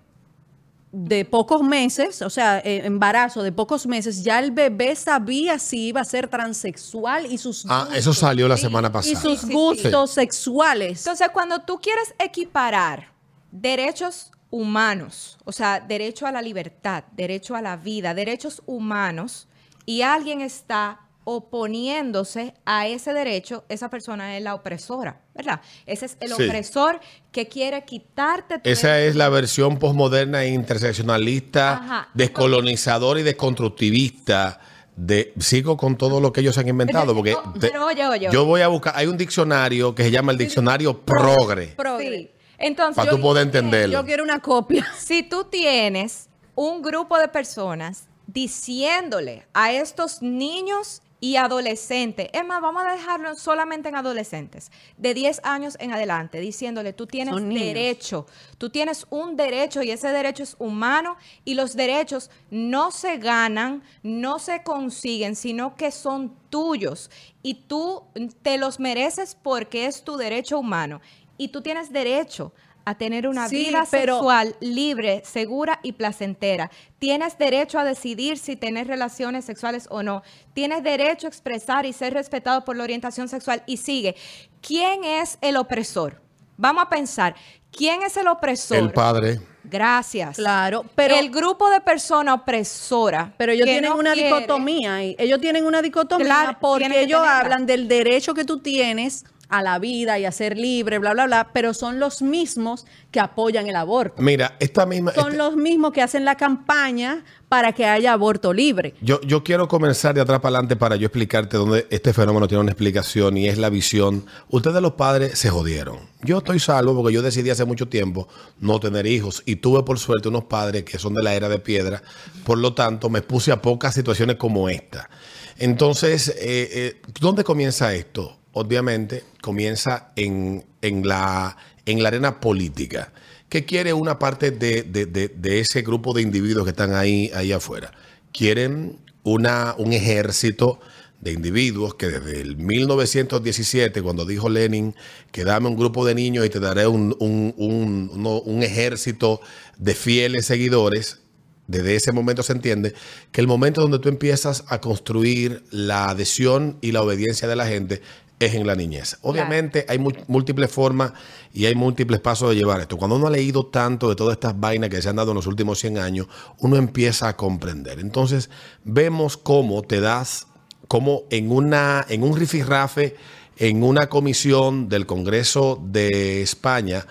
de 0.93 1.23
pocos 1.23 1.63
meses, 1.63 2.21
o 2.21 2.29
sea, 2.29 2.59
eh, 2.59 2.81
embarazo 2.85 3.43
de 3.43 3.51
pocos 3.53 3.87
meses, 3.87 4.23
ya 4.23 4.39
el 4.39 4.51
bebé 4.51 4.95
sabía 4.97 5.57
si 5.57 5.87
iba 5.87 6.01
a 6.01 6.05
ser 6.05 6.27
transexual 6.27 7.31
y 7.31 7.37
sus 7.37 7.65
Ah, 7.69 7.81
gustos, 7.85 7.97
eso 7.97 8.13
salió 8.13 8.47
la 8.49 8.57
semana 8.57 8.89
y 8.89 8.91
pasada. 8.91 9.21
sus 9.21 9.31
Sí, 9.31 9.37
sí, 9.37 9.47
sí. 9.47 9.53
gustos 9.53 10.11
sexuales. 10.11 10.99
Entonces, 10.99 11.29
cuando 11.31 11.59
tú 11.59 11.79
quieres 11.81 12.13
equiparar 12.19 13.13
derechos 13.51 14.31
humanos, 14.49 15.37
o 15.45 15.51
sea, 15.53 15.79
derecho 15.79 16.27
a 16.27 16.31
la 16.31 16.41
libertad, 16.41 17.05
derecho 17.15 17.55
a 17.55 17.61
la 17.61 17.77
vida, 17.77 18.13
derechos 18.13 18.61
humanos, 18.65 19.47
y 19.85 20.01
alguien 20.01 20.41
está 20.41 20.99
oponiéndose 21.23 22.53
a 22.65 22.87
ese 22.87 23.13
derecho, 23.13 23.63
esa 23.69 23.89
persona 23.89 24.35
es 24.37 24.43
la 24.43 24.55
opresora, 24.55 25.21
¿verdad? 25.35 25.61
Ese 25.85 26.05
es 26.07 26.17
el 26.19 26.33
Sí. 26.33 26.43
opresor 26.43 26.99
que 27.31 27.47
quiere 27.47 27.83
quitarte 27.85 28.59
tu 28.59 28.69
Esa 28.69 28.99
es 28.99 29.15
la 29.15 29.29
versión 29.29 29.77
posmoderna 29.77 30.43
e 30.43 30.49
interseccionalista, 30.49 31.73
Ajá. 31.73 32.09
descolonizadora 32.13 33.19
y 33.19 33.23
desconstructivista. 33.23 34.59
De, 34.95 35.33
sigo 35.39 35.77
con 35.77 35.97
todo 35.97 36.19
lo 36.19 36.33
que 36.33 36.41
ellos 36.41 36.57
han 36.57 36.67
inventado, 36.67 37.15
porque 37.15 37.31
No, 37.31 37.53
te- 37.53 37.59
pero 37.69 37.85
oye, 37.87 38.05
oye, 38.07 38.27
yo 38.31 38.41
oye. 38.41 38.49
voy 38.49 38.61
a 38.61 38.67
buscar, 38.67 38.93
hay 38.95 39.07
un 39.07 39.17
diccionario 39.17 39.95
que 39.95 40.03
se 40.03 40.11
llama 40.11 40.31
el 40.33 40.37
diccionario 40.37 40.99
progre. 41.01 41.67
Progre. 41.67 42.09
Sí. 42.17 42.31
Entonces, 42.57 42.95
Para 42.97 43.09
tú 43.11 43.19
poder 43.21 43.43
entenderlo. 43.47 43.99
Yo 43.99 44.05
quiero 44.05 44.23
una 44.23 44.39
copia. 44.39 44.85
si 44.99 45.23
tú 45.23 45.45
tienes 45.45 46.27
un 46.55 46.81
grupo 46.81 47.17
de 47.17 47.27
personas 47.29 48.03
diciéndole 48.27 49.47
a 49.53 49.71
estos 49.71 50.21
niños 50.21 51.01
y 51.23 51.35
adolescentes, 51.35 52.29
es 52.33 52.45
más, 52.45 52.61
vamos 52.61 52.83
a 52.83 52.93
dejarlo 52.93 53.35
solamente 53.35 53.89
en 53.89 53.95
adolescentes, 53.95 54.71
de 54.97 55.13
10 55.13 55.41
años 55.43 55.77
en 55.79 55.93
adelante, 55.93 56.39
diciéndole, 56.39 56.93
tú 56.93 57.05
tienes 57.05 57.35
derecho, 57.35 58.25
tú 58.57 58.71
tienes 58.71 59.05
un 59.11 59.35
derecho 59.37 59.83
y 59.83 59.91
ese 59.91 60.09
derecho 60.09 60.41
es 60.41 60.55
humano 60.57 61.17
y 61.45 61.53
los 61.53 61.75
derechos 61.75 62.31
no 62.49 62.89
se 62.89 63.19
ganan, 63.19 63.83
no 64.01 64.39
se 64.39 64.63
consiguen, 64.63 65.35
sino 65.35 65.75
que 65.75 65.91
son 65.91 66.35
tuyos 66.49 67.11
y 67.43 67.53
tú 67.53 68.03
te 68.41 68.57
los 68.57 68.79
mereces 68.79 69.37
porque 69.41 69.85
es 69.85 70.03
tu 70.03 70.17
derecho 70.17 70.57
humano 70.57 71.01
y 71.37 71.49
tú 71.49 71.61
tienes 71.61 71.93
derecho 71.93 72.51
a 72.85 72.95
tener 72.95 73.27
una 73.27 73.47
Sí, 73.47 73.57
vida 73.57 73.85
pero- 73.91 74.15
sexual 74.15 74.55
libre, 74.59 75.21
segura 75.25 75.79
y 75.83 75.91
placentera. 75.93 76.71
Tienes 76.99 77.37
derecho 77.37 77.79
a 77.79 77.83
decidir 77.83 78.37
si 78.37 78.55
tener 78.55 78.87
relaciones 78.87 79.45
sexuales 79.45 79.87
o 79.89 80.03
no. 80.03 80.23
Tienes 80.53 80.83
derecho 80.83 81.27
a 81.27 81.29
expresar 81.29 81.85
y 81.85 81.93
ser 81.93 82.13
respetado 82.13 82.65
por 82.65 82.75
la 82.77 82.83
orientación 82.83 83.27
sexual. 83.29 83.63
Y 83.65 83.77
sigue. 83.77 84.15
¿Quién 84.61 85.03
es 85.03 85.37
el 85.41 85.57
opresor? 85.57 86.21
Vamos 86.57 86.83
a 86.83 86.89
pensar. 86.89 87.35
¿Quién 87.71 88.01
es 88.03 88.17
el 88.17 88.27
opresor? 88.27 88.77
El 88.77 88.91
padre. 88.91 89.39
Gracias. 89.63 90.35
Claro, 90.37 90.83
pero- 90.95 91.15
el 91.15 91.29
grupo 91.29 91.69
de 91.69 91.79
personas 91.81 92.35
opresora. 92.35 93.33
Pero 93.37 93.51
ellos 93.53 93.65
tienen 93.65 93.91
no 93.91 93.97
una 93.97 94.13
quiere- 94.13 94.27
dicotomía 94.35 94.95
ahí. 94.95 95.15
Ellos 95.17 95.39
tienen 95.39 95.65
una 95.65 95.81
dicotomía 95.81 96.25
Claro, 96.25 96.57
porque 96.59 96.89
que 96.89 97.01
ellos 97.01 97.21
hablan 97.23 97.65
del 97.65 97.87
derecho 97.87 98.33
que 98.33 98.43
tú 98.43 98.59
tienes 98.59 99.23
a 99.51 99.61
la 99.61 99.77
vida 99.79 100.17
y 100.17 100.25
a 100.25 100.31
ser 100.31 100.57
libre, 100.57 100.97
bla, 100.97 101.11
bla, 101.13 101.25
bla, 101.25 101.49
pero 101.53 101.73
son 101.73 101.99
los 101.99 102.21
mismos 102.21 102.85
que 103.11 103.19
apoyan 103.19 103.67
el 103.67 103.75
aborto. 103.75 104.21
Mira, 104.21 104.55
esta 104.59 104.85
misma. 104.85 105.11
Son 105.13 105.25
este- 105.27 105.37
los 105.37 105.55
mismos 105.55 105.91
que 105.91 106.01
hacen 106.01 106.25
la 106.25 106.35
campaña 106.35 107.23
para 107.49 107.73
que 107.73 107.85
haya 107.85 108.13
aborto 108.13 108.53
libre. 108.53 108.95
Yo, 109.01 109.19
yo 109.21 109.43
quiero 109.43 109.67
comenzar 109.67 110.15
de 110.15 110.21
atrás 110.21 110.39
para 110.39 110.55
adelante 110.55 110.77
para 110.77 110.95
yo 110.95 111.07
explicarte 111.07 111.57
dónde 111.57 111.85
este 111.89 112.13
fenómeno 112.13 112.47
tiene 112.47 112.61
una 112.61 112.71
explicación 112.71 113.35
y 113.37 113.49
es 113.49 113.57
la 113.57 113.69
visión. 113.69 114.25
Ustedes 114.49 114.81
los 114.81 114.93
padres 114.93 115.37
se 115.37 115.49
jodieron. 115.49 115.99
Yo 116.23 116.37
estoy 116.37 116.59
salvo 116.59 116.95
porque 116.95 117.13
yo 117.13 117.21
decidí 117.21 117.49
hace 117.49 117.65
mucho 117.65 117.89
tiempo 117.89 118.29
no 118.59 118.79
tener 118.79 119.05
hijos 119.05 119.43
y 119.45 119.57
tuve 119.57 119.83
por 119.83 119.99
suerte 119.99 120.29
unos 120.29 120.45
padres 120.45 120.83
que 120.85 120.97
son 120.97 121.13
de 121.13 121.23
la 121.23 121.33
era 121.33 121.49
de 121.49 121.59
piedra. 121.59 122.01
Por 122.45 122.57
lo 122.57 122.73
tanto, 122.73 123.09
me 123.09 123.21
puse 123.21 123.51
a 123.51 123.61
pocas 123.61 123.93
situaciones 123.93 124.37
como 124.37 124.69
esta. 124.69 125.09
Entonces, 125.57 126.29
eh, 126.29 126.69
eh, 126.71 127.01
¿dónde 127.19 127.43
comienza 127.43 127.93
esto? 127.93 128.37
Obviamente, 128.53 129.23
comienza 129.41 130.11
en, 130.15 130.65
en 130.81 131.07
la, 131.07 131.55
en 131.85 132.03
la 132.03 132.09
arena 132.09 132.39
política. 132.39 133.13
¿Qué 133.49 133.65
quiere 133.65 133.93
una 133.93 134.19
parte 134.19 134.51
de, 134.51 134.83
de- 134.83 135.05
de- 135.05 135.59
ese 135.59 135.81
grupo 135.81 136.13
de 136.13 136.21
individuos 136.21 136.63
que 136.65 136.71
están 136.71 136.93
ahí, 136.93 137.31
ahí 137.33 137.51
afuera? 137.51 137.91
Quieren 138.33 138.97
una, 139.23 139.75
un 139.77 139.93
ejército 139.93 140.79
de 141.19 141.33
individuos 141.33 141.93
que 141.95 142.07
desde 142.07 142.41
el 142.41 142.57
1917, 142.57 144.01
cuando 144.01 144.25
dijo 144.25 144.49
Lenin 144.49 144.95
que 145.31 145.43
dame 145.43 145.67
un 145.67 145.75
grupo 145.77 146.05
de 146.05 146.15
niños 146.15 146.45
y 146.45 146.49
te 146.49 146.59
daré 146.59 146.87
un, 146.87 147.15
un- 147.19 147.53
un- 147.57 148.41
un 148.45 148.63
ejército 148.63 149.39
de 149.77 149.93
fieles 149.95 150.45
seguidores, 150.45 151.19
desde 151.67 151.95
ese 151.95 152.11
momento 152.11 152.43
se 152.43 152.53
entiende 152.53 152.93
que 153.31 153.39
el 153.39 153.47
momento 153.47 153.81
donde 153.81 153.99
tú 153.99 154.09
empiezas 154.09 154.63
a 154.67 154.81
construir 154.81 155.63
la 155.71 156.09
adhesión 156.09 156.77
y 156.81 156.91
la 156.91 157.01
obediencia 157.01 157.47
de 157.47 157.55
la 157.55 157.67
gente 157.67 158.01
es 158.45 158.55
en 158.55 158.65
la 158.65 158.75
niñez. 158.75 159.17
Obviamente 159.21 159.85
hay 159.87 159.99
múltiples 159.99 160.71
formas 160.71 161.13
y 161.53 161.65
hay 161.65 161.75
múltiples 161.75 162.19
pasos 162.19 162.49
de 162.49 162.55
llevar 162.55 162.81
esto. 162.81 162.97
Cuando 162.97 163.15
uno 163.15 163.27
ha 163.27 163.31
leído 163.31 163.65
tanto 163.67 164.09
de 164.09 164.15
todas 164.15 164.33
estas 164.33 164.59
vainas 164.59 164.89
que 164.89 165.01
se 165.01 165.09
han 165.09 165.15
dado 165.15 165.31
en 165.31 165.35
los 165.35 165.47
últimos 165.47 165.79
100 165.79 165.97
años, 165.99 166.27
uno 166.59 166.75
empieza 166.75 167.27
a 167.27 167.37
comprender. 167.37 167.99
Entonces 167.99 168.49
vemos 168.83 169.37
cómo 169.37 169.81
te 169.83 170.01
das, 170.01 170.47
como 170.87 171.23
en, 171.29 171.51
una, 171.51 172.05
en 172.09 172.23
un 172.23 172.35
rifirrafe, 172.35 173.15
en 173.57 173.83
una 173.83 174.07
comisión 174.07 174.89
del 174.89 175.05
Congreso 175.05 175.79
de 175.83 176.41
España, 176.41 177.05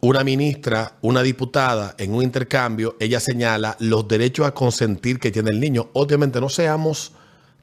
una 0.00 0.24
ministra, 0.24 0.96
una 1.02 1.22
diputada, 1.22 1.94
en 1.98 2.14
un 2.14 2.22
intercambio, 2.22 2.96
ella 2.98 3.20
señala 3.20 3.76
los 3.78 4.08
derechos 4.08 4.46
a 4.46 4.54
consentir 4.54 5.18
que 5.18 5.30
tiene 5.30 5.50
el 5.50 5.60
niño. 5.60 5.90
Obviamente 5.92 6.40
no 6.40 6.48
seamos 6.48 7.12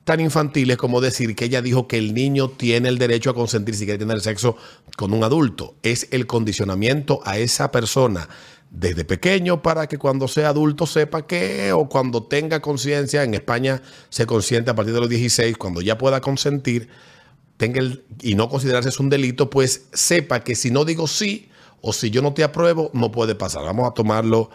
tan 0.07 0.21
infantiles 0.21 0.77
como 0.77 1.01
decir 1.01 1.35
que 1.35 1.43
ella 1.43 1.61
dijo 1.61 1.85
que 1.85 1.97
el 1.97 2.13
niño 2.13 2.49
tiene 2.51 2.87
el 2.87 2.97
derecho 2.97 3.29
a 3.29 3.33
consentir 3.33 3.75
si 3.75 3.83
quiere 3.83 3.99
tener 3.99 4.21
sexo 4.21 4.55
con 4.95 5.11
un 5.11 5.21
adulto. 5.25 5.75
Es 5.83 6.07
el 6.11 6.25
condicionamiento 6.25 7.19
a 7.25 7.37
esa 7.37 7.73
persona 7.73 8.29
desde 8.69 9.03
pequeño 9.03 9.61
para 9.61 9.87
que 9.87 9.97
cuando 9.97 10.29
sea 10.29 10.47
adulto 10.47 10.85
sepa 10.85 11.27
que 11.27 11.73
o 11.73 11.89
cuando 11.89 12.23
tenga 12.23 12.61
conciencia, 12.61 13.21
en 13.23 13.33
España 13.33 13.81
se 14.07 14.25
consiente 14.25 14.71
a 14.71 14.75
partir 14.75 14.93
de 14.93 15.01
los 15.01 15.09
16, 15.09 15.57
cuando 15.57 15.81
ya 15.81 15.97
pueda 15.97 16.21
consentir, 16.21 16.87
tenga 17.57 17.81
el, 17.81 18.05
y 18.21 18.35
no 18.35 18.47
considerarse 18.47 18.89
un 19.03 19.09
delito, 19.09 19.49
pues 19.49 19.87
sepa 19.91 20.41
que 20.41 20.55
si 20.55 20.71
no 20.71 20.85
digo 20.85 21.07
sí 21.07 21.49
o 21.81 21.91
si 21.91 22.11
yo 22.11 22.21
no 22.21 22.33
te 22.33 22.45
apruebo, 22.45 22.91
no 22.93 23.11
puede 23.11 23.35
pasar. 23.35 23.65
Vamos 23.65 23.85
a 23.85 23.93
tomarlo 23.93 24.51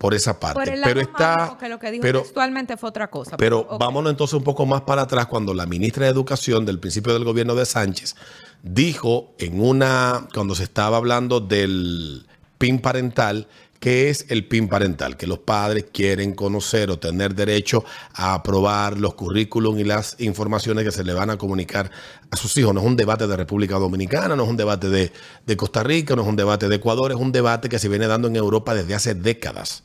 por 0.00 0.14
esa 0.14 0.40
parte. 0.40 0.54
Por 0.54 0.68
el 0.70 0.80
pero 0.80 0.98
lado 0.98 1.10
está, 1.10 1.36
mágico, 1.36 1.58
que 1.58 1.68
lo 1.68 1.78
que 1.78 1.90
dijo 1.90 2.00
pero, 2.00 2.22
textualmente 2.22 2.78
fue 2.78 2.88
otra 2.88 3.10
cosa. 3.10 3.36
pero 3.36 3.66
vámonos 3.78 4.10
entonces 4.10 4.32
un 4.32 4.42
poco 4.42 4.64
más 4.64 4.80
para 4.80 5.02
atrás 5.02 5.26
cuando 5.26 5.52
la 5.52 5.66
ministra 5.66 6.06
de 6.06 6.10
Educación 6.10 6.64
del 6.64 6.78
principio 6.78 7.12
del 7.12 7.22
gobierno 7.22 7.54
de 7.54 7.66
Sánchez 7.66 8.16
dijo 8.62 9.34
en 9.38 9.60
una, 9.60 10.26
cuando 10.32 10.54
se 10.54 10.62
estaba 10.62 10.96
hablando 10.96 11.40
del 11.40 12.26
PIN 12.56 12.78
parental, 12.78 13.46
que 13.80 14.10
es 14.10 14.26
el 14.28 14.46
PIN 14.46 14.68
parental, 14.68 15.16
que 15.16 15.26
los 15.26 15.38
padres 15.38 15.86
quieren 15.90 16.34
conocer 16.34 16.90
o 16.90 16.98
tener 16.98 17.34
derecho 17.34 17.82
a 18.12 18.34
aprobar 18.34 18.98
los 18.98 19.14
currículum 19.14 19.78
y 19.78 19.84
las 19.84 20.16
informaciones 20.20 20.84
que 20.84 20.92
se 20.92 21.02
le 21.02 21.14
van 21.14 21.30
a 21.30 21.38
comunicar 21.38 21.90
a 22.30 22.36
sus 22.36 22.54
hijos. 22.58 22.74
No 22.74 22.80
es 22.80 22.86
un 22.86 22.96
debate 22.96 23.26
de 23.26 23.36
República 23.36 23.78
Dominicana, 23.78 24.36
no 24.36 24.44
es 24.44 24.50
un 24.50 24.58
debate 24.58 24.90
de, 24.90 25.10
de 25.46 25.56
Costa 25.56 25.82
Rica, 25.82 26.14
no 26.14 26.22
es 26.22 26.28
un 26.28 26.36
debate 26.36 26.68
de 26.68 26.76
Ecuador, 26.76 27.10
es 27.10 27.18
un 27.18 27.32
debate 27.32 27.70
que 27.70 27.78
se 27.78 27.88
viene 27.88 28.06
dando 28.06 28.28
en 28.28 28.36
Europa 28.36 28.74
desde 28.74 28.94
hace 28.94 29.14
décadas. 29.14 29.82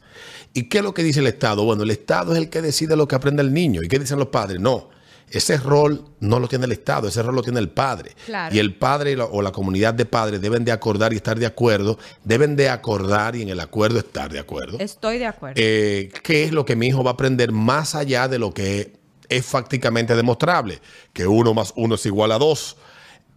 ¿Y 0.53 0.67
qué 0.67 0.79
es 0.79 0.83
lo 0.83 0.93
que 0.93 1.03
dice 1.03 1.21
el 1.21 1.27
Estado? 1.27 1.63
Bueno, 1.63 1.83
el 1.83 1.91
Estado 1.91 2.33
es 2.33 2.37
el 2.37 2.49
que 2.49 2.61
decide 2.61 2.97
lo 2.97 3.07
que 3.07 3.15
aprende 3.15 3.41
el 3.43 3.53
niño. 3.53 3.81
¿Y 3.81 3.87
qué 3.87 3.97
dicen 3.97 4.19
los 4.19 4.27
padres? 4.27 4.59
No. 4.59 4.89
Ese 5.29 5.57
rol 5.57 6.05
no 6.19 6.39
lo 6.39 6.47
tiene 6.47 6.65
el 6.65 6.71
Estado, 6.71 7.07
ese 7.07 7.21
rol 7.23 7.35
lo 7.35 7.41
tiene 7.41 7.59
el 7.59 7.69
padre. 7.69 8.11
Claro. 8.25 8.55
Y 8.55 8.59
el 8.59 8.75
padre 8.75 9.17
o 9.19 9.41
la 9.41 9.51
comunidad 9.51 9.93
de 9.93 10.05
padres 10.05 10.41
deben 10.41 10.63
de 10.63 10.71
acordar 10.71 11.13
y 11.13 11.17
estar 11.17 11.37
de 11.37 11.45
acuerdo, 11.45 11.97
deben 12.23 12.55
de 12.55 12.69
acordar 12.69 13.35
y 13.35 13.41
en 13.41 13.49
el 13.49 13.59
acuerdo 13.59 13.99
estar 13.99 14.31
de 14.31 14.39
acuerdo. 14.39 14.77
Estoy 14.79 15.17
de 15.17 15.25
acuerdo. 15.25 15.55
Eh, 15.57 16.11
¿Qué 16.23 16.43
es 16.43 16.51
lo 16.51 16.65
que 16.65 16.75
mi 16.75 16.87
hijo 16.87 17.03
va 17.03 17.11
a 17.11 17.13
aprender 17.13 17.51
más 17.51 17.95
allá 17.95 18.27
de 18.27 18.39
lo 18.39 18.53
que 18.53 18.93
es 19.29 19.45
fácticamente 19.45 20.15
demostrable? 20.15 20.79
Que 21.11 21.27
uno 21.27 21.53
más 21.53 21.73
uno 21.75 21.95
es 21.95 22.05
igual 22.05 22.31
a 22.31 22.37
dos. 22.37 22.77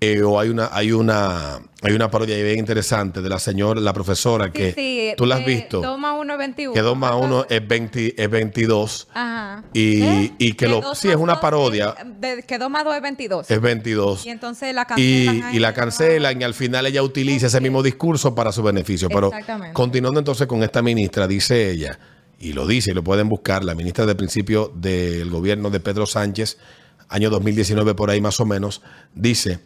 Eh, 0.00 0.22
o 0.22 0.38
hay 0.38 0.48
una, 0.48 0.70
hay 0.72 0.92
una, 0.92 1.56
hay 1.82 1.92
una 1.92 2.08
parodia 2.08 2.36
bien 2.40 2.60
interesante 2.60 3.20
de 3.20 3.28
la 3.28 3.40
señora, 3.40 3.80
la 3.80 3.92
profesora, 3.92 4.52
que 4.52 4.68
Sí, 4.72 4.74
sí, 5.10 5.14
tú 5.16 5.26
la 5.26 5.36
has 5.36 5.44
de 5.44 5.54
visto. 5.56 5.80
2 5.80 5.98
más 5.98 6.14
1 6.20 6.32
es 6.34 6.38
21. 6.38 6.72
Que 6.72 6.82
2 6.82 6.96
más 6.96 7.14
1 7.16 7.46
es, 7.50 7.66
20 7.66 8.22
es 8.22 8.30
22. 8.30 9.08
Ajá. 9.12 9.64
Y, 9.72 10.02
¿Eh? 10.02 10.32
y 10.38 10.52
que 10.52 10.66
Que 10.66 10.68
lo, 10.68 10.94
sí, 10.94 11.08
es 11.08 11.16
una 11.16 11.40
parodia, 11.40 11.96
es- 11.98 12.20
de- 12.20 12.42
que 12.44 12.58
2 12.58 12.70
más 12.70 12.84
2 12.84 12.94
es 12.94 13.02
22. 13.02 13.50
es 13.50 13.60
22. 13.60 14.24
Y 14.24 14.30
entonces 14.30 14.72
la 14.72 14.82
Y, 14.96 15.26
cancelan. 15.26 15.42
ahí, 15.50 15.56
y 15.56 15.58
la 15.58 15.74
cancelan 15.74 16.40
y 16.40 16.44
al 16.44 16.54
final 16.54 16.86
ella 16.86 17.02
utiliza 17.02 17.48
ese 17.48 17.60
mismo 17.60 17.82
discurso 17.82 18.36
para 18.36 18.52
su 18.52 18.62
beneficio. 18.62 19.08
Pero 19.08 19.26
Exactamente. 19.32 19.74
continuando 19.74 20.20
entonces 20.20 20.46
con 20.46 20.62
esta 20.62 20.80
ministra, 20.80 21.26
dice 21.26 21.70
ella, 21.72 21.98
y 22.38 22.52
lo 22.52 22.68
dice, 22.68 22.92
y 22.92 22.94
lo 22.94 23.02
pueden 23.02 23.28
buscar, 23.28 23.64
la 23.64 23.74
ministra 23.74 24.06
de 24.06 24.14
principio 24.14 24.70
del 24.76 25.28
gobierno 25.28 25.70
de 25.70 25.80
Pedro 25.80 26.06
Sánchez, 26.06 26.56
año 27.08 27.30
2019 27.30 27.96
por 27.96 28.10
ahí 28.10 28.20
más 28.20 28.38
o 28.38 28.46
menos, 28.46 28.80
dice, 29.12 29.58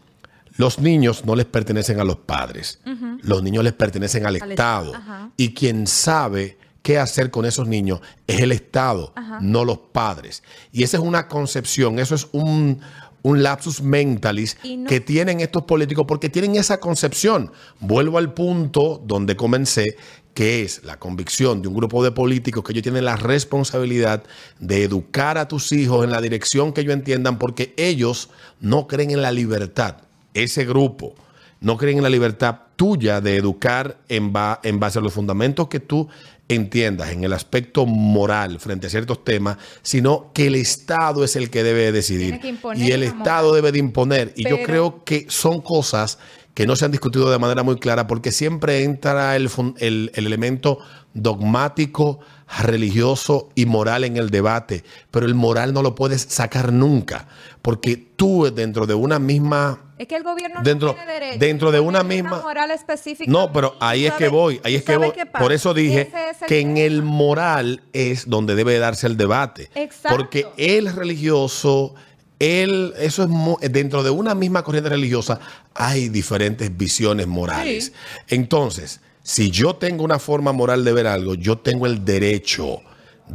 los 0.57 0.79
niños 0.79 1.25
no 1.25 1.35
les 1.37 1.47
pertenecen 1.47 2.01
a 2.01 2.05
los 2.05 2.17
padres, 2.17 2.81
los 3.23 3.43
niños 3.43 3.65
les 3.65 3.73
pertenecen 3.73 4.27
al, 4.27 4.37
Estado. 4.37 4.95
Ajá. 4.95 5.31
Y 5.37 5.55
quien 5.55 5.87
sabe 5.87 6.59
qué 6.83 6.99
hacer 6.99 7.31
con 7.31 7.45
esos 7.45 7.69
niños 7.69 8.01
es 8.27 8.41
el 8.41 8.53
Estado, 8.53 9.13
no 9.41 9.65
los 9.65 9.79
padres. 9.79 10.43
Y 10.73 10.83
esa 10.83 10.97
es 10.97 11.03
una 11.03 11.29
concepción, 11.29 11.99
eso 11.99 12.15
es 12.15 12.29
un, 12.33 12.81
un 13.23 13.43
lapsus 13.43 13.81
mentalis 13.83 14.57
no- 14.65 14.89
que 14.89 15.01
tienen 15.01 15.41
estos 15.41 15.63
políticos 15.63 16.05
porque 16.09 16.29
tienen 16.29 16.57
esa 16.57 16.81
concepción. 16.81 17.53
Vuelvo 17.81 18.19
al 18.19 18.35
punto 18.35 19.01
donde 19.07 19.37
comencé, 19.37 19.97
que 20.35 20.63
es 20.63 20.83
la 20.83 20.99
convicción 20.99 21.63
de 21.63 21.69
un 21.69 21.75
grupo 21.75 22.03
de 22.03 22.11
políticos 22.11 22.65
que 22.65 22.73
ellos 22.73 22.83
tienen 22.83 23.05
la 23.05 23.17
responsabilidad 23.17 24.25
de 24.59 24.83
educar 24.83 25.39
a 25.39 25.47
tus 25.47 25.73
hijos 25.73 26.05
en 26.05 26.11
la 26.11 26.21
dirección 26.21 26.73
que 26.73 26.81
ellos 26.81 26.95
entiendan 26.95 27.39
porque 27.39 27.75
ellos 27.77 28.31
no 28.61 28.87
creen 28.87 29.11
en 29.11 29.23
la 29.23 29.31
libertad. 29.31 29.97
Ese 30.35 30.65
grupo 30.65 31.15
no 31.61 31.77
creen 31.77 31.99
en 31.99 32.03
la 32.03 32.11
libertad 32.11 32.57
tuya 32.77 33.21
de 33.21 33.37
educar 33.37 33.99
en, 34.09 34.33
ba- 34.33 34.61
en 34.63 34.81
base 34.81 34.99
a 34.99 35.03
los 35.03 35.13
fundamentos 35.13 35.69
que 35.69 35.79
tú 35.81 36.09
entiendas 36.49 37.11
en 37.13 37.23
el 37.25 37.33
aspecto 37.33 37.87
moral 37.87 38.59
frente 38.59 38.89
a 38.89 38.91
ciertos 38.91 39.25
temas, 39.25 39.57
sino 39.83 40.33
que 40.35 40.49
el 40.49 40.57
Estado 40.57 41.23
es 41.25 41.37
el 41.37 41.49
que 41.51 41.63
debe 41.63 41.93
decidir. 41.93 42.41
Que 42.41 42.49
Y 42.89 42.91
el 42.91 43.03
Estado 43.05 43.55
debe 43.55 43.73
de 43.73 43.79
imponer. 43.79 44.33
Y 44.37 44.43
yo 44.49 44.57
creo 44.67 45.05
que 45.05 45.27
son 45.29 45.61
cosas 45.61 46.19
que 46.55 46.67
no 46.67 46.77
se 46.77 46.85
han 46.85 46.91
discutido 46.91 47.31
de 47.31 47.39
manera 47.39 47.63
muy 47.63 47.77
clara 47.79 48.07
porque 48.07 48.33
siempre 48.33 48.83
entra 48.83 49.37
el- 49.37 49.49
el 49.79 50.11
elemento 50.15 50.79
dogmático, 51.15 52.21
religioso 52.61 53.49
y 53.55 53.65
moral 53.67 54.05
en 54.05 54.17
el 54.19 54.29
debate, 54.31 54.85
pero 55.11 55.25
el 55.27 55.35
moral 55.35 55.73
no 55.73 55.83
lo 55.83 55.95
puedes 55.95 56.23
sacar 56.23 56.73
nunca, 56.73 57.27
porque 57.63 57.97
tú 58.17 58.53
dentro 58.55 58.87
de 58.87 58.95
una 58.95 59.19
misma... 59.19 59.81
Es 60.03 60.09
que 60.09 60.17
el 60.17 60.25
gobierno 60.25 60.63
Dentro- 60.63 60.89
no 60.89 60.95
tiene 60.95 61.13
derecho 61.13 61.39
dentro 61.39 61.71
de 61.71 61.79
una 61.79 62.03
misma- 62.03 62.43
moral 62.43 62.73
específica. 62.73 63.31
No, 63.31 63.53
pero 63.53 63.77
ahí 63.79 64.05
es 64.05 64.13
que 64.15 64.25
¿Sabe- 64.25 64.29
voy, 64.37 64.61
ahí 64.65 64.75
es 64.75 64.83
que 64.83 64.97
voy. 64.97 65.13
Por 65.39 65.53
eso 65.53 65.73
dije 65.75 66.11
es 66.31 66.39
que 66.49 66.59
en 66.59 66.77
el 66.77 67.03
moral 67.05 67.83
es 67.93 68.29
donde 68.29 68.57
debe 68.57 68.79
darse 68.79 69.07
el 69.07 69.17
debate. 69.17 69.71
Exacto. 69.77 70.17
Porque 70.19 70.47
el 70.57 70.93
religioso, 70.93 71.95
el, 72.41 72.95
eso 72.99 73.29
es 73.61 73.73
dentro 73.73 74.03
de 74.03 74.11
una 74.11 74.35
misma 74.35 74.65
corriente 74.65 74.91
religiosa 74.91 75.39
hay 75.75 76.09
diferentes 76.09 76.77
visiones 76.77 77.29
morales. 77.29 77.93
Entonces, 78.27 79.01
si 79.23 79.53
yo 79.53 79.77
tengo 79.77 80.03
una 80.03 80.19
forma 80.19 80.51
moral 80.53 80.85
de 80.85 80.93
ver 80.93 81.07
algo, 81.07 81.35
yo 81.35 81.59
tengo 81.59 81.87
el 81.87 82.05
derecho 82.05 82.83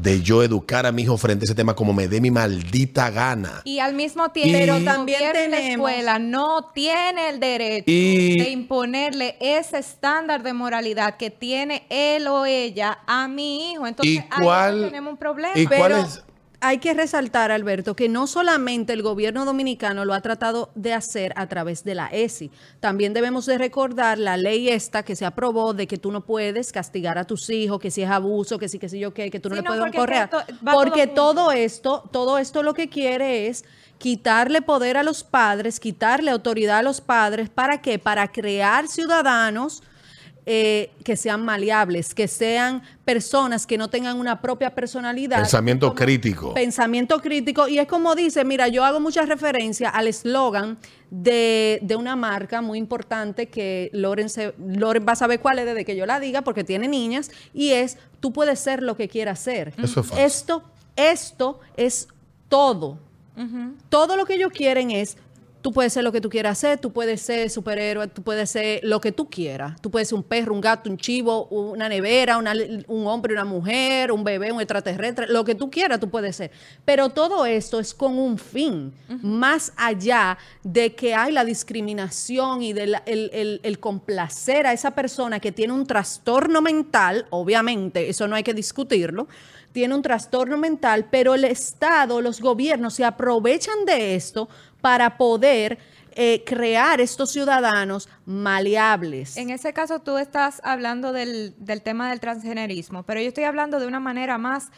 de 0.02 0.22
yo 0.22 0.44
educar 0.44 0.86
a 0.86 0.92
mi 0.92 1.04
hijo 1.04 1.18
frente 1.18 1.44
a 1.44 1.46
ese 1.46 1.56
tema 1.56 1.76
como 1.76 1.94
me 1.94 2.08
dé 2.08 2.22
mi 2.22 2.32
maldita 2.32 3.10
gana. 3.10 3.62
Y 3.64 3.80
al 3.80 3.94
mismo 3.94 4.30
tiempo, 4.30 4.52
pero 4.54 4.74
Pero 4.76 4.86
también 4.86 5.20
también 5.20 5.52
la 5.52 5.58
tenemos- 5.58 5.90
escuela 5.90 6.20
no 6.20 6.72
tiene 6.74 7.30
el 7.30 7.40
derecho 7.40 7.84
Y- 7.88 8.38
de 8.40 8.50
imponerle 8.50 9.36
ese 9.40 9.78
estándar 9.80 10.44
de 10.44 10.54
moralidad 10.54 11.18
que 11.18 11.30
tiene 11.30 11.86
él 11.90 12.28
o 12.28 12.46
ella 12.46 13.00
a 13.08 13.28
mi 13.28 13.72
hijo. 13.72 13.88
Entonces, 13.88 14.16
¿Y 14.16 14.18
ahí 14.18 14.26
cuál- 14.44 14.86
tenemos 14.86 15.12
un 15.14 15.18
problema. 15.18 15.54
y 15.58 15.66
cuál 15.66 15.82
Pero 15.82 15.98
es- 15.98 16.24
hay 16.60 16.80
que 16.80 16.94
resaltar, 16.94 17.52
Alberto, 17.52 17.96
que 17.96 18.10
no 18.10 18.26
solamente 18.26 18.92
el 18.94 19.04
gobierno 19.04 19.46
dominicano 19.46 20.06
lo 20.06 20.14
ha 20.14 20.22
tratado 20.22 20.72
de 20.76 20.94
hacer 20.94 21.32
a 21.36 21.48
través 21.48 21.84
de 21.84 21.94
la 21.96 22.08
ESI, 22.08 22.50
también 22.80 23.14
debemos 23.14 23.46
de 23.46 23.58
recordar 23.60 24.18
la 24.18 24.38
ley 24.38 24.70
esta 24.70 25.04
que 25.04 25.16
se 25.16 25.26
aprobó 25.26 25.74
de 25.74 25.86
que 25.86 25.98
tú 25.98 26.12
no 26.12 26.22
puedes 26.26 26.72
castigar 26.72 27.18
a 27.18 27.26
tus 27.26 27.50
hijos, 27.52 27.80
que 27.80 27.92
si 27.92 28.02
es 28.02 28.10
abuso, 28.10 28.58
que 28.58 28.70
si 28.70 28.80
que 28.80 28.90
si 28.90 29.00
yo 29.00 29.14
qué, 29.14 29.30
que 29.30 29.40
tú 29.40 29.50
no 29.50 29.56
Sí, 29.56 29.62
le 29.62 29.70
no, 29.70 29.76
puedes 29.76 29.96
correr. 29.96 30.30
todo 30.30 30.44
Porque 30.74 31.02
junto. 31.06 31.14
todo 31.16 31.52
esto, 31.52 32.10
todo 32.12 32.38
esto 32.40 32.64
lo 32.64 32.74
que 32.74 32.90
quiere 32.90 33.48
es 33.48 33.64
quitarle 34.00 34.62
poder 34.62 34.98
a 34.98 35.04
los 35.04 35.24
padres, 35.24 35.80
quitarle 35.80 36.32
autoridad 36.32 36.80
a 36.80 36.84
los 36.84 37.02
padres, 37.02 37.50
¿para 37.50 37.82
qué? 37.82 38.00
Para 38.00 38.32
crear 38.32 38.88
ciudadanos 38.88 39.84
eh, 40.50 40.92
que 41.04 41.18
sean 41.18 41.44
maleables, 41.44 42.16
que 42.16 42.30
sean 42.30 42.82
personas 43.04 43.68
que 43.68 43.78
no 43.78 43.90
tengan 43.90 44.18
una 44.18 44.40
propia 44.42 44.74
personalidad. 44.74 45.40
Pensamiento 45.40 45.88
Como- 45.88 45.96
crítico. 46.00 46.54
Pensamiento 46.54 47.20
crítico. 47.22 47.68
Y 47.68 47.80
es 47.80 47.88
como 47.88 48.16
dice, 48.16 48.46
mira, 48.46 48.70
yo 48.70 48.86
hago 48.86 49.02
mucha 49.02 49.24
referencia 49.24 49.90
al 49.90 50.08
eslogan 50.08 50.78
de, 51.12 51.80
de 51.82 51.96
una 51.98 52.16
marca 52.16 52.62
muy 52.62 52.78
importante 52.78 53.48
que 53.50 53.90
Loren, 53.92 54.30
se- 54.30 54.54
Loren 54.58 55.06
va 55.06 55.12
a 55.12 55.16
saber 55.18 55.42
cuál 55.42 55.60
es 55.60 55.66
desde 55.66 55.84
que 55.84 55.98
yo 55.98 56.06
la 56.06 56.18
diga, 56.22 56.44
porque 56.44 56.64
tiene 56.64 56.88
niñas, 56.88 57.30
y 57.54 57.72
es, 57.72 57.98
tú 58.22 58.32
puedes 58.32 58.58
ser 58.60 58.82
lo 58.82 58.96
que 58.96 59.10
quieras 59.10 59.40
ser. 59.40 59.74
Eso 59.78 60.00
es 60.00 60.08
falso. 60.08 60.18
Esto, 60.18 60.64
esto 60.96 61.60
es 61.76 62.08
todo. 62.48 63.00
Todo 63.90 64.16
lo 64.16 64.26
que 64.26 64.34
ellos 64.36 64.52
quieren 64.52 64.92
es, 64.92 65.18
tú 65.68 65.74
puedes 65.74 65.92
ser 65.92 66.06
lo 66.06 66.14
que 66.14 66.22
tú 66.22 66.30
quieras 66.30 66.60
ser, 66.60 66.80
tú 66.80 66.94
puedes 66.94 67.20
ser 67.20 67.50
superhéroe, 67.50 68.08
tú 68.08 68.24
puedes 68.24 68.50
ser 68.50 68.80
lo 68.84 69.02
que 69.02 69.12
tú 69.12 69.30
quieras. 69.30 69.74
Tú 69.82 69.92
puedes 69.92 70.08
ser 70.08 70.16
un 70.18 70.24
perro, 70.24 70.54
un 70.54 70.62
gato, 70.62 70.90
un 70.90 70.96
chivo, 70.96 71.48
una 71.48 71.90
nevera, 71.90 72.38
una- 72.38 72.54
un 72.88 73.06
hombre, 73.06 73.34
una 73.34 73.44
mujer, 73.44 74.14
un 74.14 74.24
bebé, 74.24 74.50
un 74.54 74.62
extraterrestre, 74.62 75.28
lo 75.28 75.44
que 75.44 75.56
tú 75.56 75.70
quieras 75.70 76.00
tú 76.00 76.10
puedes 76.10 76.38
ser. 76.38 76.52
Pero 76.86 77.10
todo 77.10 77.46
esto 77.46 77.82
es 77.82 77.94
con 77.94 78.18
un 78.18 78.38
fin, 78.38 78.94
más 79.22 79.74
allá 79.76 80.38
de 80.64 80.96
que 80.96 81.14
hay 81.14 81.34
la 81.34 81.44
discriminación 81.44 82.62
y 82.62 82.72
del 82.72 82.96
el, 83.06 83.30
el- 83.34 83.60
el 83.62 83.80
complacer 83.82 84.68
a 84.68 84.72
esa 84.72 84.92
persona 84.92 85.42
que 85.42 85.52
tiene 85.52 85.74
un 85.74 85.86
trastorno 85.86 86.62
mental, 86.62 87.26
obviamente, 87.30 88.08
eso 88.08 88.26
no 88.30 88.38
hay 88.38 88.44
que 88.44 88.54
discutirlo, 88.54 89.28
tiene 89.74 89.94
un 89.94 90.02
trastorno 90.02 90.58
mental, 90.58 91.08
pero 91.12 91.36
el 91.36 91.44
Estado, 91.44 92.20
los 92.22 92.42
gobiernos 92.42 92.96
se 92.96 93.04
aprovechan 93.04 93.86
de 93.86 94.16
esto 94.16 94.48
para 94.82 95.18
poder 95.18 95.78
eh, 96.20 96.44
crear 96.46 97.00
estos 97.02 97.32
ciudadanos 97.32 98.10
maleables. 98.26 99.38
En 99.38 99.50
ese 99.52 99.72
caso 99.74 100.00
tú 100.00 100.18
estás 100.18 100.62
hablando 100.64 101.14
del, 101.14 101.54
del 101.58 101.82
tema 101.82 102.10
del 102.10 102.20
transgenerismo, 102.20 103.04
pero 103.04 103.22
yo 103.22 103.28
estoy 103.28 103.44
hablando 103.44 103.80
de 103.80 103.88
una 103.88 104.00
manera 104.00 104.38
más 104.38 104.66
eh, 104.68 104.70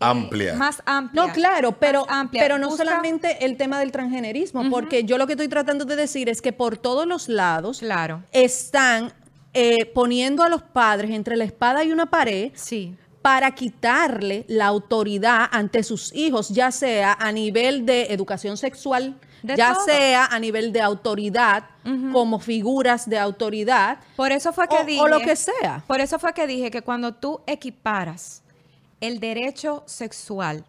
Amplia. 0.00 0.54
Más 0.56 0.82
amplia. 0.84 1.26
No, 1.26 1.32
claro, 1.32 1.78
pero, 1.78 2.04
amplia. 2.10 2.42
pero 2.42 2.58
no 2.58 2.68
Busca- 2.70 2.84
solamente 2.84 3.44
el 3.44 3.56
tema 3.56 3.78
del 3.78 3.92
transgenerismo, 3.92 4.68
porque 4.68 5.04
yo 5.04 5.16
lo 5.16 5.26
que 5.28 5.34
estoy 5.34 5.46
tratando 5.48 5.84
de 5.84 5.94
decir 5.94 6.28
es 6.28 6.42
que 6.42 6.52
por 6.52 6.76
todos 6.76 7.06
los 7.06 7.28
lados 7.28 7.78
Claro. 7.78 8.24
están 8.32 9.12
eh, 9.54 9.86
poniendo 9.86 10.42
a 10.42 10.48
los 10.48 10.62
padres 10.62 11.12
entre 11.12 11.36
la 11.36 11.44
espada 11.44 11.84
y 11.84 11.92
una 11.92 12.06
pared 12.06 12.50
Sí. 12.54 12.96
para 13.22 13.52
quitarle 13.54 14.44
la 14.48 14.66
autoridad 14.66 15.48
ante 15.52 15.84
sus 15.84 16.12
hijos, 16.14 16.48
ya 16.48 16.72
sea 16.72 17.12
a 17.20 17.30
nivel 17.30 17.86
de 17.86 18.06
educación 18.12 18.56
sexual, 18.56 19.14
De 19.42 19.56
ya 19.56 19.74
todo. 19.74 19.84
sea 19.84 20.26
a 20.26 20.38
nivel 20.38 20.72
de 20.72 20.80
autoridad, 20.80 21.64
como 22.12 22.38
figuras 22.38 23.08
de 23.08 23.18
autoridad, 23.18 23.98
Por 24.16 24.30
eso 24.30 24.52
fue 24.52 24.68
que 24.68 24.76
o, 24.76 24.84
dije. 24.84 25.00
o 25.00 25.08
lo 25.08 25.18
que 25.20 25.34
sea. 25.36 25.82
Por 25.86 26.00
eso 26.00 26.18
fue 26.18 26.32
que 26.32 26.46
dije 26.46 26.70
que 26.70 26.82
cuando 26.82 27.12
tú 27.14 27.40
equiparas 27.46 28.42
el 29.00 29.18
derecho 29.18 29.82
sexual 29.86 30.64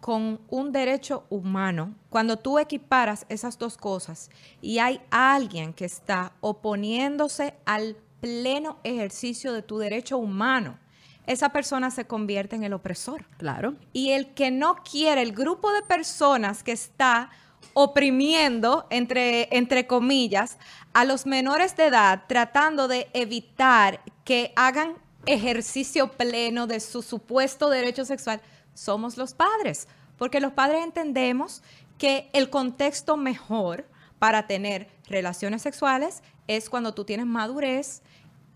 con 0.00 0.40
un 0.48 0.72
derecho 0.72 1.24
humano, 1.30 1.94
cuando 2.10 2.36
tú 2.36 2.58
equiparas 2.58 3.24
esas 3.28 3.58
dos 3.58 3.76
cosas 3.76 4.30
y 4.60 4.78
hay 4.78 5.00
alguien 5.10 5.72
que 5.72 5.86
está 5.86 6.32
oponiéndose 6.40 7.54
al 7.64 7.96
pleno 8.20 8.78
ejercicio 8.84 9.52
de 9.52 9.62
tu 9.62 9.78
derecho 9.78 10.18
humano, 10.18 10.78
esa 11.26 11.50
persona 11.50 11.90
se 11.90 12.06
convierte 12.06 12.56
en 12.56 12.64
el 12.64 12.72
opresor. 12.72 13.26
Claro. 13.36 13.74
Y 13.92 14.10
el 14.10 14.32
que 14.34 14.50
no 14.50 14.76
quiere, 14.76 15.20
el 15.22 15.32
grupo 15.32 15.70
de 15.72 15.82
personas 15.82 16.62
que 16.62 16.72
está 16.72 17.30
oprimiendo, 17.74 18.86
entre, 18.90 19.48
entre 19.56 19.86
comillas, 19.86 20.58
a 20.92 21.04
los 21.04 21.26
menores 21.26 21.76
de 21.76 21.86
edad, 21.86 22.24
tratando 22.28 22.88
de 22.88 23.08
evitar 23.12 24.00
que 24.24 24.52
hagan 24.56 24.96
ejercicio 25.26 26.10
pleno 26.12 26.66
de 26.66 26.80
su 26.80 27.02
supuesto 27.02 27.70
derecho 27.70 28.04
sexual, 28.04 28.40
somos 28.74 29.16
los 29.16 29.34
padres. 29.34 29.86
Porque 30.16 30.40
los 30.40 30.52
padres 30.52 30.82
entendemos 30.82 31.62
que 31.98 32.30
el 32.32 32.50
contexto 32.50 33.16
mejor 33.16 33.86
para 34.18 34.46
tener 34.46 34.88
relaciones 35.06 35.62
sexuales 35.62 36.22
es 36.46 36.68
cuando 36.68 36.94
tú 36.94 37.04
tienes 37.04 37.26
madurez, 37.26 38.02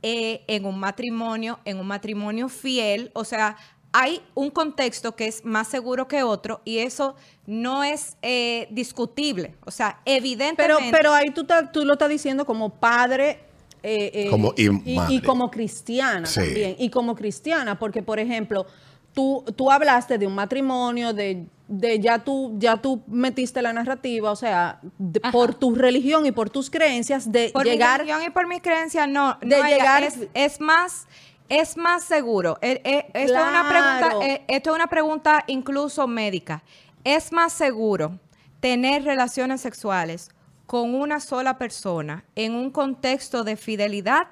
eh, 0.05 0.43
en 0.49 0.65
un 0.65 0.81
matrimonio, 0.81 1.61
en 1.65 1.79
un 1.79 1.87
matrimonio 1.87 2.49
fiel, 2.49 3.13
o 3.15 3.23
sea, 3.23 3.57
hay 3.93 4.23
un 4.35 4.51
contexto 4.51 5.15
que 5.17 5.27
es 5.27 5.45
más 5.45 5.69
seguro 5.69 6.09
que 6.09 6.23
otro 6.23 6.61
y 6.65 6.79
eso 6.79 7.15
no 7.47 7.85
es 7.85 8.17
eh, 8.23 8.69
discutible, 8.71 9.55
o 9.67 9.71
sea, 9.71 9.99
Pero, 10.05 10.17
evidentemente. 10.19 10.91
pero 10.91 11.13
ahí 11.13 11.31
tú, 11.31 11.45
ta- 11.45 11.71
tú 11.71 11.85
lo 11.85 11.95
estás 11.95 12.09
diciendo 12.09 12.45
como 12.47 12.71
padre. 12.71 13.41
eh, 13.85 14.11
eh, 14.27 14.31
Como- 14.31 14.55
y 14.57 14.69
y, 15.17 15.21
como 15.23 15.51
cristiana 15.51 16.25
Sí. 16.27 16.41
también. 16.41 16.77
Y 16.79 16.89
como 16.91 17.17
cristiana, 17.17 17.81
porque, 17.81 18.01
por 18.01 18.21
ejemplo, 18.21 18.65
tú, 19.13 19.45
tú 19.57 19.73
hablaste 19.73 20.19
de 20.19 20.27
un 20.29 20.37
matrimonio, 20.37 21.13
de, 21.13 21.47
de 21.67 21.99
ya, 21.99 22.21
tú, 22.21 22.55
ya 22.59 22.77
tú 22.77 23.03
metiste 23.09 23.61
la 23.61 23.73
narrativa, 23.73 24.31
o 24.31 24.37
sea, 24.37 24.79
de- 24.99 25.19
por 25.33 25.55
tu 25.57 25.75
religión 25.75 26.25
y 26.27 26.31
por 26.31 26.49
tus 26.49 26.71
creencias, 26.71 27.33
de 27.33 27.51
por 27.53 27.65
llegar. 27.67 28.03
mi 28.05 28.07
religión 28.11 28.31
y 28.31 28.33
por 28.33 28.47
mi 28.47 28.61
creencia, 28.61 29.09
no, 29.09 29.37
de 29.41 29.59
no, 29.59 29.65
llegar- 29.65 30.05
es, 30.05 30.15
es 30.33 30.61
más, 30.61 31.09
es 31.53 31.77
más 31.77 32.05
seguro. 32.05 32.59
Eh, 32.63 32.81
eh, 32.83 33.11
esto, 33.13 33.39
es 33.39 33.45
una 33.47 33.69
pregunta, 33.69 34.27
eh, 34.27 34.45
esto 34.49 34.71
es 34.71 34.77
una 34.77 34.87
pregunta 34.87 35.45
incluso 35.47 36.07
médica. 36.07 36.63
¿Es 37.05 37.31
más 37.31 37.53
seguro 37.53 38.19
tener 38.61 39.05
relaciones 39.05 39.61
sexuales 39.61 40.31
con 40.67 40.95
una 40.95 41.21
sola 41.21 41.59
persona 41.59 42.25
en 42.37 42.55
un 42.55 42.71
contexto 42.71 43.45
de 43.45 43.57
fidelidad 43.57 44.29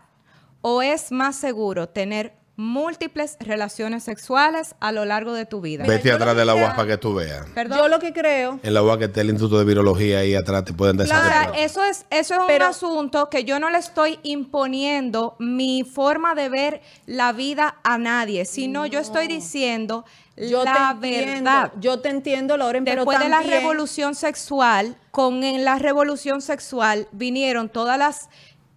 o 0.63 0.81
es 0.81 1.13
más 1.13 1.37
seguro 1.37 1.91
tener 1.91 2.33
múltiples 2.61 3.37
relaciones 3.41 4.05
sexuales 4.05 4.75
a 4.81 4.93
lo 4.93 5.05
largo 5.05 5.33
de 5.33 5.47
tu 5.47 5.61
vida? 5.61 5.85
Vete 5.87 6.09
yo 6.09 6.11
lo 6.11 6.17
atrás 6.17 6.37
de 6.37 6.45
la 6.45 6.55
UAS 6.55 6.75
para 6.75 6.87
que 6.89 6.97
tú 6.99 7.15
veas. 7.15 7.47
Perdón. 7.55 7.79
Yo 7.79 7.89
lo 7.89 7.99
que 7.99 8.13
creo. 8.13 8.61
En 8.63 8.75
la 8.75 8.83
UAS 8.83 8.99
que 8.99 9.05
está 9.07 9.23
el 9.23 9.31
Instituto 9.31 9.59
de 9.59 9.65
Virología 9.65 10.19
ahí 10.19 10.35
atrás 10.35 10.65
te 10.65 10.73
pueden 10.73 11.01
O 11.01 11.07
sea, 11.07 11.23
desarrollar. 11.23 11.59
eso 11.59 11.83
es, 11.85 12.05
eso 12.11 12.35
es 12.35 12.41
Pero- 12.47 12.67
un 12.67 12.71
asunto 12.71 13.29
que 13.31 13.45
yo 13.45 13.59
no 13.59 13.71
le 13.71 13.79
estoy 13.79 14.19
imponiendo 14.23 15.37
mi 15.39 15.85
forma 15.85 16.35
de 16.35 16.49
ver 16.49 16.81
la 17.07 17.33
vida 17.33 17.77
a 17.83 17.99
nadie, 17.99 18.45
sino 18.45 18.87
yo 18.87 19.01
estoy 19.01 19.27
diciendo 19.27 20.05
Yo 20.37 20.65
la 20.65 20.93
entiendo, 20.95 21.45
verdad. 21.51 21.73
Yo 21.81 22.01
te 22.01 22.09
entiendo, 22.09 22.57
Loren, 22.57 22.85
pero 22.85 23.03
Después 23.03 23.19
de 23.19 23.29
la 23.29 23.39
también- 23.39 23.61
revolución 23.61 24.15
sexual, 24.15 24.97
con 25.11 25.43
en 25.45 25.65
la 25.65 25.79
revolución 25.79 26.41
sexual 26.41 27.09
vinieron 27.13 27.69
todas 27.69 27.99
las 27.99 28.29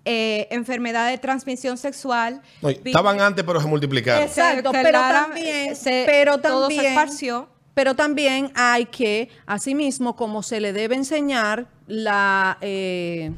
eh, 0.05 0.47
enfermedades 0.51 1.11
de 1.13 1.17
transmisión 1.19 1.77
sexual. 1.77 2.41
No, 2.61 2.69
estaban 2.69 3.21
antes, 3.21 3.43
pero 3.45 3.61
se 3.61 3.67
multiplicaron. 3.67 4.23
Exacto, 4.23 4.71
pero 4.71 4.91
Lara, 4.91 5.27
también, 5.27 5.75
se- 5.75 6.03
pero 6.05 6.37
todo 6.39 6.67
se 6.69 6.75
también, 6.75 6.93
esparció. 6.93 7.49
pero 7.73 7.95
también 7.95 8.51
hay 8.55 8.85
que, 8.85 9.29
asimismo, 9.45 10.15
como 10.15 10.43
se 10.43 10.59
le 10.59 10.73
debe 10.73 10.95
enseñar 10.95 11.67
la, 11.87 12.57
eh, 12.61 13.31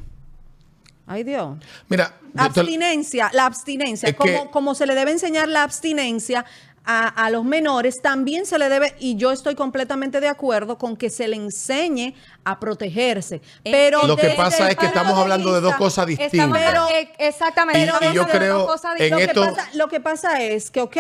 Ay 1.08 1.24
Dios. 1.24 1.58
Mira, 1.88 2.14
Abstinencia, 2.36 3.30
la 3.32 3.46
abstinencia, 3.46 4.16
como, 4.16 4.46
que- 4.46 4.50
como 4.52 4.74
se 4.76 4.88
le 4.88 4.96
debe 4.96 5.12
enseñar 5.12 5.48
la 5.48 5.62
abstinencia 5.64 6.46
a, 6.86 7.08
a 7.08 7.30
los 7.30 7.44
menores, 7.44 8.02
también 8.02 8.46
se 8.46 8.60
le 8.60 8.70
debe, 8.70 8.96
y 9.00 9.16
yo 9.16 9.32
estoy 9.32 9.56
completamente 9.56 10.20
de 10.20 10.28
acuerdo 10.28 10.78
con 10.78 10.96
que 10.96 11.10
se 11.10 11.28
le 11.28 11.36
enseñe 11.36 12.14
a 12.44 12.60
protegerse. 12.60 13.42
Pero 13.64 14.06
Lo 14.06 14.16
que 14.18 14.30
pasa 14.32 14.70
es 14.70 14.76
que 14.78 14.86
estamos 14.86 15.18
hablando 15.18 15.54
de 15.54 15.62
dos 15.62 15.76
cosas 15.76 16.08
Estamos- 16.10 16.32
distintas. 16.32 16.64
Pero- 16.64 16.88
eh, 16.90 17.12
exactamente. 17.18 17.80
Y- 17.80 17.84
estamos 17.84 18.12
y 18.12 18.16
yo 18.16 18.28
creo 18.28 18.68
en 18.68 18.68
lo, 18.68 18.74
distintas. 18.74 19.18
que 19.18 19.24
esto- 19.26 19.56
pasa, 19.56 19.70
lo 19.74 19.88
que 19.88 20.00
pasa 20.00 20.42
es 20.44 20.70
que, 20.72 20.82
ok, 20.82 20.98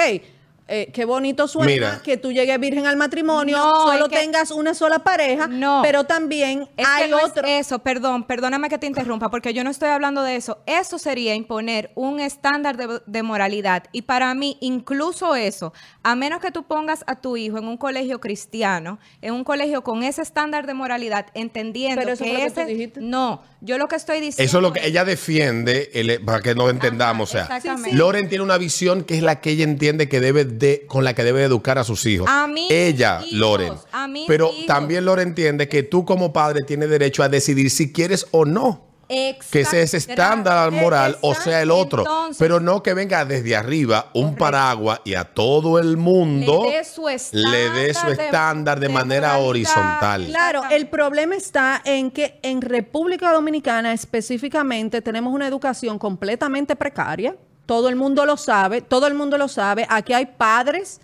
eh, 0.67 0.89
qué 0.93 1.05
bonito 1.05 1.47
suena 1.47 1.71
Mira. 1.71 2.01
que 2.03 2.17
tú 2.17 2.31
llegues 2.31 2.59
virgen 2.59 2.85
al 2.87 2.97
matrimonio, 2.97 3.57
No, 3.57 3.85
solo 3.91 4.09
que- 4.09 4.17
tengas 4.17 4.49
una 4.51 4.73
sola 4.73 4.99
pareja, 4.99 5.47
No. 5.47 5.81
pero 5.83 6.05
también 6.05 6.67
Es 6.75 6.87
hay 6.87 7.03
que 7.03 7.09
no 7.11 7.19
es 7.19 7.25
otro. 7.25 7.47
eso, 7.47 7.79
perdón, 7.79 8.23
perdóname 8.23 8.67
que 8.69 8.77
te 8.77 8.87
interrumpa, 8.87 9.29
porque 9.29 9.53
yo 9.53 9.63
no 9.63 9.69
estoy 9.69 9.89
hablando 9.89 10.23
de 10.23 10.35
eso. 10.35 10.57
Eso 10.65 10.97
sería 10.97 11.35
imponer 11.35 11.91
un 11.95 12.19
estándar 12.19 12.77
de, 12.77 13.01
de 13.05 13.23
moralidad. 13.23 13.83
Y 13.91 14.03
para 14.03 14.33
mí, 14.33 14.57
incluso 14.61 15.35
eso, 15.35 15.73
a 16.03 16.15
menos 16.15 16.41
que 16.41 16.51
tú 16.51 16.63
pongas 16.63 17.03
a 17.07 17.15
tu 17.21 17.37
hijo 17.37 17.57
en 17.57 17.65
un 17.67 17.77
colegio 17.77 18.19
cristiano, 18.19 18.97
en 19.21 19.33
un 19.33 19.43
colegio 19.43 19.83
con 19.83 20.03
ese 20.03 20.21
estándar 20.21 20.65
de 20.65 20.73
moralidad, 20.73 21.27
entendiendo 21.33 22.01
Pero 22.01 22.13
eso 22.13 22.23
que 22.23 22.29
fue 22.31 22.39
lo 22.39 22.45
que 22.45 22.51
tú 22.51 22.59
ese. 22.61 22.69
dijiste. 22.69 22.99
No, 23.01 23.43
yo 23.61 23.77
lo 23.77 23.87
que 23.87 23.95
estoy 23.95 24.19
diciendo. 24.19 24.43
Eso 24.47 24.57
es 24.57 24.61
lo 24.63 24.73
que 24.73 24.85
ella 24.87 25.05
defiende, 25.05 25.91
el- 25.93 26.21
para 26.23 26.41
que 26.41 26.55
nos 26.55 26.69
entendamos. 26.71 27.33
Ajá, 27.35 27.43
o 27.43 27.47
sea, 27.47 27.57
exactamente. 27.57 27.97
Loren 27.97 28.29
tiene 28.29 28.43
una 28.43 28.57
visión 28.57 29.03
que 29.03 29.15
es 29.15 29.21
la 29.23 29.41
que 29.41 29.51
ella 29.51 29.63
entiende 29.63 30.09
que 30.09 30.19
debe 30.19 30.45
de, 30.57 30.85
con 30.87 31.03
la 31.03 31.13
que 31.13 31.23
debe 31.23 31.43
educar 31.43 31.77
a 31.77 31.83
sus 31.83 32.05
hijos. 32.05 32.27
A 32.29 32.47
mis 32.47 32.69
ella, 32.71 33.21
hijos, 33.25 33.33
Loren. 33.39 33.73
a 33.91 34.07
mis 34.07 34.25
Pero 34.27 34.51
hijos. 34.51 34.65
también 34.65 35.05
Loren 35.05 35.29
entiende 35.29 35.67
que 35.67 35.83
tú 35.83 36.05
como 36.05 36.31
padre 36.33 36.63
tienes 36.63 36.89
derecho 36.89 37.23
a 37.23 37.29
decidir 37.29 37.69
si 37.69 37.91
quieres 37.91 38.27
o 38.31 38.45
no. 38.45 38.83
Que 39.07 39.63
sea 39.65 39.81
ese 39.81 39.97
Exacto. 39.97 40.13
estándar 40.19 40.71
moral 40.71 41.19
o 41.21 41.35
sea 41.35 41.61
el 41.61 41.69
otro. 41.69 42.01
Entonces- 42.01 42.37
pero 42.39 42.59
no 42.59 42.81
que 42.81 42.95
venga 42.95 43.23
desde 43.23 43.55
arriba 43.55 44.09
un 44.15 44.33
paraguas 44.35 44.99
y 45.05 45.13
a 45.13 45.25
todo 45.25 45.77
el 45.77 45.95
mundo 45.95 46.63
Le 46.65 46.77
dé 46.77 46.83
su 46.83 47.07
estándar 47.07 47.73
de- 47.75 47.89
estándar 48.25 48.79
de, 48.79 48.87
de 48.87 48.93
manera 48.93 49.37
horizontal. 49.37 50.25
Claro, 50.25 50.63
el 50.71 50.87
problema 50.87 51.35
está 51.35 51.83
en 51.85 52.09
que 52.09 52.39
en 52.41 52.63
República 52.63 53.31
Dominicana 53.31 53.93
específicamente 53.93 55.03
tenemos 55.03 55.31
una 55.33 55.47
educación 55.47 55.99
completamente 55.99 56.75
precaria. 56.75 57.35
Todo 57.65 57.89
el 57.89 57.95
mundo 57.95 58.25
lo 58.25 58.37
sabe, 58.37 58.81
todo 58.81 59.07
el 59.07 59.13
mundo 59.13 59.37
lo 59.37 59.47
sabe. 59.47 59.85
Aquí 59.89 60.13
hay 60.13 60.25
padres 60.25 61.01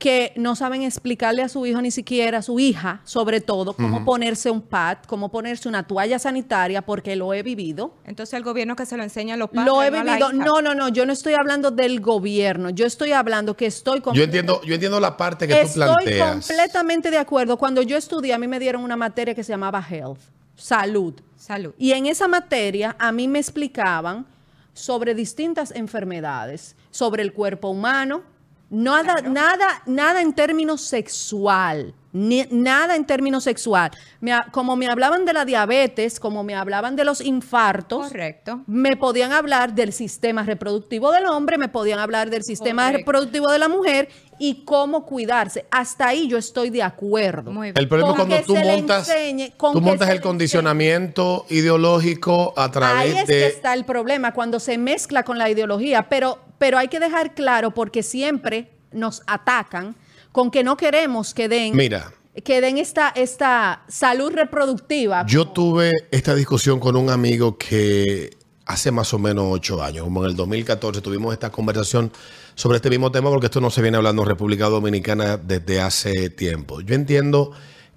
que 0.00 0.32
no 0.34 0.56
saben 0.56 0.82
explicarle 0.82 1.42
a 1.42 1.48
su 1.50 1.66
hijo 1.66 1.80
ni 1.82 1.90
siquiera, 1.90 2.38
a 2.38 2.42
su 2.42 2.58
hija, 2.58 3.02
sobre 3.04 3.42
todo, 3.42 3.74
cómo 3.74 4.02
ponerse 4.02 4.50
un 4.50 4.62
pad, 4.62 4.96
cómo 5.06 5.30
ponerse 5.30 5.68
una 5.68 5.82
toalla 5.86 6.18
sanitaria, 6.18 6.80
porque 6.80 7.16
lo 7.16 7.34
he 7.34 7.42
vivido. 7.42 7.92
Entonces 8.06 8.32
el 8.32 8.42
gobierno 8.42 8.74
que 8.76 8.86
se 8.86 8.96
lo 8.96 9.02
enseña 9.02 9.34
a 9.34 9.36
los 9.36 9.50
padres. 9.50 9.66
Lo 9.66 9.82
he 9.82 9.90
no 9.90 10.02
vivido. 10.02 10.32
No, 10.32 10.62
no, 10.62 10.74
no, 10.74 10.88
yo 10.88 11.04
no 11.04 11.12
estoy 11.12 11.34
hablando 11.34 11.70
del 11.70 12.00
gobierno, 12.00 12.70
yo 12.70 12.86
estoy 12.86 13.12
hablando 13.12 13.54
que 13.58 13.66
estoy 13.66 14.02
Yo 14.14 14.24
entiendo, 14.24 14.62
yo 14.62 14.72
entiendo 14.72 15.00
la 15.00 15.18
parte 15.18 15.46
que 15.46 15.54
tú 15.54 15.60
Estoy 15.60 15.82
planteas. 15.84 16.46
completamente 16.46 17.10
de 17.10 17.18
acuerdo. 17.18 17.58
Cuando 17.58 17.82
yo 17.82 17.98
estudié, 17.98 18.32
a 18.32 18.38
mí 18.38 18.48
me 18.48 18.58
dieron 18.58 18.82
una 18.82 18.96
materia 18.96 19.34
que 19.34 19.44
se 19.44 19.52
llamaba 19.52 19.86
Health, 19.86 20.20
salud. 20.56 21.14
Salud. 21.36 21.74
Y 21.76 21.92
en 21.92 22.06
esa 22.06 22.26
materia 22.26 22.96
a 22.98 23.12
mí 23.12 23.28
me 23.28 23.38
explicaban 23.38 24.24
sobre 24.72 25.14
distintas 25.14 25.72
enfermedades, 25.72 26.76
sobre 26.90 27.22
el 27.22 27.32
cuerpo 27.32 27.68
humano, 27.68 28.22
nada, 28.70 29.20
nada, 29.22 29.82
nada 29.86 30.22
en 30.22 30.32
términos 30.32 30.80
sexual, 30.80 31.94
ni- 32.12 32.46
nada 32.50 32.96
en 32.96 33.04
términos 33.04 33.44
sexual. 33.44 33.90
Me 34.20 34.32
como 34.52 34.76
me 34.76 34.86
hablaban 34.88 35.24
de 35.24 35.32
la 35.32 35.44
diabetes, 35.44 36.18
como 36.20 36.42
me 36.44 36.54
hablaban 36.54 36.96
de 36.96 37.04
los 37.04 37.20
infartos, 37.20 38.08
Correcto. 38.08 38.62
me 38.66 38.96
podían 38.96 39.32
hablar 39.32 39.74
del 39.74 39.92
sistema 39.92 40.42
reproductivo 40.42 41.12
del 41.12 41.26
hombre, 41.26 41.58
me 41.58 41.68
podían 41.68 41.98
hablar 41.98 42.30
del 42.30 42.42
sistema 42.42 42.86
Correcto. 42.86 42.98
reproductivo 43.12 43.50
de 43.50 43.58
la 43.58 43.68
mujer 43.68 44.08
y 44.38 44.64
cómo 44.64 45.04
cuidarse. 45.04 45.66
Hasta 45.70 46.08
ahí 46.08 46.26
yo 46.28 46.38
estoy 46.38 46.70
de 46.70 46.82
acuerdo. 46.82 47.50
Muy 47.52 47.68
bien. 47.72 47.74
El 47.78 47.88
problema 47.88 48.10
es 48.12 48.16
Con 48.16 48.26
cuando 48.28 48.36
que 48.36 48.42
tú 48.46 48.56
montas, 48.56 49.08
enseñe, 49.08 49.52
con 49.56 49.72
tú 49.74 49.80
montas 49.80 50.08
el 50.08 50.20
condicionamiento 50.20 51.44
ideológico 51.50 52.54
a 52.56 52.64
Ahí 52.64 52.70
través 52.70 53.16
es 53.16 53.24
que 53.26 53.34
de... 53.34 53.46
está 53.48 53.74
el 53.74 53.84
problema, 53.84 54.32
cuando 54.32 54.58
se 54.60 54.78
mezcla 54.78 55.22
con 55.24 55.38
la 55.38 55.50
ideología, 55.50 56.08
pero, 56.08 56.38
pero 56.58 56.78
hay 56.78 56.88
que 56.88 57.00
dejar 57.00 57.34
claro 57.34 57.72
porque 57.72 58.02
siempre 58.02 58.70
nos 58.92 59.22
atacan 59.26 59.94
con 60.32 60.50
que 60.50 60.62
no 60.64 60.76
queremos 60.76 61.34
que 61.34 61.48
den, 61.48 61.76
Mira, 61.76 62.12
que 62.44 62.60
den 62.60 62.78
esta, 62.78 63.08
esta 63.10 63.82
salud 63.88 64.32
reproductiva. 64.32 65.24
yo 65.26 65.48
tuve 65.48 65.92
esta 66.10 66.34
discusión 66.34 66.78
con 66.80 66.96
un 66.96 67.10
amigo 67.10 67.58
que 67.58 68.30
hace 68.66 68.92
más 68.92 69.12
o 69.14 69.18
menos 69.18 69.46
ocho 69.48 69.82
años, 69.82 70.04
como 70.04 70.22
en 70.24 70.30
el 70.30 70.36
2014, 70.36 71.00
tuvimos 71.00 71.32
esta 71.32 71.50
conversación 71.50 72.12
sobre 72.54 72.76
este 72.76 72.88
mismo 72.90 73.10
tema 73.10 73.28
porque 73.30 73.46
esto 73.46 73.60
no 73.60 73.70
se 73.70 73.82
viene 73.82 73.96
hablando 73.96 74.22
en 74.22 74.28
República 74.28 74.68
Dominicana 74.68 75.36
desde 75.36 75.80
hace 75.80 76.30
tiempo. 76.30 76.80
Yo 76.80 76.94
entiendo 76.94 77.50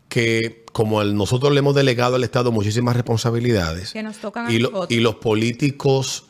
que 0.09 0.63
como 0.71 1.01
el- 1.03 1.15
nosotros 1.15 1.53
le 1.53 1.59
hemos 1.59 1.75
delegado 1.75 2.15
al 2.15 2.23
Estado 2.23 2.51
muchísimas 2.51 2.95
responsabilidades 2.95 3.93
Que 3.93 4.01
nos 4.03 4.17
tocan 4.17 4.47
a 4.47 4.51
y, 4.51 4.57
lo- 4.59 4.71
nosotros. 4.71 4.97
y 4.97 5.01
los 5.01 5.15
políticos 5.15 6.25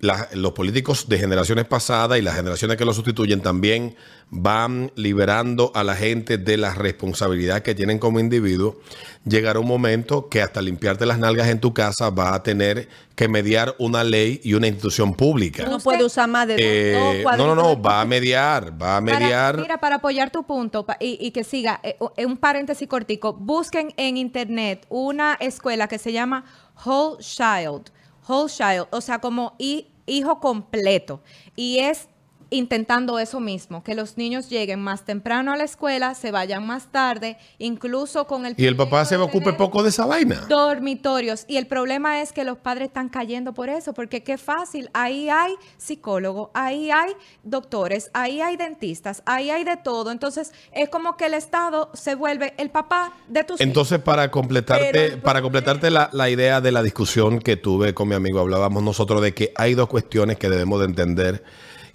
la- 0.00 0.28
los 0.32 0.52
políticos 0.52 1.08
de 1.08 1.18
generaciones 1.18 1.66
pasadas 1.66 2.18
y 2.18 2.22
las 2.22 2.34
generaciones 2.34 2.76
que 2.76 2.84
lo 2.84 2.92
sustituyen 2.94 3.40
también 3.42 3.96
van 4.32 4.92
liberando 4.94 5.72
a 5.74 5.82
la 5.84 5.94
gente 5.96 6.38
de 6.38 6.56
la 6.56 6.72
responsabilidad 6.72 7.62
que 7.62 7.74
tienen 7.74 7.98
como 7.98 8.20
individuo. 8.20 8.78
Llegará 9.24 9.58
un 9.58 9.66
momento 9.66 10.28
que 10.28 10.40
hasta 10.40 10.62
limpiarte 10.62 11.04
las 11.04 11.18
nalgas 11.18 11.48
en 11.48 11.60
tu 11.60 11.74
casa 11.74 12.10
va 12.10 12.34
a 12.34 12.42
tener 12.42 12.88
que 13.16 13.28
mediar 13.28 13.74
una 13.78 14.04
ley 14.04 14.40
y 14.44 14.54
una 14.54 14.68
institución 14.68 15.14
pública. 15.14 15.64
no 15.66 15.78
puede 15.80 16.04
usar 16.04 16.28
más 16.28 16.46
de 16.46 16.54
dos- 16.54 16.62
Eh, 16.64 17.22
dos 17.24 17.36
no, 17.36 17.46
no, 17.48 17.54
no, 17.54 17.82
va 17.82 18.00
a 18.00 18.04
mediar, 18.04 18.70
va 18.80 18.96
a 18.96 19.04
Para- 19.04 19.18
mediar. 19.18 19.56
mira, 19.58 19.78
para 19.80 19.96
apoyar 19.96 20.30
tu 20.30 20.44
punto 20.44 20.86
y, 21.00 21.18
y 21.20 21.32
que 21.32 21.44
siga, 21.44 21.80
eh, 21.82 21.96
eh, 22.16 22.24
un 22.24 22.36
paréntesis 22.36 22.88
cortico, 22.88 23.32
busquen 23.34 23.92
en 23.96 24.16
internet 24.16 24.86
una 24.88 25.34
escuela 25.40 25.88
que 25.88 25.98
se 25.98 26.12
llama 26.12 26.44
Whole 26.86 27.18
Child, 27.22 27.90
Whole 28.28 28.48
Child, 28.50 28.86
o 28.90 29.00
sea, 29.00 29.18
como 29.18 29.54
hi- 29.58 29.88
hijo 30.10 30.40
completo. 30.40 31.22
Y 31.56 31.78
es 31.78 32.09
intentando 32.50 33.18
eso 33.18 33.40
mismo, 33.40 33.82
que 33.82 33.94
los 33.94 34.16
niños 34.16 34.48
lleguen 34.50 34.80
más 34.80 35.04
temprano 35.04 35.52
a 35.52 35.56
la 35.56 35.64
escuela, 35.64 36.14
se 36.14 36.30
vayan 36.30 36.66
más 36.66 36.90
tarde, 36.90 37.38
incluso 37.58 38.26
con 38.26 38.44
el... 38.46 38.54
y 38.56 38.66
el 38.66 38.76
papá 38.76 39.04
se 39.04 39.16
ocupe 39.16 39.52
poco 39.52 39.82
de 39.82 39.90
esa 39.90 40.06
vaina. 40.06 40.46
dormitorios. 40.48 41.44
Y 41.48 41.56
el 41.56 41.66
problema 41.66 42.20
es 42.20 42.32
que 42.32 42.44
los 42.44 42.58
padres 42.58 42.88
están 42.88 43.08
cayendo 43.08 43.54
por 43.54 43.68
eso, 43.68 43.94
porque 43.94 44.22
qué 44.22 44.36
fácil. 44.38 44.90
Ahí 44.92 45.28
hay 45.28 45.54
psicólogo, 45.76 46.50
ahí 46.54 46.90
hay 46.90 47.12
doctores, 47.42 48.10
ahí 48.14 48.40
hay 48.40 48.56
dentistas, 48.56 49.22
ahí 49.26 49.50
hay 49.50 49.64
de 49.64 49.76
todo. 49.76 50.10
Entonces 50.10 50.52
es 50.72 50.88
como 50.88 51.16
que 51.16 51.26
el 51.26 51.34
Estado 51.34 51.90
se 51.94 52.14
vuelve 52.14 52.54
el 52.56 52.70
papá 52.70 53.14
de 53.28 53.44
tus 53.44 53.60
hijos. 53.60 53.66
Entonces, 53.66 54.00
para 54.00 54.30
completarte, 54.30 54.90
Pero 54.92 55.22
para 55.22 55.42
completarte 55.42 55.90
la, 55.90 56.10
la 56.12 56.28
idea 56.30 56.60
de 56.60 56.72
la 56.72 56.82
discusión 56.82 57.38
que 57.38 57.56
tuve 57.56 57.94
con 57.94 58.08
mi 58.08 58.14
amigo, 58.14 58.40
hablábamos 58.40 58.82
nosotros 58.82 59.22
de 59.22 59.34
que 59.34 59.52
hay 59.56 59.74
dos 59.74 59.88
cuestiones 59.88 60.38
que 60.38 60.48
debemos 60.48 60.80
de 60.80 60.86
entender, 60.86 61.44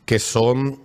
que 0.06 0.20
son, 0.20 0.82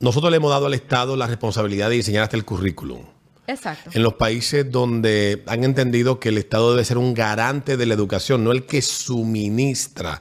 nosotros 0.00 0.30
le 0.30 0.36
hemos 0.36 0.50
dado 0.50 0.66
al 0.66 0.74
Estado 0.74 1.16
la 1.16 1.26
responsabilidad 1.26 1.88
de 1.90 1.96
diseñar 1.96 2.24
hasta 2.24 2.36
el 2.36 2.44
currículum. 2.44 3.00
Exacto. 3.46 3.90
En 3.94 4.02
los 4.02 4.14
países 4.14 4.70
donde 4.70 5.42
han 5.46 5.64
entendido 5.64 6.20
que 6.20 6.28
el 6.28 6.38
Estado 6.38 6.72
debe 6.72 6.84
ser 6.84 6.98
un 6.98 7.14
garante 7.14 7.78
de 7.78 7.86
la 7.86 7.94
educación, 7.94 8.44
no 8.44 8.52
el 8.52 8.66
que 8.66 8.82
suministra 8.82 10.20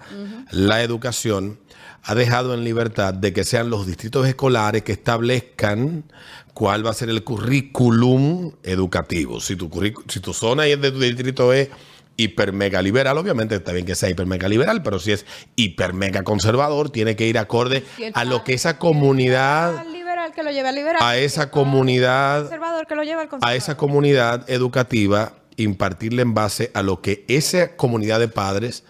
la 0.51 0.81
educación, 0.81 1.59
ha 2.03 2.15
dejado 2.15 2.53
en 2.53 2.63
libertad 2.63 3.13
de 3.13 3.33
que 3.33 3.43
sean 3.43 3.69
los 3.69 3.85
distritos 3.85 4.25
escolares 4.25 4.83
que 4.83 4.93
establezcan 4.93 6.05
cuál 6.53 6.85
va 6.85 6.91
a 6.91 6.93
ser 6.93 7.09
el 7.09 7.21
currículum 7.25 8.53
educativo. 8.63 9.41
Si 9.41 9.57
tu, 9.57 9.69
si 10.07 10.21
tu 10.21 10.33
zona 10.33 10.65
y 10.65 10.71
el 10.71 10.81
de 10.81 10.91
tu 10.91 10.99
distrito 10.99 11.51
es 11.51 11.67
hiper 12.17 12.51
mega 12.51 12.81
liberal, 12.81 13.17
obviamente 13.17 13.55
está 13.55 13.71
bien 13.71 13.85
que 13.85 13.95
sea 13.95 14.09
hiper 14.09 14.25
mega 14.25 14.49
liberal, 14.49 14.81
pero 14.83 14.99
si 14.99 15.11
es 15.11 15.25
hiper 15.55 15.93
mega 15.93 16.23
conservador, 16.23 16.89
tiene 16.89 17.15
que 17.15 17.27
ir 17.27 17.37
acorde 17.37 17.83
a 18.13 18.25
lo 18.25 18.43
que 18.43 18.53
esa 18.53 18.77
comunidad 18.79 19.77
al 19.77 19.93
liberal 19.93 20.33
que 20.33 20.43
lo 20.43 20.51
lleve 20.51 20.69
al 20.69 20.75
liberal. 20.75 21.01
a 21.01 21.15
esa 21.17 21.51
comunidad- 21.51 22.41
conservador 22.41 22.87
que 22.87 22.95
lo 22.95 23.03
lleve 23.03 23.21
al 23.21 23.27
a 23.27 23.29
conservador. 23.29 23.57
esa 23.57 23.77
comunidad 23.77 24.49
educativa 24.49 25.33
impartirle 25.57 26.21
en 26.23 26.33
base 26.33 26.71
a 26.73 26.81
lo 26.83 27.01
que 27.01 27.23
esa 27.27 27.75
comunidad 27.75 28.19
de 28.19 28.27
padres 28.27 28.83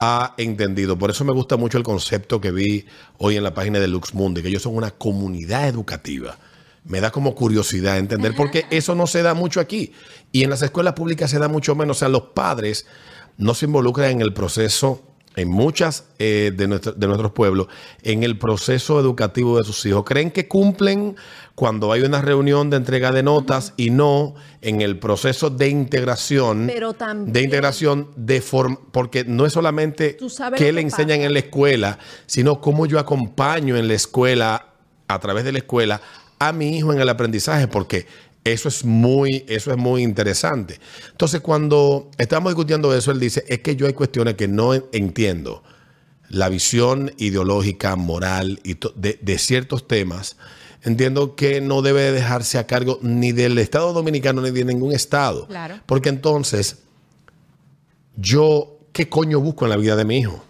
ha 0.00 0.34
entendido. 0.38 0.96
Por 0.98 1.10
eso 1.10 1.24
me 1.24 1.32
gusta 1.32 1.56
mucho 1.58 1.76
el 1.78 1.84
concepto 1.84 2.40
que 2.40 2.50
vi 2.50 2.86
hoy 3.18 3.36
en 3.36 3.42
la 3.44 3.52
página 3.54 3.78
de 3.78 3.88
Lux 3.88 4.14
Mundi, 4.14 4.40
que 4.42 4.48
ellos 4.48 4.62
son 4.62 4.74
una 4.74 4.90
comunidad 4.90 5.68
educativa. 5.68 6.38
Me 6.90 7.00
da 7.00 7.10
como 7.12 7.34
curiosidad 7.34 7.98
entender, 7.98 8.34
porque 8.36 8.66
eso 8.70 8.94
no 8.96 9.06
se 9.06 9.22
da 9.22 9.32
mucho 9.34 9.60
aquí. 9.60 9.92
Y 10.32 10.42
en 10.42 10.50
las 10.50 10.62
escuelas 10.62 10.94
públicas 10.94 11.30
se 11.30 11.38
da 11.38 11.46
mucho 11.48 11.74
menos. 11.76 11.96
O 11.96 12.00
sea, 12.00 12.08
los 12.08 12.22
padres 12.34 12.86
no 13.38 13.54
se 13.54 13.66
involucran 13.66 14.10
en 14.10 14.20
el 14.20 14.34
proceso 14.34 15.02
en 15.36 15.48
muchas 15.48 16.06
eh, 16.18 16.50
de, 16.54 16.66
nuestro- 16.66 16.90
de 16.92 17.06
nuestros 17.06 17.30
pueblos 17.30 17.68
en 18.02 18.24
el 18.24 18.36
proceso 18.36 18.98
educativo 18.98 19.56
de 19.58 19.62
sus 19.64 19.86
hijos. 19.86 20.02
Creen 20.04 20.32
que 20.32 20.48
cumplen 20.48 21.14
cuando 21.54 21.92
hay 21.92 22.02
una 22.02 22.20
reunión 22.20 22.68
de 22.70 22.78
entrega 22.78 23.12
de 23.12 23.22
notas 23.22 23.72
y 23.76 23.90
no 23.90 24.34
en 24.60 24.80
el 24.80 24.98
proceso 24.98 25.48
de 25.48 25.68
integración. 25.68 26.66
Pero 26.66 26.94
también- 26.94 27.32
de 27.32 27.42
integración 27.42 28.08
de 28.16 28.40
forma, 28.40 28.78
porque 28.90 29.24
no 29.24 29.46
es 29.46 29.52
solamente 29.52 30.16
qué 30.56 30.72
le 30.72 30.80
enseñan 30.80 31.18
pasa. 31.18 31.26
en 31.26 31.32
la 31.34 31.38
escuela, 31.38 31.98
sino 32.26 32.60
cómo 32.60 32.86
yo 32.86 32.98
acompaño 32.98 33.76
en 33.76 33.86
la 33.86 33.94
escuela, 33.94 34.66
a 35.06 35.18
través 35.20 35.44
de 35.44 35.52
la 35.52 35.58
escuela, 35.58 36.00
a 36.40 36.52
mi 36.52 36.76
hijo 36.76 36.92
en 36.92 37.00
el 37.00 37.08
aprendizaje, 37.08 37.68
porque 37.68 38.06
eso 38.42 38.68
es 38.68 38.84
muy, 38.84 39.44
eso 39.46 39.70
es 39.70 39.76
muy 39.76 40.02
interesante. 40.02 40.80
Entonces, 41.12 41.40
cuando 41.40 42.10
estamos 42.18 42.50
discutiendo 42.50 42.92
eso, 42.94 43.10
él 43.12 43.20
dice, 43.20 43.44
es 43.46 43.60
que 43.60 43.76
yo 43.76 43.86
hay 43.86 43.92
cuestiones 43.92 44.34
que 44.34 44.48
no 44.48 44.74
en- 44.74 44.84
entiendo. 44.92 45.62
La 46.30 46.48
visión 46.48 47.12
ideológica, 47.18 47.94
moral 47.96 48.58
y 48.64 48.76
de, 48.96 49.18
de 49.20 49.38
ciertos 49.38 49.86
temas, 49.86 50.36
entiendo 50.82 51.34
que 51.36 51.60
no 51.60 51.82
debe 51.82 52.10
dejarse 52.12 52.56
a 52.56 52.66
cargo 52.66 52.98
ni 53.02 53.32
del 53.32 53.58
Estado 53.58 53.92
Dominicano 53.92 54.40
ni 54.40 54.50
de 54.50 54.64
ningún 54.64 54.92
Estado. 54.92 55.46
Claro. 55.48 55.80
Porque 55.86 56.08
entonces, 56.08 56.78
yo, 58.16 58.78
¿qué 58.92 59.08
coño 59.08 59.40
busco 59.40 59.64
en 59.66 59.70
la 59.70 59.76
vida 59.76 59.96
de 59.96 60.04
mi 60.04 60.18
hijo? 60.18 60.42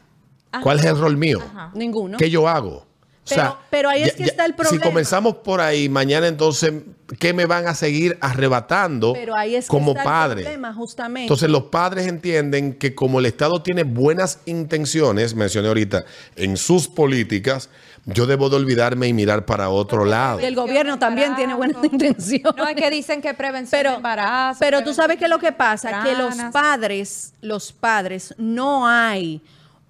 ¿Cuál 0.63 0.79
es 0.81 0.85
el 0.85 0.99
rol 0.99 1.17
mío? 1.17 1.41
Ninguno. 1.75 2.19
¿Qué 2.19 2.29
yo 2.31 2.49
hago? 2.49 2.87
O 3.33 3.35
Pero- 3.37 3.59
pero 3.71 3.89
ahí 3.89 4.03
es 4.03 4.15
que 4.15 4.25
está 4.25 4.45
el 4.45 4.53
Si 4.53 4.57
problema. 4.57 4.85
comenzamos 4.85 5.37
por 5.37 5.61
ahí, 5.61 5.89
mañana 5.89 6.27
entonces, 6.27 6.73
¿qué 7.19 7.33
me 7.33 7.47
van 7.47 7.67
a 7.69 7.75
seguir 7.75 8.19
arrebatando 8.21 9.13
Pero 9.13 9.35
ahí 9.37 9.55
es 9.57 9.67
que 9.67 9.69
como 9.71 9.91
está 9.93 10.03
el 10.03 10.05
padre? 10.09 10.43
problema, 10.43 10.75
justamente. 10.75 11.23
Entonces 11.25 11.49
los 11.51 11.65
padres 11.65 12.07
entienden 12.07 12.75
que 12.75 12.95
como 12.95 13.21
el 13.21 13.27
Estado 13.27 13.63
tiene 13.63 13.85
buenas 13.85 14.41
intenciones, 14.47 15.35
mencioné 15.35 15.69
ahorita, 15.69 16.05
en 16.37 16.57
sus 16.57 16.89
políticas, 16.89 17.71
yo 18.07 18.27
debo 18.27 18.49
de 18.49 18.57
olvidarme 18.57 19.09
y 19.09 19.13
mirar 19.13 19.45
para 19.45 19.69
otro 19.69 20.05
lado. 20.05 20.41
Y 20.41 20.45
el 20.45 20.55
gobierno 20.55 20.99
también 20.99 21.37
tiene 21.37 21.55
buenas 21.55 21.85
intenciones. 21.85 22.57
No, 22.57 22.67
es 22.67 22.75
que 22.75 22.91
dicen 22.91 23.21
que 23.21 23.35
prevención 23.35 23.79
de 23.79 23.85
pero, 23.85 23.97
embarazo. 23.97 24.59
pero 24.61 24.83
tú 24.83 24.95
sabes 24.95 25.19
que 25.19 25.29
lo 25.29 25.39
que 25.39 25.53
pasa, 25.53 26.03
que 26.03 26.15
los 26.15 26.35
padres, 26.53 27.35
los 27.43 27.73
padres, 27.73 28.35
no 28.39 28.87
hay 28.89 29.43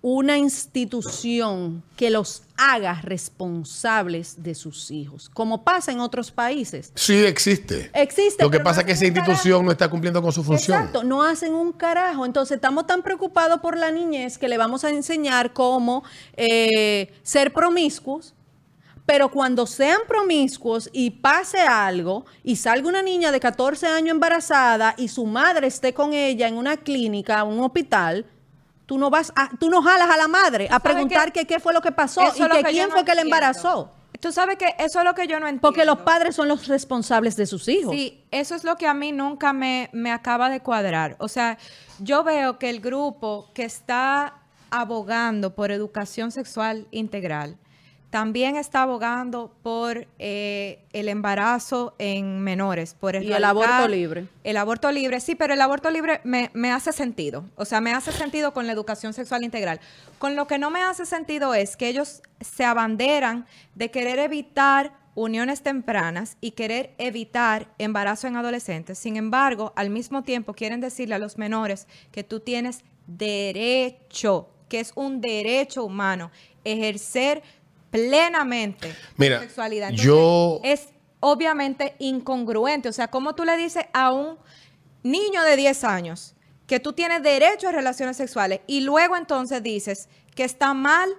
una 0.03 0.38
institución 0.38 1.82
que 1.96 2.11
los 2.11 2.42
haga 2.57 3.01
responsables 3.03 4.42
de 4.42 4.55
sus 4.55 4.90
hijos, 4.90 5.28
como 5.28 5.62
pasa 5.62 5.92
en 5.92 6.01
otros 6.01 6.30
países. 6.30 6.92
Sí 6.94 7.24
existe. 7.24 7.90
Existe, 7.92 8.42
Lo 8.42 8.51
que 8.51 8.61
pasa 8.61 8.76
no 8.76 8.80
es 8.80 8.86
que 8.86 8.92
esa 8.92 9.07
institución 9.07 9.64
no 9.64 9.72
está 9.72 9.88
cumpliendo 9.88 10.22
con 10.22 10.32
su 10.32 10.42
función. 10.42 10.78
Exacto, 10.78 11.05
no 11.05 11.22
hacen 11.22 11.53
un 11.53 11.72
carajo. 11.72 12.24
Entonces 12.24 12.57
estamos 12.57 12.86
tan 12.86 13.03
preocupados 13.03 13.61
por 13.61 13.76
la 13.76 13.90
niñez 13.90 14.38
que 14.38 14.48
le 14.48 14.57
vamos 14.57 14.84
a 14.84 14.90
enseñar 14.90 15.53
cómo 15.53 16.03
eh, 16.36 17.12
ser 17.22 17.53
promiscuos. 17.53 18.34
Pero 19.05 19.30
cuando 19.30 19.66
sean 19.66 20.03
promiscuos 20.07 20.88
y 20.92 21.11
pase 21.11 21.59
algo 21.59 22.24
y 22.44 22.57
salga 22.57 22.88
una 22.88 23.03
niña 23.03 23.32
de 23.32 23.40
14 23.40 23.88
años 23.88 24.12
embarazada 24.12 24.94
y 24.96 25.09
su 25.09 25.26
madre 25.26 25.66
esté 25.66 25.92
con 25.92 26.14
ella 26.14 26.46
en 26.46 26.57
una 26.57 26.76
clínica, 26.76 27.42
un 27.42 27.59
hospital, 27.59 28.24
tú 28.91 28.99
no 28.99 29.09
vas 29.09 29.32
a, 29.36 29.51
tú 29.57 29.70
no 29.70 29.82
jalas 29.82 30.11
a 30.11 30.16
la 30.16 30.26
madre 30.26 30.66
a 30.68 30.80
preguntar 30.80 31.30
que 31.30 31.43
que 31.43 31.47
qué 31.47 31.61
fue 31.61 31.72
lo 31.72 31.80
que 31.80 31.93
pasó 31.93 32.24
y 32.34 32.41
que 32.41 32.64
que 32.64 32.70
quién 32.70 32.88
no 32.88 32.95
fue 32.97 33.05
que 33.05 33.14
le 33.14 33.20
entiendo. 33.20 33.36
embarazó. 33.36 33.93
Tú 34.18 34.32
sabes 34.32 34.57
que 34.57 34.74
eso 34.80 34.99
es 34.99 35.05
lo 35.05 35.14
que 35.14 35.28
yo 35.28 35.38
no 35.38 35.47
entiendo. 35.47 35.61
Porque 35.61 35.84
los 35.84 36.01
padres 36.01 36.34
son 36.34 36.49
los 36.49 36.66
responsables 36.66 37.36
de 37.36 37.47
sus 37.47 37.68
hijos. 37.68 37.95
Sí, 37.95 38.24
eso 38.32 38.57
es 38.57 38.64
lo 38.64 38.74
que 38.74 38.88
a 38.88 38.95
mí 38.95 39.12
nunca 39.12 39.53
me, 39.53 39.91
me 39.93 40.11
acaba 40.11 40.51
de 40.51 40.59
cuadrar. 40.59 41.14
O 41.20 41.28
sea, 41.28 41.57
yo 42.01 42.24
veo 42.24 42.59
que 42.59 42.68
el 42.68 42.80
grupo 42.80 43.53
que 43.55 43.62
está 43.62 44.38
abogando 44.70 45.55
por 45.55 45.70
educación 45.70 46.32
sexual 46.32 46.88
integral 46.91 47.59
también 48.11 48.57
está 48.57 48.83
abogando 48.83 49.55
por 49.63 50.09
eh, 50.19 50.85
el 50.93 51.09
embarazo 51.09 51.95
en 51.99 52.41
menores, 52.41 52.95
por 52.95 53.15
Y 53.15 53.33
el 53.33 53.45
aborto 53.45 53.87
libre. 53.87 54.27
El 54.43 54.57
aborto 54.57 54.91
libre, 54.91 55.21
sí, 55.21 55.37
pero 55.37 55.55
el 55.55 55.61
aborto 55.61 55.91
libre 55.91 56.21
me, 56.25 56.51
me 56.53 56.73
hace 56.73 56.93
sentido. 56.93 57.45
O 57.55 57.65
sea, 57.65 57.81
me 57.81 57.93
hace 57.93 58.11
sentido 58.11 58.53
con 58.53 58.67
la 58.67 58.73
educación 58.73 59.13
sexual 59.13 59.45
integral. 59.45 59.81
Con 60.19 60.35
lo 60.35 60.49
que 60.49 60.59
no 60.59 60.71
me 60.71 60.83
hace 60.83 61.07
sentido 61.07 61.55
es 61.55 61.77
que 61.77 61.89
ellos 61.89 62.21
se 62.41 62.65
abanderan 62.65 63.47
de 63.77 63.91
querer 63.93 64.19
evitar 64.19 64.93
uniones 65.15 65.63
tempranas 65.63 66.37
y 66.41 66.53
querer 66.53 66.95
evitar 66.99 67.69
embarazo 67.79 68.27
en 68.27 68.37
adolescentes. 68.37 68.99
Sin 68.99 69.17
embargo, 69.17 69.73
al 69.77 69.91
mismo 69.91 70.23
tiempo 70.23 70.55
quieren 70.55 70.81
decirle 70.81 71.15
a 71.15 71.19
los 71.19 71.39
menores 71.39 71.87
que 72.11 72.25
tú 72.25 72.41
tienes 72.41 72.83
derecho, 73.07 74.49
que 74.69 74.81
es 74.81 74.93
un 74.95 75.21
derecho 75.21 75.85
humano, 75.85 76.31
ejercer 76.65 77.43
plenamente 77.91 78.95
Mira, 79.16 79.41
sexualidad. 79.41 79.91
yo- 79.91 80.61
es 80.64 80.88
obviamente 81.20 81.95
incongruente. 81.99 82.88
O 82.88 82.93
sea, 82.93 83.09
¿cómo 83.09 83.34
tú 83.34 83.45
le 83.45 83.57
dices 83.57 83.84
a 83.93 84.12
un 84.12 84.36
niño 85.03 85.43
de 85.43 85.57
10 85.57 85.84
años 85.84 86.34
que 86.66 86.80
tú 86.80 86.93
tienes 86.93 87.22
derecho 87.22 87.68
a 87.68 87.72
relaciones 87.72 88.16
sexuales 88.16 88.61
y 88.66 88.80
luego 88.82 89.16
entonces 89.16 89.62
dices 89.62 90.09
que 90.34 90.45
está 90.45 90.72
mal 90.72 91.11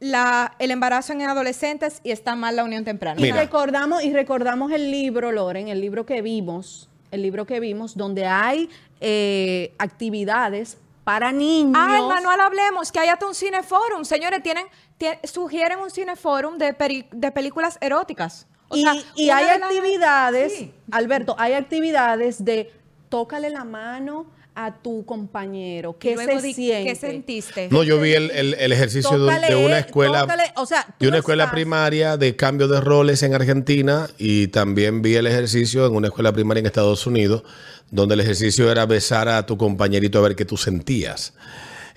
la, 0.00 0.54
el 0.60 0.70
embarazo 0.70 1.12
en 1.12 1.22
adolescentes 1.22 2.00
y 2.04 2.12
está 2.12 2.36
mal 2.36 2.54
la 2.56 2.64
unión 2.64 2.84
temprana? 2.84 3.20
Y 3.20 3.32
recordamos, 3.32 4.04
y 4.04 4.12
recordamos 4.12 4.70
el 4.72 4.90
libro, 4.90 5.32
Loren, 5.32 5.68
el 5.68 5.80
libro 5.80 6.06
que 6.06 6.22
vimos, 6.22 6.88
el 7.10 7.22
libro 7.22 7.44
que 7.46 7.58
vimos, 7.58 7.96
donde 7.96 8.24
hay 8.26 8.68
eh, 9.00 9.74
actividades 9.78 10.78
para 11.08 11.32
niños. 11.32 11.72
Ah, 11.74 11.96
el 11.96 12.06
manual 12.06 12.38
hablemos, 12.38 12.92
que 12.92 13.00
hay 13.00 13.08
hasta 13.08 13.26
un 13.26 13.34
cineforum. 13.34 14.04
Señores, 14.04 14.42
tienen, 14.42 14.66
tie- 15.00 15.18
sugieren 15.26 15.78
un 15.78 15.90
cineforum 15.90 16.58
de, 16.58 16.76
peri- 16.76 17.08
de 17.10 17.32
películas 17.32 17.78
eróticas. 17.80 18.46
O 18.68 18.76
y, 18.76 18.82
sea, 18.82 18.92
y 19.16 19.30
hay 19.30 19.46
las- 19.46 19.62
actividades, 19.62 20.52
Sí. 20.54 20.74
Alberto, 20.90 21.34
hay 21.38 21.54
actividades 21.54 22.44
de 22.44 22.70
tócale 23.08 23.48
la 23.48 23.64
mano 23.64 24.26
a 24.60 24.74
tu 24.82 25.04
compañero. 25.04 25.96
¿Qué 26.00 26.14
Luego 26.16 26.40
se 26.40 26.46
di- 26.48 26.52
siente? 26.54 26.88
¿Qué 26.90 26.94
sentiste? 26.96 27.68
No, 27.70 27.84
yo 27.84 28.00
vi 28.00 28.14
el, 28.14 28.30
el- 28.32 28.54
el 28.54 28.72
ejercicio 28.72 29.12
de, 29.16 29.32
Tócale, 29.32 29.46
de 29.46 29.54
una 29.64 29.78
escuela, 29.78 30.22
tócale, 30.22 30.52
o 30.56 30.66
sea, 30.66 30.84
tú 30.84 31.04
de 31.04 31.08
una 31.08 31.18
escuela 31.18 31.44
estás- 31.44 31.54
primaria 31.54 32.16
de 32.16 32.34
cambio 32.34 32.66
de 32.66 32.80
roles 32.80 33.22
en 33.22 33.34
Argentina 33.34 34.08
y 34.18 34.48
también 34.48 35.00
vi 35.00 35.14
el 35.14 35.28
ejercicio 35.28 35.86
en 35.86 35.94
una 35.94 36.08
escuela 36.08 36.32
primaria 36.32 36.58
en 36.58 36.66
Estados 36.66 37.06
Unidos, 37.06 37.44
donde 37.92 38.14
el 38.14 38.20
ejercicio 38.20 38.68
era 38.72 38.84
besar 38.84 39.28
a 39.28 39.46
tu 39.46 39.56
compañerito 39.56 40.18
a 40.18 40.22
ver 40.22 40.34
qué 40.34 40.44
tú 40.44 40.56
sentías. 40.56 41.34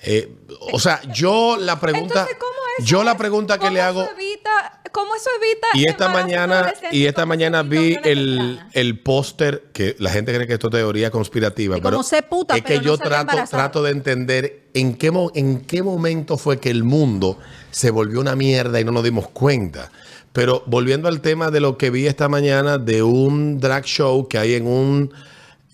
Eh, 0.04 0.32
o 0.72 0.80
sea, 0.80 1.02
yo 1.12 1.58
la 1.60 1.80
pregunta, 1.80 2.22
Entonces, 2.22 2.38
¿cómo 2.40 2.51
eso 2.78 2.88
yo 2.88 3.04
la 3.04 3.18
pregunta 3.18 3.56
que 3.56 3.62
¿Cómo 3.66 3.72
le 3.74 3.82
hago 3.82 4.02
eso 4.04 4.12
evita- 4.18 4.82
¿Cómo 4.92 5.16
eso 5.16 5.30
evita 5.42 5.68
y 5.74 5.86
esta 5.86 6.10
mañana 6.10 6.74
y 6.92 7.06
esta 7.06 7.22
¿Cómo 7.22 7.34
se 7.34 7.38
mañana 7.38 7.64
vi 7.64 7.98
el, 8.04 8.60
el 8.74 9.00
póster 9.00 9.64
que 9.74 9.96
la 10.00 10.10
gente 10.10 10.34
cree 10.34 10.48
que 10.48 10.54
esto 10.54 10.68
es 10.68 10.72
teoría 10.74 11.12
conspirativa, 11.12 11.78
Y 11.78 11.82
pero 11.82 12.04
sé 12.04 12.24
puta, 12.24 12.58
es 12.58 12.64
que 12.64 12.78
no 12.78 12.82
yo 12.82 12.98
se 12.98 13.04
trato, 13.04 13.38
trato 13.50 13.84
de 13.84 13.92
entender 13.92 14.64
en 14.74 14.96
qué, 14.96 15.12
en 15.36 15.62
qué 15.62 15.82
momento 15.82 16.38
fue 16.38 16.60
que 16.60 16.70
el 16.70 16.84
mundo 16.84 17.38
se 17.72 17.90
volvió 17.90 18.20
una 18.20 18.36
mierda 18.36 18.80
y 18.82 18.84
no 18.84 18.92
nos 18.92 19.04
dimos 19.04 19.30
cuenta. 19.30 19.92
Pero 20.34 20.64
volviendo 20.66 21.08
al 21.08 21.22
tema 21.22 21.52
de 21.52 21.60
lo 21.62 21.78
que 21.78 21.90
vi 21.90 22.08
esta 22.08 22.28
mañana 22.28 22.78
de 22.78 23.04
un 23.04 23.60
drag 23.60 23.86
show 23.86 24.28
que 24.28 24.38
hay 24.38 24.56
en 24.56 24.68
un 24.68 25.14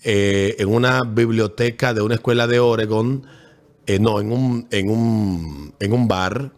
eh, 0.04 0.54
en 0.60 0.68
una 0.72 1.02
biblioteca 1.02 1.92
de 1.92 2.02
una 2.02 2.14
escuela 2.14 2.46
de 2.46 2.60
Oregon, 2.60 3.26
eh, 3.86 3.98
no, 3.98 4.20
en 4.20 4.30
un, 4.32 4.68
en 4.70 4.90
un, 4.90 5.74
en 5.80 5.92
un 5.92 6.06
bar, 6.06 6.52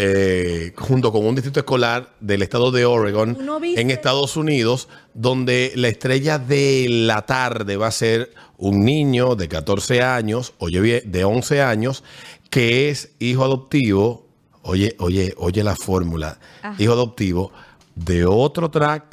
eh, 0.00 0.72
junto 0.76 1.10
con 1.10 1.26
un 1.26 1.34
distrito 1.34 1.58
escolar 1.58 2.14
del 2.20 2.42
estado 2.42 2.70
de 2.70 2.84
Oregon, 2.84 3.36
en 3.62 3.90
Estados 3.90 4.36
Unidos, 4.36 4.88
donde 5.12 5.72
la 5.74 5.88
estrella 5.88 6.38
de 6.38 6.86
la 6.88 7.26
tarde 7.26 7.76
va 7.76 7.88
a 7.88 7.90
ser 7.90 8.32
un 8.58 8.84
niño 8.84 9.34
de 9.34 9.48
14 9.48 10.02
años, 10.02 10.54
oye 10.58 10.80
bien, 10.80 11.02
de 11.10 11.24
11 11.24 11.62
años, 11.62 12.04
que 12.48 12.90
es 12.90 13.10
hijo 13.18 13.44
adoptivo, 13.44 14.28
oye, 14.62 14.94
oye, 15.00 15.34
oye 15.36 15.64
la 15.64 15.74
fórmula, 15.74 16.38
hijo 16.78 16.92
adoptivo 16.92 17.50
de 17.96 18.24
otro 18.24 18.68
drag 18.68 19.04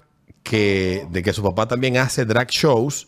que, 0.44 1.08
de 1.10 1.24
que 1.24 1.34
su 1.34 1.42
papá 1.42 1.68
también 1.68 1.98
hace 1.98 2.26
drag 2.26 2.50
shows. 2.50 3.08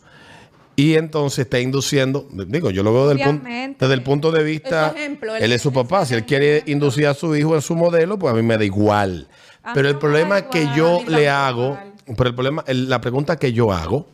Y 0.80 0.94
entonces 0.94 1.40
está 1.40 1.60
induciendo, 1.60 2.28
digo, 2.48 2.70
yo 2.70 2.84
lo 2.84 2.94
veo 2.94 3.08
punto- 3.18 3.50
desde 3.80 3.94
el 3.96 4.04
punto 4.04 4.32
de 4.32 4.44
vista, 4.44 4.94
ejemplo, 4.96 5.36
él- 5.36 5.44
él 5.46 5.52
es 5.52 5.62
su 5.64 5.74
papá, 5.74 6.06
si 6.06 6.14
él 6.14 6.24
quiere 6.24 6.62
inducir 6.68 7.08
a 7.08 7.16
su 7.16 7.36
hijo 7.36 7.56
en 7.56 7.64
su 7.64 7.76
modelo, 7.76 8.20
pues 8.20 8.32
a 8.32 8.38
mí 8.38 8.44
me 8.44 8.58
da 8.60 8.64
igual. 8.64 9.28
A 9.64 9.74
Pero 9.74 9.90
el 9.90 9.98
problema 9.98 10.50
que 10.50 10.70
yo 10.76 11.02
le 11.08 11.28
hago, 11.30 11.70
igual. 11.74 11.94
pero 12.16 12.30
el 12.30 12.36
problema, 12.36 12.64
el- 12.68 12.88
la 12.90 13.02
pregunta 13.02 13.38
que 13.38 13.52
yo 13.54 13.74
hago, 13.74 14.08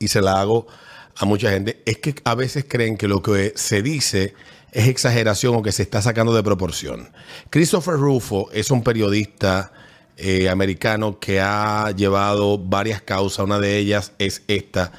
y 0.00 0.08
se 0.08 0.20
la 0.20 0.40
hago 0.40 0.66
a 1.16 1.24
mucha 1.24 1.50
gente, 1.52 1.80
es 1.86 1.98
que 1.98 2.16
a 2.24 2.34
veces 2.34 2.64
creen 2.68 2.96
que 2.96 3.06
lo 3.06 3.22
que 3.22 3.52
se 3.54 3.80
dice 3.80 4.34
es 4.72 4.88
exageración 4.88 5.54
o 5.54 5.62
que 5.62 5.70
se 5.72 5.82
está 5.82 6.02
sacando 6.02 6.34
de 6.34 6.42
proporción. 6.42 7.10
Christopher 7.48 7.94
Rufo 7.94 8.50
es 8.52 8.70
un 8.72 8.82
periodista 8.82 9.72
eh, 10.16 10.50
americano 10.50 11.18
que 11.18 11.40
ha 11.40 11.92
llevado 11.96 12.58
varias 12.58 13.00
causas, 13.00 13.44
una 13.44 13.58
de 13.58 13.78
ellas 13.78 14.12
es 14.18 14.42
esta, 14.48 14.92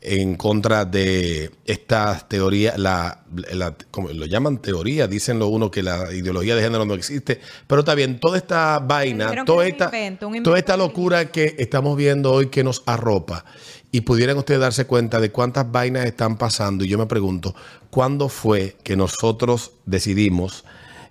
en 0.00 0.36
contra 0.36 0.84
de 0.84 1.50
estas 1.64 2.28
teorías, 2.28 2.78
la, 2.78 3.24
la- 3.52 3.74
como 3.90 4.08
lo 4.10 4.26
llaman 4.26 4.58
teoría, 4.62 5.08
dicen 5.08 5.38
lo 5.40 5.48
uno 5.48 5.70
que 5.70 5.82
la 5.82 6.12
ideología 6.12 6.54
de 6.54 6.62
género 6.62 6.84
no 6.84 6.94
existe, 6.94 7.40
pero 7.66 7.80
está 7.80 7.94
bien, 7.94 8.20
toda 8.20 8.36
esta 8.38 8.78
vaina, 8.78 9.44
toda 9.44 9.66
esta, 9.66 9.86
invento, 9.86 10.28
un 10.28 10.34
invento 10.36 10.50
toda 10.50 10.58
esta 10.58 10.76
locura 10.76 11.32
que 11.32 11.56
estamos 11.58 11.96
viendo 11.96 12.32
hoy 12.32 12.46
que 12.46 12.62
nos 12.62 12.82
arropa, 12.86 13.44
y 13.90 14.02
pudieran 14.02 14.36
ustedes 14.38 14.60
darse 14.60 14.86
cuenta 14.86 15.18
de 15.18 15.32
cuántas 15.32 15.70
vainas 15.72 16.04
están 16.06 16.36
pasando, 16.36 16.84
y 16.84 16.88
yo 16.88 16.96
me 16.98 17.06
pregunto, 17.06 17.54
¿cuándo 17.90 18.28
fue 18.28 18.76
que 18.84 18.96
nosotros 18.96 19.72
decidimos 19.84 20.64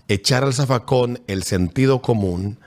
echar 0.08 0.46
al 0.46 0.54
zafacón 0.54 1.20
el 1.28 1.44
sentido 1.44 2.02
común 2.02 2.58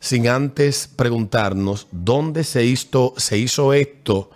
sin 0.00 0.26
antes 0.28 0.88
preguntarnos 0.94 1.86
dónde 1.92 2.42
se 2.42 2.64
hizo, 2.64 3.14
se 3.16 3.38
hizo 3.38 3.72
esto 3.74 4.30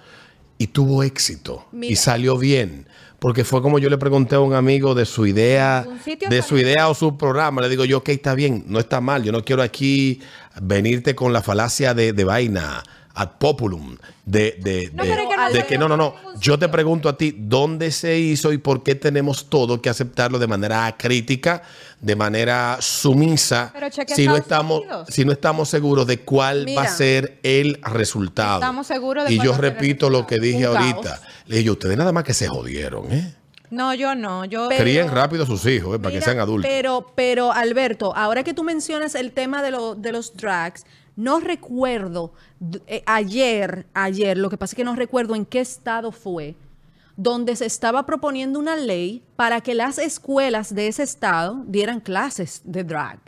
y 0.62 0.68
tuvo 0.68 1.02
éxito 1.02 1.66
y 1.80 1.96
salió 1.96 2.38
bien? 2.38 2.86
Porque 3.18 3.44
fue 3.44 3.62
como 3.62 3.78
yo 3.78 3.88
le 3.90 3.98
pregunté 3.98 4.36
a 4.36 4.40
un 4.40 4.54
amigo 4.54 4.94
de 4.94 5.06
su 5.06 5.26
idea, 5.26 5.86
de 6.28 6.42
su 6.42 6.56
idea 6.56 6.88
o 6.88 6.94
su 6.94 7.16
programa. 7.16 7.62
Le 7.62 7.68
digo 7.68 7.84
yo, 7.84 7.98
ok, 7.98 8.08
está 8.10 8.34
bien, 8.34 8.64
no 8.66 8.78
está 8.78 9.00
mal. 9.00 9.22
Yo 9.22 9.32
no 9.32 9.44
quiero 9.44 9.62
aquí 9.62 10.20
venirte 10.60 11.14
con 11.14 11.32
la 11.32 11.42
falacia 11.42 11.94
de, 11.94 12.12
de 12.12 12.24
vaina 12.24 12.82
ad 13.14 13.30
populum, 13.38 13.96
de, 14.24 14.58
de, 14.62 14.90
No, 14.94 15.04
de- 15.04 15.10
que 15.10 15.36
no 15.36 15.48
de 15.48 15.60
se 15.60 15.66
que 15.66 15.78
no, 15.78 15.88
no, 15.96 16.14
Yo 16.40 16.58
te 16.58 16.68
pregunto 16.68 17.08
a 17.08 17.16
ti, 17.18 17.34
¿dónde 17.36 17.90
se 17.90 18.18
hizo 18.18 18.52
y 18.52 18.58
por 18.58 18.82
qué 18.82 18.94
tenemos 18.94 19.50
todo 19.50 19.82
que 19.82 19.90
aceptarlo 19.90 20.38
de 20.38 20.46
manera 20.46 20.94
crítica, 20.98 21.62
de 22.00 22.16
manera 22.16 22.78
sumisa, 22.80 23.72
si 24.14 24.26
no 24.26 24.36
estamos, 24.36 24.80
Unidos. 24.80 25.08
si 25.10 25.24
no 25.24 25.32
estamos 25.32 25.68
seguros 25.68 26.06
de 26.06 26.20
cuál 26.20 26.66
va 26.76 26.82
a 26.82 26.88
ser 26.88 27.38
el 27.42 27.78
resultado? 27.82 28.54
Estamos 28.60 28.86
seguros 28.86 29.24
de 29.26 29.34
Y 29.34 29.38
yo 29.42 29.56
repito 29.56 30.08
lo 30.08 30.26
que 30.26 30.38
dije 30.38 30.68
Un 30.68 30.76
ahorita. 30.76 31.02
caos. 31.16 31.20
Le 31.46 31.58
dije, 31.58 31.70
ustedes 31.70 31.96
nada 31.98 32.12
más 32.12 32.24
que 32.24 32.32
se 32.34 32.48
jodieron, 32.48 33.12
¿eh? 33.12 33.34
No, 33.70 33.94
yo 33.94 34.14
no. 34.14 34.44
Yo 34.44 34.68
Pero- 34.68 34.82
Críen 34.82 35.10
rápido 35.10 35.44
a 35.44 35.46
sus 35.46 35.64
hijos, 35.66 35.96
¿eh? 35.96 35.98
para 35.98 36.14
que 36.14 36.20
sean 36.20 36.38
adultos. 36.38 36.70
Pero, 36.70 37.10
pero 37.14 37.52
Alberto, 37.52 38.14
ahora 38.14 38.42
que 38.44 38.52
tú 38.52 38.64
mencionas 38.64 39.14
el 39.14 39.32
tema 39.32 39.62
de, 39.62 39.70
lo- 39.70 39.94
de 39.94 40.12
los 40.12 40.36
drags, 40.36 40.84
no 41.16 41.40
recuerdo 41.40 42.32
eh, 42.86 43.02
ayer, 43.06 43.86
ayer, 43.94 44.38
lo 44.38 44.48
que 44.50 44.56
pasa 44.56 44.72
es 44.72 44.76
que 44.76 44.84
no 44.84 44.94
recuerdo 44.96 45.34
en 45.34 45.44
qué 45.44 45.60
estado 45.60 46.12
fue, 46.12 46.54
donde 47.16 47.56
se 47.56 47.66
estaba 47.66 48.06
proponiendo 48.06 48.58
una 48.58 48.76
ley 48.76 49.22
para 49.36 49.60
que 49.60 49.74
las 49.74 49.98
escuelas 49.98 50.74
de 50.74 50.88
ese 50.88 51.02
estado 51.02 51.62
dieran 51.66 52.00
clases 52.00 52.62
de 52.64 52.84
drag 52.84 53.18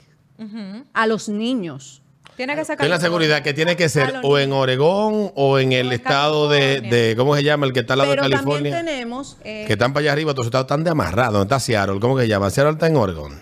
a 0.92 1.06
los 1.06 1.28
niños. 1.28 2.00
tiene 2.36 2.56
que 2.56 2.64
sacar 2.64 2.88
la 2.88 2.98
seguridad 2.98 3.42
que 3.42 3.54
tiene 3.54 3.76
que 3.76 3.88
ser 3.88 4.14
o 4.24 4.38
en 4.38 4.52
Oregón 4.52 5.30
o 5.36 5.58
en 5.60 5.72
el 5.72 5.86
en 5.88 5.92
estado 5.92 6.48
de, 6.48 6.58
California. 6.76 6.90
de- 6.90 7.16
¿cómo 7.16 7.36
se 7.36 7.42
llama? 7.44 7.66
El 7.66 7.72
que 7.72 7.80
está 7.80 7.92
al 7.94 7.98
lado 8.00 8.10
de 8.10 8.16
Pero 8.16 8.30
también 8.30 8.44
California. 8.62 8.76
tenemos 8.84 9.36
Eh, 9.44 9.64
Que 9.66 9.74
están 9.74 9.92
para 9.92 10.02
allá 10.04 10.12
arriba, 10.12 10.32
todos 10.34 10.46
estados 10.46 10.64
están 10.64 10.82
de 10.82 10.90
amarrado. 10.90 11.38
¿Dónde 11.38 11.44
está 11.54 11.60
Seattle? 11.60 12.00
¿Cómo 12.00 12.16
que 12.16 12.22
se 12.22 12.28
llama? 12.28 12.50
Seattle 12.50 12.72
está 12.72 12.88
en 12.88 12.96
Oregón. 12.96 13.40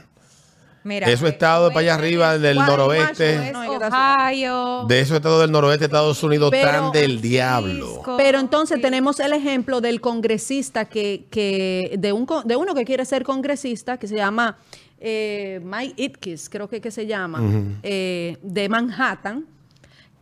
Mira, 0.85 1.09
Eso 1.09 1.27
eh, 1.27 1.31
estado 1.31 1.69
de 1.69 1.75
para 1.75 1.81
allá 1.81 1.95
arriba 1.95 2.39
del 2.39 2.57
noroeste. 2.57 3.51
es 3.51 3.55
Ohio. 3.57 4.85
De 4.89 5.01
esos 5.01 5.17
estados 5.17 5.41
del 5.41 5.53
noroeste 5.53 5.81
de 5.81 5.87
Estados 5.87 6.23
Unidos 6.23 6.51
Pero- 6.51 6.71
tan 6.71 6.93
del 6.93 7.21
diablo. 7.21 8.03
Pero 8.17 8.41
entonces 8.41 8.77
Sí. 8.77 8.83
tenemos 8.83 9.21
el 9.21 9.33
ejemplo 9.33 9.81
del 9.81 10.01
congresista 10.01 10.85
que, 10.87 11.27
que 11.31 11.95
de, 11.99 12.13
un, 12.13 12.27
de 12.45 12.57
uno 12.57 12.75
que 12.75 12.85
quiere 12.85 13.05
ser 13.05 13.23
congresista, 13.25 13.97
que 13.99 14.09
se 14.09 14.17
llama 14.17 14.57
eh, 15.01 15.61
Mike 15.65 15.95
Itkis, 16.03 16.49
creo 16.49 16.69
que, 16.69 16.81
que 16.81 16.91
se 16.91 17.07
llama, 17.07 17.41
eh, 17.83 18.37
de 18.43 18.69
Manhattan, 18.69 19.47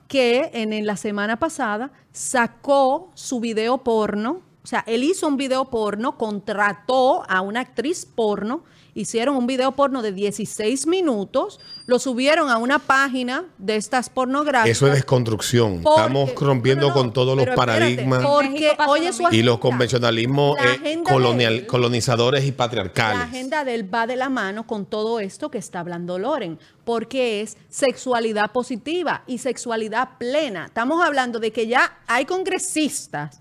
que 0.09 0.51
en, 0.55 0.73
en 0.73 0.87
la 0.87 0.97
semana 0.97 1.39
pasada 1.39 1.91
sacó 2.13 3.11
su 3.15 3.41
video 3.41 3.79
porno, 3.79 4.41
o 4.63 4.67
sea, 4.67 4.83
él 4.87 5.05
hizo 5.05 5.27
un 5.27 5.37
video 5.37 5.67
porno, 5.71 6.17
contrató 6.19 7.25
a 7.29 7.41
una 7.41 7.61
actriz 7.61 8.05
porno, 8.07 8.63
hicieron 8.95 9.37
un 9.37 9.47
video 9.47 9.73
porno 9.73 10.03
de 10.03 10.13
16 10.13 10.87
minutos, 10.87 11.61
lo 11.87 11.99
subieron 11.99 12.51
a 12.51 12.59
una 12.59 12.79
página 12.79 13.45
de 13.59 13.77
estas 13.77 14.09
pornográficas. 14.11 14.77
Eso 14.77 14.87
es 14.87 14.95
desconstrucción. 14.95 15.83
Porque- 15.83 16.01
Estamos 16.01 16.35
rompiendo 16.37 16.83
no, 16.83 16.89
no, 16.89 16.95
no, 16.95 17.01
con 17.03 17.13
todos 17.13 17.37
los 17.37 17.47
paradigmas 17.57 18.23
Porque, 18.23 18.73
oye, 18.89 19.13
su 19.13 19.25
y 19.33 19.43
los 19.43 19.59
convencionalismos 19.59 20.57
La 20.57 20.89
eh, 20.89 21.01
colonial- 21.03 21.55
él- 21.61 21.67
colonizadores 21.67 22.45
y 22.45 22.51
La 22.51 22.57
patriarcales. 22.57 23.21
agenda 23.23 23.65
de 23.65 23.75
él 23.75 23.93
va 23.95 24.07
de 24.07 24.17
la 24.17 24.29
mano 24.29 24.67
con 24.67 24.87
todo 24.87 25.21
esto 25.21 25.51
que 25.51 25.59
está 25.59 25.81
hablando 25.81 26.19
Loren, 26.19 26.59
porque 26.85 27.41
es 27.41 27.57
sexualidad 27.69 28.53
positiva 28.53 29.23
y 29.27 29.39
sexualidad 29.39 30.19
plena. 30.19 30.67
Estamos 30.67 31.03
hablando 31.05 31.39
de 31.41 31.51
que 31.53 31.67
ya 31.67 31.99
hay 32.07 32.25
congresistas 32.25 33.41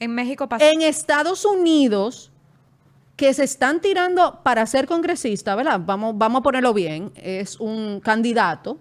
En 0.00 0.14
México 0.14 0.48
pasa. 0.48 0.68
en 0.70 0.82
Estados 0.82 1.44
Unidos 1.44 2.31
que 3.16 3.34
se 3.34 3.44
están 3.44 3.80
tirando 3.80 4.40
para 4.42 4.66
ser 4.66 4.86
congresista, 4.86 5.54
¿verdad? 5.54 5.80
Vamos, 5.84 6.14
vamos 6.16 6.40
a 6.40 6.42
ponerlo 6.42 6.72
bien, 6.74 7.12
es 7.16 7.60
un 7.60 8.00
candidato 8.00 8.78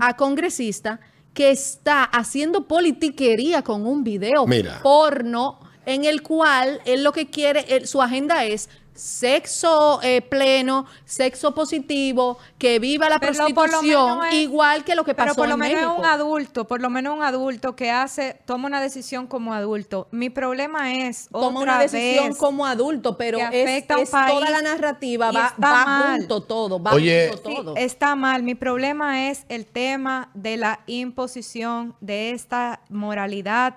a 0.00 0.16
congresista 0.16 1.00
que 1.32 1.50
está 1.50 2.04
haciendo 2.04 2.66
politiquería 2.66 3.62
con 3.62 3.86
un 3.86 4.02
video 4.04 4.46
Mira. 4.46 4.80
porno 4.82 5.60
en 5.86 6.04
el 6.04 6.22
cual 6.22 6.80
él 6.86 7.04
lo 7.04 7.12
que 7.12 7.26
quiere, 7.28 7.64
él- 7.68 7.86
su 7.86 8.00
agenda 8.00 8.44
es 8.44 8.68
sexo 8.94 10.00
eh, 10.02 10.22
pleno, 10.22 10.86
sexo 11.04 11.52
positivo, 11.54 12.38
que 12.58 12.78
viva 12.78 13.08
la 13.08 13.18
Pero 13.18 13.32
prostitución, 13.34 14.24
es- 14.26 14.34
igual 14.34 14.84
que 14.84 14.94
lo 14.94 15.04
que 15.04 15.14
Pero 15.14 15.26
pasó 15.28 15.36
por 15.36 15.48
lo 15.48 15.54
en 15.54 15.60
menos 15.60 15.82
México. 15.82 15.96
un 16.00 16.04
adulto, 16.06 16.64
por 16.66 16.80
lo 16.80 16.90
menos 16.90 17.16
un 17.16 17.22
adulto 17.22 17.74
que 17.76 17.90
hace, 17.90 18.40
toma 18.46 18.66
una 18.68 18.80
decisión 18.80 19.26
como 19.26 19.52
adulto. 19.52 20.08
Mi 20.12 20.30
problema 20.30 20.94
es 20.94 21.28
toma 21.30 21.60
otra 21.60 21.72
una 21.74 21.78
decisión 21.80 22.28
vez, 22.28 22.38
como 22.38 22.66
adulto, 22.66 23.16
pero 23.16 23.38
es, 23.52 23.86
toda 23.86 24.50
la 24.50 24.62
narrativa, 24.62 25.30
va, 25.32 25.46
está 25.48 25.70
va 25.70 25.84
mal. 25.84 26.18
junto 26.20 26.40
todo, 26.42 26.82
va 26.82 26.92
Oye, 26.94 27.28
junto 27.32 27.48
Sí, 27.50 27.56
todo. 27.56 27.76
está 27.76 28.14
mal. 28.14 28.42
Mi 28.42 28.54
problema 28.54 29.28
es 29.28 29.44
el 29.48 29.66
tema 29.66 30.30
de 30.34 30.56
la 30.56 30.80
imposición 30.86 31.96
de 32.00 32.30
esta 32.30 32.80
moralidad 32.88 33.74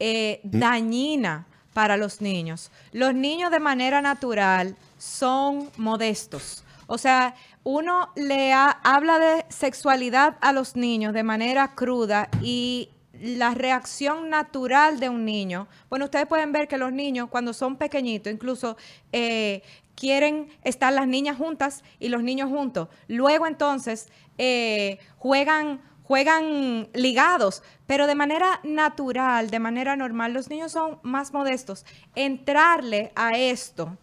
eh, 0.00 0.40
dañina 0.44 1.46
para 1.78 1.96
los 1.96 2.20
niños. 2.20 2.72
Los 2.90 3.14
niños 3.14 3.52
de 3.52 3.60
manera 3.60 4.02
natural 4.02 4.74
son 4.98 5.70
modestos. 5.76 6.64
O 6.88 6.98
sea, 6.98 7.36
uno 7.62 8.10
le 8.16 8.52
ha- 8.52 8.80
habla 8.82 9.20
de 9.20 9.44
sexualidad 9.48 10.38
a 10.40 10.52
los 10.52 10.74
niños 10.74 11.12
de 11.14 11.22
manera 11.22 11.76
cruda 11.76 12.30
y 12.42 12.88
la 13.12 13.54
reacción 13.54 14.28
natural 14.28 14.98
de 14.98 15.08
un 15.08 15.24
niño. 15.24 15.68
Bueno, 15.88 16.06
ustedes 16.06 16.26
pueden 16.26 16.50
ver 16.50 16.66
que 16.66 16.78
los 16.78 16.90
niños 16.92 17.28
cuando 17.30 17.52
son 17.52 17.76
pequeñitos, 17.76 18.32
incluso 18.32 18.76
eh, 19.12 19.62
quieren 19.94 20.48
estar 20.64 20.92
las 20.92 21.06
niñas 21.06 21.36
juntas 21.36 21.84
y 22.00 22.08
los 22.08 22.24
niños 22.24 22.48
juntos. 22.50 22.88
Luego 23.06 23.46
entonces 23.46 24.08
eh, 24.36 24.98
juegan, 25.18 25.80
juegan 26.08 26.88
ligados, 26.94 27.62
pero 27.86 28.06
de 28.06 28.14
manera 28.14 28.60
natural, 28.64 29.50
de 29.50 29.58
manera 29.58 29.94
normal. 29.94 30.32
Los 30.32 30.48
niños 30.48 30.72
son 30.72 30.98
más 31.02 31.34
modestos. 31.34 31.84
Entrarle 32.14 33.12
a 33.14 33.36
esto 33.36 33.98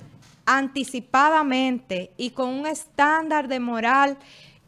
anticipadamente 0.45 2.11
y 2.15 2.29
con 2.29 2.49
un 2.49 2.67
estándar 2.67 3.47
de 3.47 3.59
moral 3.59 4.19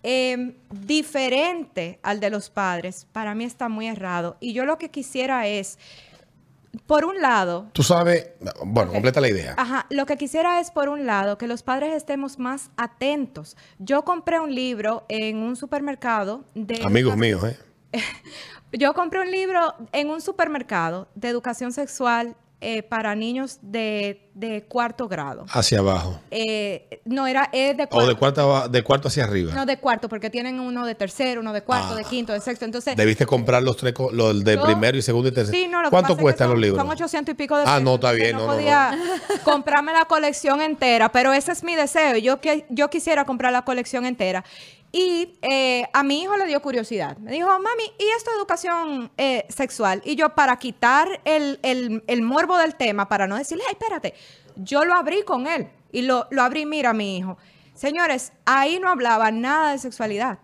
eh, 0.02 0.56
diferente 0.72 2.00
al 2.02 2.20
de 2.20 2.32
los 2.32 2.50
padres, 2.50 3.06
para 3.12 3.36
mí 3.36 3.44
está 3.44 3.70
muy 3.70 3.86
errado. 3.86 4.38
Y 4.40 4.54
yo 4.54 4.66
lo 4.66 4.80
que 4.80 4.90
quisiera 4.90 5.46
es, 5.46 5.78
por 6.86 7.06
un 7.06 7.22
lado, 7.22 7.70
Tú 7.74 7.84
sabes, 7.84 8.30
bueno, 8.66 8.92
completa 8.92 9.22
la 9.22 9.30
idea. 9.30 9.56
Ajá, 9.58 9.86
lo 9.90 10.06
que 10.06 10.18
quisiera 10.18 10.60
es, 10.60 10.72
por 10.72 10.90
un 10.90 11.06
lado, 11.06 11.38
que 11.38 11.48
los 11.48 11.64
padres 11.64 11.94
estemos 11.94 12.40
más 12.40 12.72
atentos. 12.78 13.58
Yo 13.80 14.04
compré 14.04 14.40
un 14.40 14.54
libro 14.54 15.06
en 15.10 15.38
un 15.38 15.56
supermercado 15.56 16.46
de... 16.54 16.84
Amigos 16.84 17.18
míos, 17.18 17.44
¿eh? 17.44 17.58
Yo 18.74 18.94
compré 18.94 19.22
un 19.22 19.32
libro 19.32 19.76
en 19.94 20.10
un 20.10 20.22
supermercado 20.22 21.08
de 21.16 21.30
educación 21.30 21.72
sexual 21.72 22.36
eh, 22.60 22.82
para 22.82 23.14
niños 23.14 23.60
de, 23.62 24.30
de 24.34 24.64
cuarto 24.64 25.08
grado. 25.08 25.46
Hacia 25.50 25.78
abajo. 25.78 26.20
Eh, 26.32 27.02
no, 27.06 27.28
era 27.28 27.50
es 27.52 27.78
de 27.78 27.84
O 27.84 27.88
cuarto. 27.90 28.08
de 28.10 28.16
cuarto, 28.16 28.70
de 28.70 28.84
cuarto 28.84 29.08
hacia 29.10 29.26
arriba. 29.26 29.54
No, 29.54 29.66
de 29.68 29.78
cuarto, 29.78 30.10
porque 30.10 30.32
tienen 30.32 30.60
uno 30.60 30.84
de 30.86 30.96
tercero, 30.96 31.42
uno 31.42 31.54
de 31.54 31.62
cuarto, 31.62 31.94
Ah. 31.94 31.96
de 31.98 32.04
quinto, 32.04 32.34
de 32.34 32.42
sexto. 32.42 32.66
Entonces, 32.66 32.96
Debiste 32.96 33.28
comprar 33.28 33.62
los 33.62 33.78
tres, 33.78 33.94
los 34.12 34.44
de 34.44 34.56
Yo- 34.56 34.64
primero 34.64 34.98
y 34.98 35.04
segundo 35.04 35.30
y 35.30 35.32
tercero. 35.34 35.56
Sí, 35.56 35.68
no, 35.68 35.84
lo 35.84 35.90
que 35.90 35.92
¿Cuánto 35.92 36.08
pasa 36.08 36.14
es 36.14 36.18
que 36.18 36.24
cuestan 36.24 36.48
son- 36.48 36.54
los 36.56 36.62
libros? 36.62 36.82
Son 36.82 36.90
800 36.90 37.34
y 37.34 37.36
pico 37.36 37.56
de 37.58 37.62
Ah, 37.64 37.66
pesos. 37.66 37.84
no, 37.84 37.96
está 37.96 38.12
bien, 38.14 38.32
no, 38.34 38.40
no, 38.40 38.48
no. 38.48 38.54
podía 38.54 38.92
comprarme 39.44 39.94
la 39.94 40.06
colección 40.06 40.62
entera, 40.62 41.12
pero 41.12 41.34
ese 41.34 41.52
es 41.52 41.64
mi 41.64 41.76
deseo. 41.76 42.18
Yo, 42.18 42.42
que, 42.42 42.66
yo 42.70 42.90
quisiera 42.90 43.26
comprar 43.26 43.52
la 43.52 43.64
colección 43.64 44.06
entera. 44.06 44.44
Y 44.92 45.38
eh, 45.42 45.86
a 45.94 46.02
mi 46.04 46.22
hijo 46.22 46.38
le 46.38 46.46
dio 46.46 46.62
curiosidad. 46.62 47.18
Me 47.18 47.32
dijo, 47.32 47.48
mami, 47.48 47.84
¿y 48.00 48.06
esto 48.18 48.32
de 48.32 48.38
educación 48.38 49.12
eh, 49.18 49.46
sexual? 49.50 50.02
Y 50.06 50.16
yo, 50.16 50.34
para 50.34 50.58
quitar 50.58 51.22
el, 51.26 51.60
el- 51.62 52.04
el 52.08 52.22
morbo 52.22 52.58
del 52.58 52.76
tema, 52.76 53.08
para 53.10 53.28
no 53.28 53.36
decirle, 53.36 53.64
espérate, 53.70 54.14
yo 54.56 54.86
lo 54.86 54.96
abrí 54.96 55.24
con 55.24 55.46
él. 55.48 55.68
Y 55.92 56.02
lo, 56.04 56.28
lo 56.32 56.42
abrí, 56.42 56.66
mira, 56.66 56.94
mi 56.94 57.18
hijo. 57.18 57.38
Señores, 57.74 58.34
ahí 58.46 58.80
no 58.80 58.90
hablaba 58.90 59.30
nada 59.32 59.72
de 59.72 59.78
sexualidad. 59.78 60.40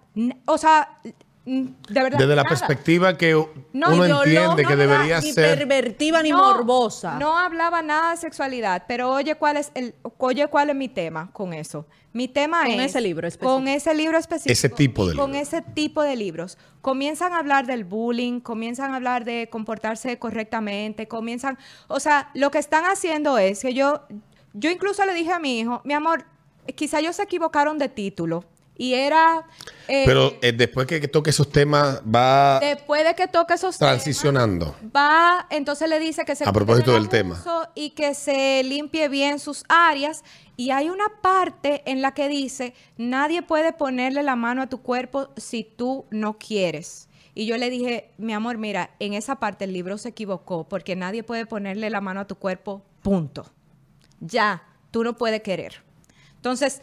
O 0.46 0.58
sea, 0.58 1.00
de 1.46 1.74
verdad. 2.02 2.20
Desde 2.20 2.36
la 2.36 2.44
perspectiva 2.46 3.18
que 3.18 3.34
No, 3.74 3.90
uno 3.94 4.06
entiende 4.06 4.48
no, 4.48 4.56
que 4.56 4.64
no, 4.64 4.76
debería 4.78 5.20
ni 5.20 5.32
ser. 5.34 5.58
pervertida 5.60 6.24
ni 6.24 6.30
No, 6.32 6.38
morbosa. 6.38 7.20
No 7.20 7.38
hablaba 7.38 7.82
nada 7.82 8.12
de 8.12 8.18
sexualidad, 8.18 8.86
pero 8.88 9.12
oye 9.12 9.36
cuál 9.36 9.58
es 9.58 9.72
el, 9.76 9.94
oye 10.18 10.48
cuál 10.48 10.70
es 10.70 10.76
mi 10.76 10.88
tema 10.88 11.32
con 11.34 11.54
eso. 11.54 11.86
Mi 12.14 12.28
tema 12.28 12.62
Con 12.62 12.72
es 12.74 12.92
ese 12.92 13.02
libro 13.02 13.28
específico. 13.28 13.56
con 13.56 13.68
ese 13.68 13.94
libro 13.96 14.18
específico, 14.20 14.54
Ese 14.54 14.70
tipo 14.70 15.08
de 15.08 15.16
con 15.16 15.32
libros. 15.32 15.48
ese 15.48 15.62
tipo 15.64 16.02
de 16.04 16.16
libros. 16.16 16.58
Comienzan 16.82 17.34
a 17.34 17.40
hablar 17.40 17.66
del 17.66 17.84
bullying, 17.86 18.40
comienzan 18.40 18.94
a 18.94 18.98
hablar 18.98 19.26
de 19.26 19.50
comportarse 19.50 20.20
correctamente, 20.20 21.08
comienzan, 21.08 21.58
o 21.88 22.00
sea, 22.00 22.30
lo 22.36 22.52
que 22.52 22.60
están 22.60 22.86
haciendo 22.86 23.38
es 23.40 23.62
que 23.64 23.74
yo, 23.74 24.04
yo 24.54 24.70
incluso 24.70 25.04
le 25.06 25.14
dije 25.16 25.32
a 25.34 25.40
mi 25.40 25.60
hijo, 25.62 25.82
mi 25.86 25.94
amor, 25.96 26.26
quizá 26.76 27.00
ellos 27.00 27.16
se 27.16 27.24
equivocaron 27.24 27.80
de 27.80 27.90
título 27.90 28.46
y 28.76 28.96
era 28.96 29.46
eh, 29.88 30.04
Pero 30.06 30.34
eh, 30.42 30.52
después 30.52 30.88
que, 30.88 31.00
que 31.00 31.08
toque 31.08 31.30
esos 31.30 31.50
temas, 31.52 32.02
va 32.04 32.60
después 32.60 33.06
de 33.06 33.14
que 33.14 33.28
toque 33.28 33.54
esos 33.54 33.78
temas, 33.78 33.94
transicionando. 33.94 34.76
va, 34.96 35.48
entonces 35.50 35.88
le 35.90 36.00
dice 36.00 36.26
que 36.26 36.36
se 36.36 36.44
A 36.48 36.52
propósito 36.52 36.94
del 36.94 37.10
tema. 37.10 37.42
y 37.76 37.92
que 37.92 38.14
se 38.16 38.64
limpie 38.64 39.10
bien 39.10 39.40
sus 39.40 39.64
áreas. 39.70 40.24
Y 40.56 40.70
hay 40.70 40.90
una 40.90 41.06
parte 41.22 41.82
en 41.86 42.02
la 42.02 42.14
que 42.14 42.30
dice, 42.30 42.74
nadie 42.98 43.42
puede 43.42 43.74
ponerle 43.74 44.22
la 44.24 44.36
mano 44.36 44.62
a 44.62 44.68
tu 44.68 44.82
cuerpo 44.82 45.30
si 45.36 45.64
tú 45.64 46.06
no 46.12 46.38
quieres. 46.38 47.10
Y 47.36 47.48
yo 47.48 47.58
le 47.58 47.72
dije, 47.72 48.12
mi 48.20 48.34
amor, 48.34 48.58
mira, 48.60 48.92
en 49.00 49.14
esa 49.14 49.38
parte 49.40 49.66
el 49.66 49.74
libro 49.74 49.98
se 49.98 50.10
equivocó 50.10 50.68
porque 50.68 50.96
nadie 50.96 51.24
puede 51.24 51.48
ponerle 51.48 51.90
la 51.90 52.02
mano 52.02 52.20
a 52.20 52.28
tu 52.28 52.36
cuerpo, 52.36 52.84
punto. 53.02 53.46
Ya, 54.20 54.64
tú 54.92 55.04
no 55.04 55.18
puedes 55.18 55.42
querer. 55.42 55.84
Entonces, 56.36 56.82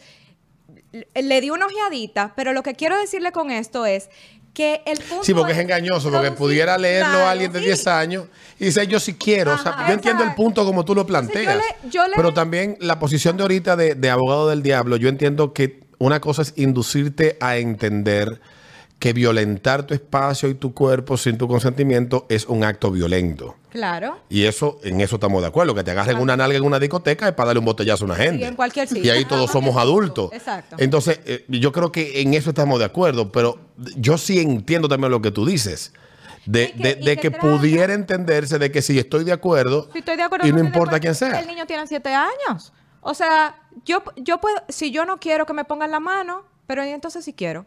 le- 0.91 1.41
di 1.41 1.49
una 1.49 1.65
ojeadita, 1.65 2.33
pero 2.35 2.53
lo 2.53 2.63
que 2.63 2.73
quiero 2.75 2.97
decirle 2.97 3.31
con 3.31 3.51
esto 3.51 3.85
es 3.85 4.09
que 4.53 4.81
el 4.85 4.97
punto 4.99 5.23
Sí, 5.23 5.33
porque 5.33 5.53
es 5.53 5.59
engañoso, 5.59 6.11
porque 6.11 6.31
pudiera 6.31 6.77
leerlo 6.77 7.19
a 7.19 7.31
alguien 7.31 7.53
de 7.53 7.59
sí. 7.59 7.65
10 7.65 7.87
años 7.87 8.25
y 8.59 8.65
dice, 8.65 8.85
yo 8.87 8.99
sí 8.99 9.13
quiero. 9.13 9.53
o 9.53 9.57
sea, 9.57 9.85
yo 9.87 9.93
entiendo 9.93 10.23
el 10.23 10.35
punto 10.35 10.65
como 10.65 10.83
tú 10.83 10.93
lo 10.93 11.01
Entonces, 11.01 11.27
yo 11.29 11.33
planteas. 11.43 11.63
le- 11.83 11.89
yo 11.89 12.05
le- 12.07 12.15
Pero 12.17 12.33
también 12.33 12.75
la 12.81 12.99
posición 12.99 13.37
de 13.37 13.43
ahorita 13.43 13.77
de, 13.77 13.95
de 13.95 14.09
abogado 14.09 14.49
del 14.49 14.61
diablo, 14.61 14.97
yo 14.97 15.07
entiendo 15.07 15.53
que 15.53 15.79
una 15.99 16.19
cosa 16.19 16.41
es 16.41 16.53
inducirte 16.57 17.37
a 17.39 17.57
entender 17.57 18.41
que 19.01 19.13
violentar 19.13 19.83
tu 19.87 19.95
espacio 19.95 20.47
y 20.47 20.53
tu 20.53 20.75
cuerpo 20.75 21.17
sin 21.17 21.35
tu 21.35 21.47
consentimiento 21.47 22.27
es 22.29 22.45
un 22.45 22.63
acto 22.63 22.91
violento. 22.91 23.55
Claro. 23.71 24.19
Y 24.29 24.43
eso, 24.45 24.79
en 24.83 25.01
eso 25.01 25.15
estamos 25.15 25.41
de 25.41 25.47
acuerdo. 25.47 25.73
Que 25.73 25.83
te 25.83 25.89
agarren 25.89 26.17
una 26.19 26.37
nalga 26.37 26.55
en 26.57 26.63
una 26.63 26.77
discoteca 26.77 27.27
es 27.27 27.33
para 27.33 27.47
darle 27.47 27.59
un 27.59 27.65
botellazo 27.65 28.03
a 28.03 28.05
una 28.05 28.15
gente. 28.15 28.43
Y 28.43 28.47
en 28.47 28.55
cualquier 28.55 28.87
sitio. 28.87 29.03
Y 29.03 29.09
ahí 29.09 29.25
todos 29.25 29.49
somos 29.51 29.75
adultos. 29.77 30.29
Exacto. 30.33 30.75
Entonces, 30.77 31.19
eh, 31.25 31.45
yo 31.49 31.71
creo 31.71 31.91
que 31.91 32.21
en 32.21 32.35
eso 32.35 32.51
estamos 32.51 32.77
de 32.77 32.85
acuerdo. 32.85 33.31
Pero 33.31 33.57
yo 33.97 34.19
sí 34.19 34.39
entiendo 34.39 34.87
también 34.87 35.09
lo 35.09 35.19
que 35.21 35.31
tú 35.31 35.47
dices. 35.47 35.93
De, 36.45 36.71
que- 36.71 36.95
de- 36.95 37.17
que 37.17 37.31
pudiera 37.31 37.93
entenderse 37.95 38.59
de 38.59 38.71
que 38.71 38.83
si 38.83 38.99
estoy 38.99 39.23
de 39.23 39.31
acuerdo, 39.31 39.89
Sí, 39.93 39.99
estoy 39.99 40.15
de 40.15 40.23
acuerdo. 40.23 40.47
y 40.47 40.51
no 40.51 40.59
importa 40.59 40.99
quién 40.99 41.15
sea. 41.15 41.39
El 41.39 41.47
niño 41.47 41.65
tiene 41.65 41.87
siete 41.87 42.13
años. 42.13 42.71
O 43.01 43.15
sea, 43.15 43.55
yo, 43.83 44.03
yo 44.15 44.39
puedo, 44.39 44.57
si 44.69 44.91
yo 44.91 45.05
no 45.05 45.17
quiero 45.19 45.47
que 45.47 45.53
me 45.53 45.65
pongan 45.65 45.89
la 45.89 45.99
mano, 45.99 46.43
pero 46.67 46.83
entonces 46.83 47.25
sí 47.25 47.33
quiero. 47.33 47.65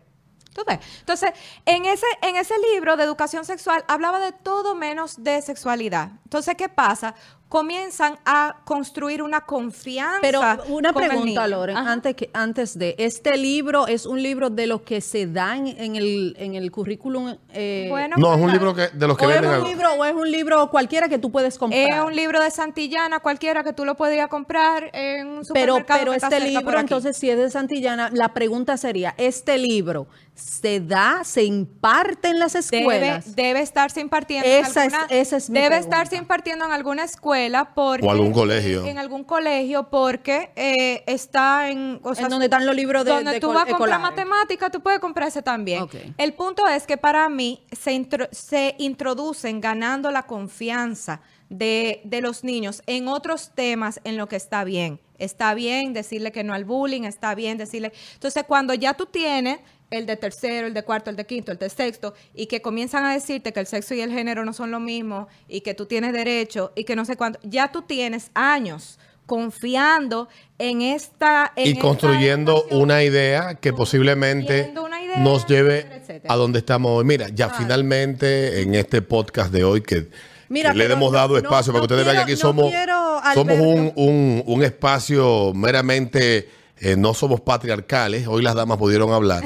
Entonces, 0.56 0.78
entonces 1.00 1.30
en, 1.66 1.84
ese, 1.86 2.06
en 2.22 2.36
ese 2.36 2.54
libro 2.72 2.96
de 2.96 3.04
educación 3.04 3.44
sexual 3.44 3.84
hablaba 3.88 4.20
de 4.20 4.32
todo 4.32 4.74
menos 4.74 5.22
de 5.22 5.42
sexualidad. 5.42 6.10
Entonces, 6.24 6.54
¿qué 6.56 6.68
pasa? 6.68 7.14
Comienzan 7.48 8.18
a 8.24 8.56
construir 8.64 9.22
una 9.22 9.42
confianza. 9.42 10.18
Pero 10.22 10.40
una 10.68 10.92
con 10.92 11.04
pregunta. 11.06 11.46
Loren, 11.46 11.76
Ajá. 11.76 11.92
antes, 11.92 12.16
que, 12.16 12.30
antes 12.32 12.76
de, 12.76 12.96
¿este 12.98 13.36
libro 13.36 13.86
es 13.86 14.06
un 14.06 14.20
libro 14.20 14.50
de 14.50 14.66
los 14.66 14.82
que 14.82 15.00
se 15.00 15.26
dan 15.26 15.68
en 15.68 15.94
el, 15.94 16.34
en 16.38 16.54
el 16.56 16.72
currículum? 16.72 17.36
eh, 17.50 17.86
Bueno, 17.90 18.16
no, 18.18 18.30
es 18.32 18.36
un 18.36 18.42
pues, 18.44 18.52
libro 18.54 18.74
que, 18.74 18.88
de 18.88 19.06
los 19.06 19.16
que 19.16 19.26
o, 19.26 19.30
es 19.30 19.40
venden. 19.40 19.60
un 19.60 19.66
al- 19.66 19.70
libro, 19.70 19.92
¿O 19.92 20.04
es 20.04 20.14
un 20.14 20.30
libro 20.32 20.68
cualquiera 20.70 21.08
que 21.08 21.18
tú 21.18 21.30
puedes 21.30 21.56
comprar? 21.56 21.88
Es 21.92 22.00
un 22.00 22.16
libro 22.16 22.40
de 22.42 22.50
Santillana 22.50 23.20
cualquiera 23.20 23.62
que 23.62 23.72
tú 23.72 23.84
lo 23.84 23.94
podías 23.94 24.26
comprar 24.28 24.90
en 24.92 25.26
un 25.28 25.34
Pero, 25.52 25.74
supermercado 25.76 26.00
pero 26.00 26.10
que 26.12 26.16
está 26.16 26.26
este 26.28 26.38
cerca 26.40 26.54
por 26.54 26.62
libro, 26.64 26.78
aquí. 26.78 26.84
entonces, 26.86 27.16
si 27.16 27.30
es 27.30 27.38
de 27.38 27.50
Santillana, 27.50 28.10
la 28.12 28.34
pregunta 28.34 28.76
sería, 28.76 29.14
¿este 29.16 29.58
libro 29.58 30.08
se 30.34 30.80
da, 30.80 31.20
se 31.24 31.44
imparte 31.44 32.28
en 32.28 32.38
las 32.40 32.54
escuelas? 32.56 33.24
Debe, 33.36 33.48
debe 33.48 33.60
estarse 33.60 34.00
impartiendo. 34.00 34.48
en 34.48 34.64
es- 34.64 34.76
alguna- 34.76 35.06
esa 35.10 35.36
es 35.36 35.48
mi 35.48 35.54
Debe 35.60 35.68
pregunta. 35.76 35.96
estarse 35.96 36.16
impartiendo 36.16 36.64
en 36.64 36.72
alguna 36.72 37.04
escuela 37.04 37.72
porque 37.74 38.04
O 38.06 38.10
algún 38.10 38.32
colegio. 38.32 38.84
En 38.84 38.98
algún 38.98 39.22
colegio 39.24 39.90
porque 39.90 40.50
eh, 40.56 41.04
está 41.06 41.70
en, 41.70 42.00
o 42.02 42.14
sea, 42.14 42.24
En 42.24 42.30
donde 42.30 42.46
están 42.46 42.66
los 42.66 42.74
libros 42.74 43.04
de- 43.04 43.12
donde 43.12 43.32
de 43.32 43.40
tú 43.40 43.52
vas 43.52 43.68
a 43.68 43.76
comprar 43.76 44.00
matemática, 44.00 44.70
tú 44.70 44.80
puedes 44.80 44.98
comprar 45.00 45.28
ese 45.28 45.42
también. 45.42 45.86
El 46.18 46.34
punto 46.34 46.66
es 46.66 46.86
que 46.86 46.96
para 46.96 47.28
mí 47.28 47.62
se, 47.72 47.92
intro- 47.92 48.28
se 48.32 48.74
introducen 48.78 49.60
ganando 49.60 50.10
la 50.10 50.24
confianza 50.24 51.20
de, 51.48 52.00
de 52.04 52.20
los 52.20 52.42
niños 52.42 52.82
en 52.86 53.06
otros 53.06 53.52
temas 53.54 54.00
en 54.04 54.16
lo 54.16 54.28
que 54.28 54.36
está 54.36 54.64
bien. 54.64 54.98
Está 55.18 55.54
bien 55.54 55.92
decirle 55.92 56.32
que 56.32 56.42
no 56.42 56.54
al 56.54 56.64
bullying, 56.64 57.02
está 57.04 57.36
bien 57.36 57.56
decirle. 57.56 57.92
Entonces, 58.14 58.42
cuando 58.48 58.74
ya 58.74 58.94
tú 58.94 59.06
tienes 59.06 59.60
el 59.90 60.06
de 60.06 60.16
tercero, 60.16 60.66
el 60.66 60.74
de 60.74 60.82
cuarto, 60.82 61.10
el 61.10 61.16
de 61.16 61.24
quinto, 61.26 61.52
el 61.52 61.58
de 61.58 61.68
sexto, 61.70 62.14
y 62.34 62.46
que 62.46 62.60
comienzan 62.62 63.04
a 63.04 63.12
decirte 63.12 63.52
que 63.52 63.60
el 63.60 63.66
sexo 63.66 63.94
y 63.94 64.00
el 64.00 64.10
género 64.10 64.44
no 64.44 64.52
son 64.52 64.70
lo 64.70 64.80
mismo, 64.80 65.28
y 65.48 65.60
que 65.60 65.74
tú 65.74 65.86
tienes 65.86 66.12
derecho, 66.12 66.72
y 66.74 66.84
que 66.84 66.96
no 66.96 67.04
sé 67.04 67.16
cuánto, 67.16 67.38
ya 67.42 67.70
tú 67.70 67.82
tienes 67.82 68.30
años 68.34 68.98
confiando 69.26 70.28
en 70.58 70.82
esta... 70.82 71.52
en 71.56 71.66
y 71.66 71.70
esta 71.70 71.80
construyendo 71.80 72.64
una 72.70 73.02
idea 73.02 73.54
que 73.54 73.72
posiblemente 73.72 74.72
idea, 74.72 75.16
nos 75.18 75.46
lleve 75.46 75.80
etcétera, 75.92 76.32
a 76.32 76.36
donde 76.36 76.58
estamos 76.58 76.90
hoy. 76.92 77.04
Mira, 77.04 77.28
ya 77.28 77.48
finalmente 77.50 78.62
en 78.62 78.74
este 78.74 79.00
podcast 79.02 79.52
de 79.52 79.64
hoy 79.64 79.80
que, 79.82 80.08
Mira, 80.48 80.74
le 80.74 80.84
hemos 80.92 81.12
dado 81.12 81.30
no- 81.30 81.38
espacio 81.38 81.72
para 81.72 81.86
que 81.86 81.94
ustedes 81.94 82.04
vean 82.04 82.16
que 82.26 82.32
aquí 82.32 82.36
somos, 82.40 82.70
quiero, 82.70 83.20
somos 83.34 83.58
un, 83.58 83.92
un- 83.96 84.42
un 84.46 84.62
espacio 84.62 85.52
meramente, 85.54 86.48
eh, 86.84 86.96
no 86.96 87.14
somos 87.14 87.40
patriarcales, 87.40 88.26
hoy 88.26 88.42
las 88.42 88.54
damas 88.54 88.78
pudieron 88.78 89.12
hablar. 89.12 89.42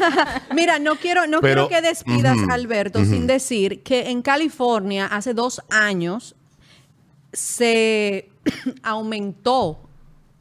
Mira, 0.54 0.78
no 0.78 0.96
quiero, 0.96 1.26
no 1.26 1.40
Pero- 1.40 1.68
quiero 1.68 1.82
que 1.82 1.88
despidas, 1.88 2.36
Ujú, 2.36 2.50
Alberto, 2.50 3.04
sin 3.04 3.26
decir 3.26 3.82
que 3.82 4.08
en 4.10 4.22
California 4.22 5.06
hace 5.06 5.34
dos 5.34 5.60
años 5.70 6.34
se 7.32 8.30
aumentó 8.82 9.80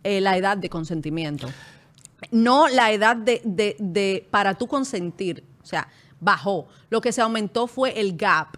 eh, 0.04 0.22
la 0.22 0.38
edad 0.38 0.58
de 0.58 0.70
consentimiento. 0.70 1.50
No 2.32 2.68
la 2.68 2.92
edad 2.92 3.16
de, 3.16 3.42
de- 3.44 3.76
de- 3.80 4.28
para 4.32 4.54
tú 4.56 4.68
consentir, 4.68 5.44
o 5.62 5.66
sea, 5.66 5.88
bajó. 6.20 6.68
Lo 6.90 7.02
que 7.02 7.12
se 7.12 7.22
aumentó 7.22 7.68
fue 7.68 8.00
el 8.00 8.16
gap. 8.16 8.50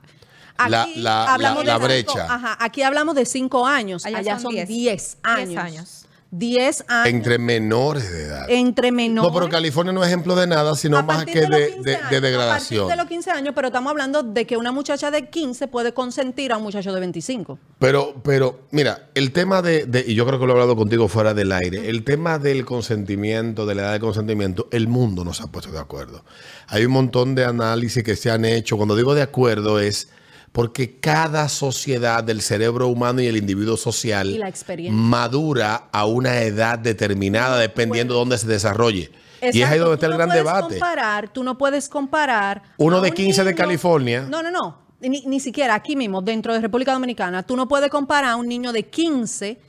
La- 0.57 0.87
la- 0.95 1.37
la- 1.37 1.37
la 1.37 1.55
cinco- 1.75 1.79
brecha. 1.85 2.25
ajá, 2.33 2.57
aquí 2.59 2.81
hablamos 2.81 3.13
de 3.15 3.25
cinco 3.25 3.65
años, 3.67 4.05
allá, 4.05 4.17
Allá 4.19 4.33
son 4.35 4.41
son 4.43 4.51
10 4.53 4.67
diez. 4.67 5.17
años. 5.21 5.47
Diez 5.49 5.59
años. 5.59 5.96
10 6.31 6.85
años 6.89 7.07
entre 7.13 7.37
menores 7.37 8.11
de 8.11 8.23
edad. 8.23 8.45
entre 8.49 8.91
menores. 8.91 9.31
No, 9.31 9.33
pero 9.37 9.49
California 9.49 9.93
no 9.93 10.01
es 10.03 10.07
ejemplo 10.07 10.35
de 10.35 10.45
nada, 10.47 10.75
sino 10.75 11.01
más 11.03 11.25
que 11.25 11.41
de 11.41 11.47
los 11.49 11.59
de, 11.59 11.67
15 11.73 11.89
de- 11.89 11.95
años, 11.95 12.09
de 12.09 12.17
A 12.17 12.21
degradación. 12.21 12.79
partir 12.87 12.91
de 12.91 13.03
los 13.03 13.07
15 13.09 13.31
años, 13.31 13.53
pero 13.55 13.67
estamos 13.67 13.89
hablando 13.91 14.23
de 14.23 14.45
que 14.45 14.57
una 14.57 14.71
muchacha 14.71 15.09
de 15.09 15.29
15 15.29 15.67
puede 15.67 15.93
consentir 15.93 16.51
a 16.51 16.57
un 16.57 16.63
muchacho 16.63 16.91
de 16.93 16.99
25. 16.99 17.59
Pero, 17.79 18.15
pero, 18.23 18.59
mira, 18.71 19.07
el 19.15 19.31
tema 19.31 19.61
de, 19.61 19.85
de- 19.85 20.03
y 20.07 20.15
yo 20.15 20.25
creo 20.25 20.39
que 20.39 20.45
lo 20.45 20.51
he 20.51 20.55
hablado 20.55 20.75
contigo 20.75 21.07
fuera 21.07 21.33
del 21.33 21.51
aire, 21.51 21.89
el 21.89 22.03
tema 22.03 22.39
del 22.39 22.65
consentimiento, 22.65 23.65
de 23.65 23.75
la 23.75 23.83
edad 23.83 23.93
de 23.93 23.99
consentimiento, 23.99 24.67
el 24.71 24.87
mundo 24.87 25.23
nos 25.23 25.41
ha 25.41 25.47
puesto 25.47 25.71
de 25.71 25.79
acuerdo. 25.79 26.23
Hay 26.67 26.85
un 26.85 26.91
montón 26.91 27.35
de 27.35 27.45
análisis 27.45 28.03
que 28.03 28.15
se 28.15 28.29
han 28.31 28.43
hecho. 28.43 28.75
Cuando 28.75 28.95
digo 28.95 29.15
de 29.15 29.21
acuerdo 29.21 29.79
es 29.79 30.09
porque 30.57 30.99
cada 30.99 31.49
sociedad 31.49 32.23
del 32.23 32.41
cerebro 32.41 32.87
humano 32.87 33.21
y 33.21 33.27
el 33.27 33.37
individuo 33.37 33.77
social 33.77 34.43
madura 34.89 35.83
a 35.91 36.07
una 36.07 36.41
edad 36.41 36.79
determinada 36.79 37.59
dependiendo 37.59 38.15
de 38.15 38.19
dónde 38.21 38.39
se 38.39 38.47
desarrolle. 38.47 39.11
y 39.39 39.61
es 39.61 39.69
ahí 39.69 39.77
donde 39.77 39.93
está 39.93 40.07
tú 40.07 40.13
el 40.13 40.17
no 40.17 40.25
gran 40.25 40.35
debate. 40.35 40.69
Comparar, 40.69 41.31
tú 41.31 41.43
no 41.43 41.59
puedes 41.59 41.87
comparar. 41.87 42.63
Uno 42.77 43.01
de 43.01 43.09
un 43.09 43.15
15 43.15 43.43
de 43.43 43.53
California. 43.53 44.25
No, 44.27 44.41
no, 44.41 44.49
no. 44.49 44.79
Ni, 44.99 45.21
ni 45.27 45.39
siquiera 45.39 45.75
aquí 45.75 45.95
mismo, 45.95 46.23
dentro 46.23 46.55
de 46.55 46.59
República 46.59 46.91
Dominicana. 46.91 47.43
Tú 47.43 47.55
no 47.55 47.67
puedes 47.67 47.91
comparar 47.91 48.31
a 48.31 48.35
un 48.35 48.47
niño 48.47 48.73
de 48.73 48.81
15 48.81 49.59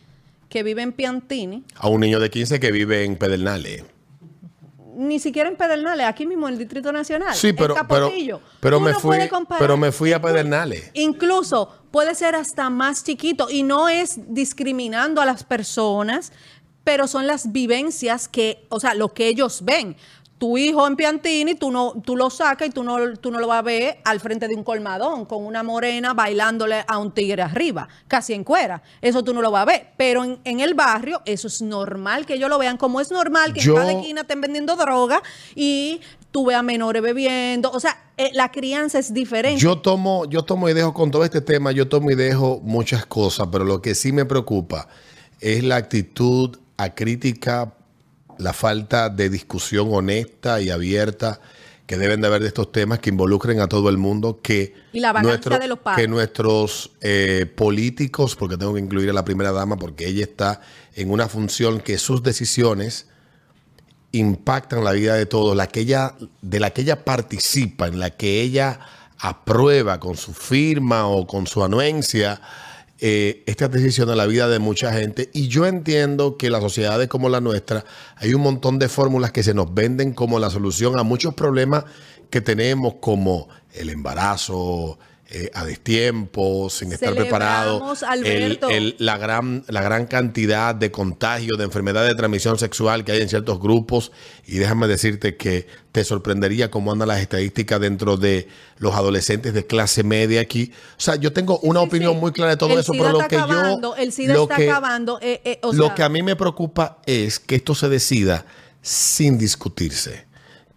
que 0.49 0.62
vive 0.62 0.80
en 0.80 0.93
Piantini, 0.93 1.64
A 1.74 1.89
un 1.89 2.01
niño 2.01 2.18
de 2.18 2.30
15 2.30 2.59
que 2.61 2.72
vive 2.72 3.05
en 3.05 3.16
Pedernales. 3.16 3.84
Ni 4.99 5.20
siquiera 5.20 5.49
en 5.49 5.57
Pedernales, 5.57 6.07
aquí 6.07 6.26
mismo 6.26 6.49
en 6.49 6.55
el 6.55 6.59
Distrito 6.59 6.90
Nacional. 6.90 7.32
Sí, 7.36 7.51
en 7.51 7.57
pero, 7.57 7.74
pero, 7.74 8.07
Capotillo. 8.07 8.40
pero 8.59 8.80
me 8.80 8.90
no 8.90 8.99
fui, 8.99 9.16
pero 9.57 9.76
me 9.76 9.92
fui 9.92 10.12
a 10.12 10.20
Pedernales. 10.20 10.90
Incluso 10.94 11.72
puede 11.92 12.16
ser 12.16 12.34
hasta 12.34 12.68
más 12.68 13.05
chiquito 13.05 13.49
y 13.49 13.62
no 13.62 13.88
es 13.88 14.18
discriminando 14.34 15.20
a 15.20 15.24
las 15.24 15.44
personas, 15.44 16.32
pero 16.82 17.07
son 17.07 17.28
las 17.28 17.53
vivencias 17.53 18.26
que, 18.26 18.66
o 18.70 18.80
sea, 18.80 18.94
lo 18.94 19.14
que 19.14 19.28
ellos 19.28 19.62
ven. 19.62 19.96
Tu 20.39 20.57
hijo 20.57 20.86
en 20.86 20.95
Piantini, 20.95 21.57
tú 21.57 21.72
no, 21.72 21.95
tú 22.05 22.16
lo 22.16 22.30
sacas 22.30 22.68
y 22.68 22.70
tú 22.70 22.84
no, 22.84 23.16
tú 23.16 23.32
no 23.32 23.41
lo 23.41 23.49
vas 23.49 23.59
a 23.59 23.62
ver 23.62 23.99
al 24.05 24.20
frente 24.20 24.47
de 24.47 24.55
un 24.55 24.62
colmadón 24.62 25.24
con 25.24 25.45
una 25.45 25.64
morena 25.64 26.14
bailándole 26.14 26.84
a 26.86 26.99
un 26.99 27.12
tigre 27.12 27.43
arriba, 27.43 27.89
casi 28.07 28.34
en 28.34 28.45
cuera. 28.45 28.80
Eso 29.03 29.24
tú 29.24 29.34
no 29.34 29.43
lo 29.43 29.51
vas 29.51 29.62
a 29.62 29.64
ver. 29.64 29.89
Pero 29.97 30.22
en, 30.22 30.39
en 30.45 30.61
el 30.61 30.74
barrio, 30.74 31.22
eso 31.24 31.49
es 31.49 31.61
normal 31.61 32.24
que 32.24 32.34
ellos 32.34 32.49
lo 32.49 32.57
vean, 32.59 32.76
como 32.76 33.01
es 33.01 33.11
normal 33.11 33.53
que 33.53 33.59
Yo- 33.61 33.72
en 33.72 33.78
cada 33.80 33.93
esquina 33.93 34.20
estén 34.20 34.41
vendiendo 34.41 34.76
droga 34.76 35.22
y 35.57 36.01
tú 36.30 36.47
ves 36.47 36.57
a 36.57 36.62
menores 36.62 37.03
bebiendo. 37.03 37.72
O 37.72 37.80
sea, 37.80 37.97
eh, 38.16 38.30
la 38.32 38.53
crianza 38.53 39.01
es 39.01 39.12
diferente. 39.12 39.61
Yo 39.61 39.78
tomo, 39.78 40.24
yo 40.26 40.45
tomo 40.45 40.68
y 40.68 40.72
dejo 40.72 40.95
con 40.95 41.11
todo 41.11 41.24
este 41.24 41.41
tema, 41.41 41.72
yo 41.72 41.89
tomo 41.89 42.12
y 42.12 42.14
dejo 42.14 42.61
muchas 42.62 43.07
cosas, 43.07 43.49
pero 43.51 43.64
lo 43.64 43.82
que 43.82 43.97
sí 43.97 44.12
me 44.12 44.24
preocupa 44.24 44.86
es 45.41 45.64
la 45.64 45.74
actitud 45.76 46.57
acrítica, 46.76 47.74
la 48.39 48.53
falta 48.53 49.09
de 49.09 49.28
discusión 49.28 49.89
honesta 49.91 50.61
y 50.61 50.70
abierta 50.70 51.41
que 51.89 51.97
deben 51.97 52.20
de 52.20 52.26
haber 52.26 52.43
de 52.43 52.49
estos 52.49 52.70
temas 52.70 52.99
que 52.99 53.09
involucren 53.09 53.61
a 53.61 53.66
todo 53.66 53.89
el 53.89 53.97
mundo, 53.97 54.41
que, 54.43 54.74
Y 54.93 55.01
la 55.01 55.14
vagancia 55.14 55.59
de 55.59 55.68
los 55.68 55.78
padres. 55.78 56.05
que 56.05 56.09
nuestros 56.09 56.91
eh, 57.01 57.47
políticos, 57.57 58.36
porque 58.36 58.59
tengo 58.59 58.74
que 58.74 58.80
incluir 58.80 59.09
a 59.09 59.14
la 59.14 59.24
primera 59.24 59.53
dama, 59.53 59.78
porque 59.78 60.07
ella 60.07 60.22
está 60.22 60.61
en 60.95 61.11
una 61.11 61.28
función 61.28 61.80
que 61.80 61.97
sus 61.97 62.22
decisiones 62.22 63.07
impactan 64.12 64.84
la 64.84 64.93
vida 64.93 65.14
de 65.14 65.24
todos, 65.24 65.57
la 65.57 65.66
que 65.66 65.80
ella, 65.80 66.14
de 66.43 66.61
la 66.61 66.70
que 66.70 66.82
ella 66.82 67.07
participa, 67.07 67.86
en 67.86 67.99
la 67.99 68.11
que 68.11 68.43
ella 68.43 68.80
aprueba 69.18 69.99
con 69.99 70.18
su 70.18 70.34
firma 70.34 71.07
o 71.07 71.26
con 71.26 71.47
su 71.47 71.64
anuencia 71.64 72.41
eh, 73.01 73.44
estas 73.46 73.70
decisiones 73.70 74.16
la 74.16 74.26
vida 74.26 74.49
de 74.49 74.59
mucha 74.59 74.92
gente. 74.92 75.30
Y 75.32 75.49
yo 75.49 75.66
entiendo 75.66 76.36
que 76.36 76.51
las 76.51 76.62
sociedades 76.62 77.09
como 77.09 77.28
la 77.28 77.40
nuestra, 77.40 77.84
hay 78.16 78.34
un 78.34 78.42
montón 78.42 78.78
de 78.78 78.88
fórmulas 78.88 79.30
que 79.30 79.42
se 79.42 79.55
nos 79.55 79.72
venden 79.72 80.12
como 80.12 80.38
la 80.38 80.51
solución 80.51 80.99
a 80.99 81.05
muchos 81.05 81.34
problemas 81.34 81.84
que 82.30 82.40
tenemos, 82.40 82.94
como 83.01 83.49
el 83.72 83.90
embarazo. 83.90 84.99
Eh, 85.31 85.51
a 85.53 85.64
destiempo, 85.66 86.70
sin 86.70 86.91
estar 86.93 87.14
preparado, 87.14 87.95
Celebramos, 87.95 88.03
el- 88.03 88.09
Alberto. 88.09 88.70
el- 88.70 88.97
la, 88.99 89.18
gran, 89.18 89.62
la 89.68 89.83
gran 89.83 90.07
cantidad 90.07 90.74
de 90.74 90.91
contagios, 90.91 91.59
de 91.59 91.64
enfermedades 91.64 92.09
de 92.09 92.14
transmisión 92.14 92.59
sexual 92.59 93.05
que 93.05 93.12
hay 93.12 93.20
en 93.20 93.29
ciertos 93.29 93.61
grupos. 93.61 94.11
Y 94.47 94.57
déjame 94.57 94.87
decirte 94.89 95.37
que 95.37 95.66
te 95.93 96.03
sorprendería 96.05 96.70
cómo 96.70 96.93
andan 96.93 97.09
las 97.09 97.20
estadísticas 97.20 97.79
dentro 97.79 98.16
de 98.16 98.49
los 98.79 98.95
adolescentes 98.95 99.53
de 99.53 99.66
clase 99.66 100.03
media 100.03 100.41
aquí. 100.41 100.72
O 100.97 101.01
sea, 101.01 101.16
yo 101.16 101.33
tengo 101.35 101.59
una 101.59 101.81
Sí, 101.81 101.87
opinión 101.89 102.14
sí. 102.14 102.20
muy 102.20 102.33
clara 102.33 102.53
de 102.53 102.57
todo 102.57 102.72
El 102.72 102.79
eso, 102.81 102.93
SIDA 102.95 103.05
pero 103.05 103.20
lo 103.20 103.29
que 103.29 103.37
acabando, 103.37 103.97
yo... 103.97 104.03
El 104.03 104.12
SIDA 104.12 104.33
lo 104.35 104.43
está 104.45 104.57
que- 104.57 104.70
acabando. 104.70 105.18
eh, 105.20 105.43
eh, 105.45 105.59
o 105.62 105.72
lo 105.74 105.87
sea, 105.89 105.95
que 105.95 106.03
a 106.05 106.09
mí 106.09 106.22
me 106.22 106.37
preocupa 106.37 107.03
es 107.05 107.39
que 107.39 107.57
esto 107.57 107.74
se 107.74 107.91
decida 107.91 108.47
sin 108.81 109.37
discutirse. 109.37 110.28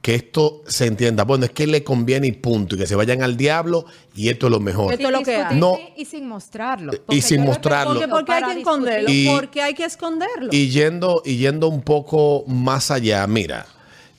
Que 0.01 0.15
esto 0.15 0.63
se 0.67 0.87
entienda, 0.87 1.23
bueno, 1.25 1.45
es 1.45 1.51
que 1.51 1.67
le 1.67 1.83
conviene 1.83 2.25
y 2.25 2.31
punto, 2.31 2.73
y 2.75 2.79
que 2.79 2.87
se 2.87 2.95
vayan 2.95 3.21
al 3.21 3.37
diablo 3.37 3.85
y 4.15 4.29
esto 4.29 4.47
es 4.47 4.51
lo 4.51 4.59
mejor. 4.59 4.91
Esto 4.93 5.05
es 5.07 5.11
lo 5.13 5.21
que 5.21 5.45
No. 5.53 5.77
y 5.95 6.05
sin 6.05 6.27
mostrarlo. 6.27 6.91
Y 7.09 7.21
sin 7.21 7.41
mostrarlo. 7.43 7.99
porque, 8.09 8.31
hay 8.31 8.43
que 8.43 8.59
esconderlo. 8.59 9.09
Y- 9.11 9.27
porque 9.29 9.61
hay 9.61 9.73
que 9.75 9.85
esconderlo. 9.85 10.49
Y 10.51 10.69
yendo, 10.69 11.21
y 11.23 11.37
yendo 11.37 11.67
un 11.67 11.83
poco 11.83 12.43
más 12.47 12.89
allá, 12.89 13.27
mira, 13.27 13.67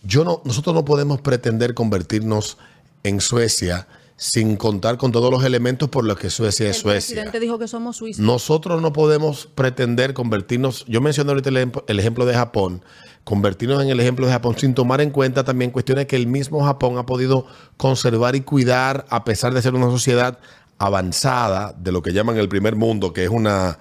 yo 0.05 0.25
no, 0.25 0.41
nosotros 0.45 0.73
no 0.75 0.85
podemos 0.85 1.21
pretender 1.21 1.75
convertirnos 1.75 2.59
en 3.03 3.21
Suecia 3.21 3.89
sin 4.17 4.57
contar 4.57 4.99
con 4.99 5.11
todos 5.13 5.31
los 5.31 5.45
elementos 5.45 5.89
por 5.89 6.05
los 6.05 6.17
que 6.19 6.31
Suecia 6.31 6.69
es 6.69 6.77
el 6.77 6.83
Suecia. 6.83 7.15
presidente 7.15 7.41
dijo 7.41 7.59
que 7.59 7.67
somos 7.69 7.97
suizos. 7.97 8.25
Nosotros 8.25 8.81
no 8.81 8.93
podemos 8.93 9.49
pretender 9.55 10.15
convertirnos, 10.15 10.85
yo 10.87 11.01
mencioné 11.01 11.31
ahorita 11.33 11.49
el, 11.51 11.57
ejemplo- 11.57 11.85
el 11.89 11.99
ejemplo 11.99 12.25
de 12.27 12.35
Japón, 12.35 12.85
convertirnos 13.25 13.83
en 13.83 13.89
el 13.89 13.99
ejemplo 14.01 14.27
de 14.27 14.33
Japón 14.33 14.57
sin 14.59 14.75
tomar 14.75 15.01
en 15.01 15.11
cuenta 15.11 15.45
también 15.45 15.71
cuestiones 15.71 16.07
que 16.07 16.17
el 16.17 16.27
mismo 16.27 16.65
Japón 16.65 16.99
ha 16.99 17.07
podido 17.07 17.47
conservar 17.77 18.37
y 18.37 18.41
cuidar 18.43 19.07
a 19.11 19.25
pesar 19.25 19.55
de 19.55 19.63
ser 19.63 19.75
una 19.75 19.87
sociedad 19.91 20.39
avanzada 20.79 21.75
de 21.79 21.93
lo 21.93 22.03
que 22.03 22.13
llaman 22.13 22.37
el 22.39 22.49
primer 22.49 22.77
mundo, 22.77 23.13
que 23.13 23.25
es 23.25 23.31
una, 23.31 23.79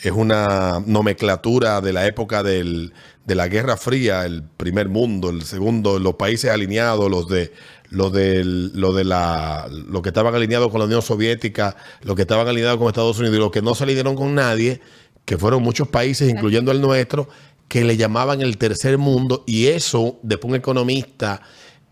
es 0.00 0.12
una 0.12 0.82
nomenclatura 0.86 1.80
de 1.80 1.92
la 1.92 2.06
época 2.06 2.42
del- 2.42 2.92
de 3.26 3.34
la 3.34 3.48
Guerra 3.48 3.76
Fría, 3.76 4.24
el 4.26 4.42
primer 4.42 4.88
mundo, 4.88 5.30
el 5.30 5.42
segundo, 5.42 5.98
los 5.98 6.14
países 6.14 6.50
alineados, 6.50 7.10
los 7.10 7.26
de 7.28 7.52
los 7.90 8.12
del- 8.12 8.72
lo 8.74 8.92
de 8.92 9.04
la 9.04 9.68
lo 9.70 10.02
que 10.02 10.08
estaban 10.10 10.34
alineados 10.34 10.70
con 10.70 10.80
la 10.80 10.86
Unión 10.86 11.02
Soviética, 11.02 11.76
los 12.02 12.16
que 12.16 12.22
estaban 12.22 12.48
alineados 12.48 12.78
con 12.78 12.88
Estados 12.88 13.18
Unidos 13.18 13.36
y 13.36 13.40
los 13.40 13.50
que 13.50 13.62
no 13.62 13.74
se 13.74 13.84
alinearon 13.84 14.16
con 14.16 14.34
nadie, 14.34 14.80
que 15.24 15.38
fueron 15.38 15.62
muchos 15.62 15.88
países, 15.88 16.28
incluyendo 16.28 16.70
el 16.72 16.80
nuestro, 16.80 17.28
que 17.68 17.84
le 17.84 17.96
llamaban 17.96 18.40
el 18.42 18.58
tercer 18.58 18.98
mundo, 18.98 19.42
y 19.46 19.66
eso, 19.68 20.18
después 20.22 20.50
un 20.50 20.56
economista 20.56 21.40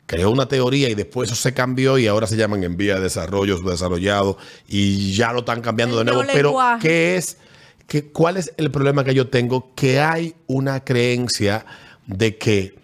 creó 0.07 0.31
una 0.31 0.47
teoría 0.47 0.91
y 0.91 0.95
después 0.95 1.31
eso 1.31 1.41
se 1.41 1.55
cambió 1.55 1.97
y 1.97 2.07
ahora 2.07 2.27
se 2.27 2.37
llaman 2.37 2.63
en 2.65 2.77
vía 2.77 2.97
de 2.97 3.03
desarrollo, 3.03 3.57
subdesarrollado, 3.57 4.37
y 4.69 5.13
ya 5.15 5.33
lo 5.33 5.39
están 5.41 5.63
cambiando 5.63 5.99
El 6.01 6.07
de 6.07 6.13
nuevo. 6.13 6.29
Pero. 6.33 6.55
¿qué 6.81 7.17
es? 7.17 7.39
¿Qué, 7.87 8.05
¿Cuál 8.11 8.37
es 8.37 8.53
el 8.59 8.71
problema 8.71 9.05
que 9.05 9.15
yo 9.15 9.29
tengo? 9.29 9.73
Que 9.75 10.01
hay 10.01 10.35
una 10.47 10.85
creencia 10.85 11.65
de 12.07 12.37
que 12.37 12.75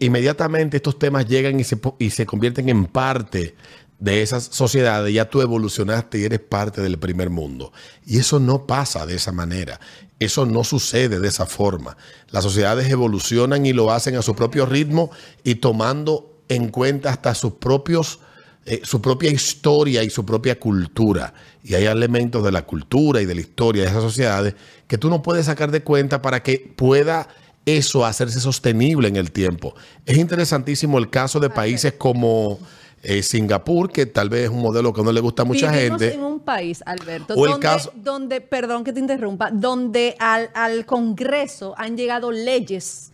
inmediatamente 0.00 0.76
estos 0.76 0.98
temas 0.98 1.26
llegan 1.26 1.58
y 1.58 1.64
se, 1.64 1.78
y 1.98 2.10
se 2.10 2.26
convierten 2.26 2.68
en 2.68 2.86
parte 2.86 3.54
de 3.98 4.22
esas 4.22 4.44
sociedades, 4.44 5.14
ya 5.14 5.30
tú 5.30 5.40
evolucionaste 5.40 6.18
y 6.18 6.24
eres 6.24 6.40
parte 6.40 6.82
del 6.82 6.98
primer 6.98 7.30
mundo. 7.30 7.72
Y 8.04 8.18
eso 8.18 8.38
no 8.40 8.66
pasa 8.66 9.06
de 9.06 9.14
esa 9.14 9.32
manera. 9.32 9.80
Eso 10.18 10.46
no 10.46 10.64
sucede 10.64 11.20
de 11.20 11.28
esa 11.28 11.46
forma. 11.46 11.96
Las 12.30 12.44
sociedades 12.44 12.90
evolucionan 12.90 13.64
y 13.66 13.72
lo 13.72 13.90
hacen 13.90 14.16
a 14.16 14.22
su 14.22 14.34
propio 14.34 14.66
ritmo 14.66 15.10
y 15.42 15.56
tomando 15.56 16.42
en 16.48 16.68
cuenta 16.68 17.10
hasta 17.10 17.34
sus 17.34 17.54
propios 17.54 18.20
eh, 18.66 18.80
su 18.82 19.02
propia 19.02 19.30
historia 19.30 20.02
y 20.02 20.08
su 20.08 20.24
propia 20.24 20.58
cultura. 20.58 21.34
Y 21.62 21.74
hay 21.74 21.84
elementos 21.84 22.42
de 22.42 22.50
la 22.50 22.62
cultura 22.62 23.20
y 23.20 23.26
de 23.26 23.34
la 23.34 23.42
historia 23.42 23.82
de 23.82 23.90
esas 23.90 24.02
sociedades 24.02 24.54
que 24.86 24.96
tú 24.96 25.10
no 25.10 25.20
puedes 25.20 25.46
sacar 25.46 25.70
de 25.70 25.82
cuenta 25.82 26.22
para 26.22 26.42
que 26.42 26.72
pueda 26.74 27.28
eso 27.66 28.04
hacerse 28.04 28.40
sostenible 28.40 29.08
en 29.08 29.16
el 29.16 29.32
tiempo. 29.32 29.74
Es 30.06 30.16
interesantísimo 30.18 30.98
el 30.98 31.10
caso 31.10 31.40
de 31.40 31.50
países 31.50 31.94
como 31.94 32.58
eh, 33.02 33.22
Singapur, 33.22 33.90
que 33.90 34.06
tal 34.06 34.28
vez 34.30 34.44
es 34.44 34.48
un 34.50 34.60
modelo 34.62 34.92
que 34.92 35.02
no 35.02 35.12
le 35.12 35.20
gusta 35.20 35.42
a 35.42 35.44
mucha 35.44 35.70
Vivimos 35.70 36.00
gente. 36.00 36.14
en 36.14 36.24
un 36.24 36.40
país, 36.40 36.82
Alberto, 36.86 37.34
O 37.34 37.44
el 37.46 37.52
donde, 37.52 37.66
caso- 37.66 37.92
donde, 37.94 38.40
perdón 38.40 38.82
que 38.84 38.92
te 38.92 39.00
interrumpa, 39.00 39.50
donde 39.50 40.16
al, 40.18 40.50
al 40.54 40.86
Congreso 40.86 41.74
han 41.76 41.96
llegado 41.96 42.30
leyes 42.30 43.12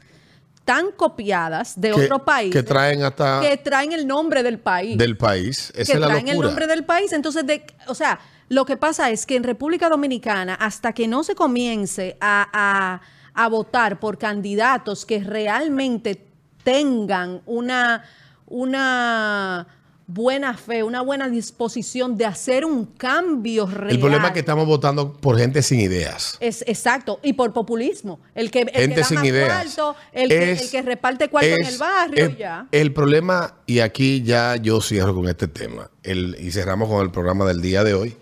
tan 0.65 0.93
copiadas 0.93 1.81
de 1.81 1.91
que, 1.91 2.05
otro 2.05 2.25
país 2.25 2.53
que 2.53 2.63
traen 2.63 3.03
hasta 3.03 3.41
que 3.41 3.57
traen 3.57 3.93
el 3.93 4.07
nombre 4.07 4.43
del 4.45 4.59
país. 4.61 4.97
del 4.97 5.17
país. 5.17 5.73
Esa 5.75 5.93
que 5.93 5.93
es 5.95 6.01
la 6.01 6.07
traen 6.09 6.29
el 6.29 6.39
nombre 6.39 6.67
del 6.69 6.85
país. 6.85 7.13
Entonces, 7.13 7.45
de, 7.47 7.65
o 7.89 7.95
sea, 7.95 8.21
lo 8.49 8.65
que 8.65 8.77
pasa 8.77 9.11
es 9.11 9.27
que 9.27 9.35
en 9.37 9.43
República 9.43 9.89
Dominicana, 9.89 10.55
hasta 10.55 10.93
que 10.93 11.09
no 11.09 11.25
se 11.25 11.35
comience 11.35 12.17
a, 12.21 12.49
a- 12.53 13.01
a 13.45 13.49
votar 13.49 13.99
por 14.01 14.19
candidatos 14.19 15.05
que 15.07 15.21
realmente 15.23 16.23
tengan 16.65 17.41
una, 17.47 18.05
una 18.47 19.67
buena 20.07 20.57
fe, 20.57 20.83
una 20.83 21.03
buena 21.03 21.29
disposición 21.29 22.17
de 22.17 22.27
hacer 22.27 22.65
un 22.65 22.85
cambio 22.85 23.67
real. 23.67 23.91
El 23.91 24.01
problema 24.01 24.27
es 24.29 24.33
que 24.33 24.41
estamos 24.41 24.67
votando 24.67 25.13
por 25.13 25.39
gente 25.39 25.63
sin 25.63 25.79
ideas. 25.81 26.37
Es 26.41 26.63
exacto, 26.67 27.21
y 27.23 27.33
por 27.35 27.53
populismo. 27.53 28.19
El 28.35 28.51
que, 28.51 28.63
el 28.63 28.71
gente 28.73 28.95
que 28.97 29.01
da 29.03 29.07
sin 29.07 29.19
más 29.19 29.27
ideas. 29.27 29.75
cuarto, 29.75 29.97
el, 30.13 30.29
que, 30.29 30.51
Es- 30.53 30.63
el 30.63 30.71
que 30.71 30.83
reparte 30.83 31.29
cuarto 31.29 31.49
en 31.51 31.63
es- 31.63 31.69
el 31.73 31.79
barrio, 31.79 32.27
es- 32.27 32.39
ya. 32.39 32.67
El 32.73 32.93
problema, 32.93 33.55
y 33.67 33.79
aquí 33.79 34.23
ya 34.23 34.57
yo 34.57 34.81
cierro 34.81 35.15
con 35.15 35.29
este 35.29 35.47
tema, 35.47 35.91
el- 36.03 36.37
y 36.41 36.51
cerramos 36.51 36.89
con 36.89 37.03
el 37.03 37.13
programa 37.13 37.45
del 37.45 37.63
día 37.63 37.85
de 37.85 37.95
hoy. 37.95 38.17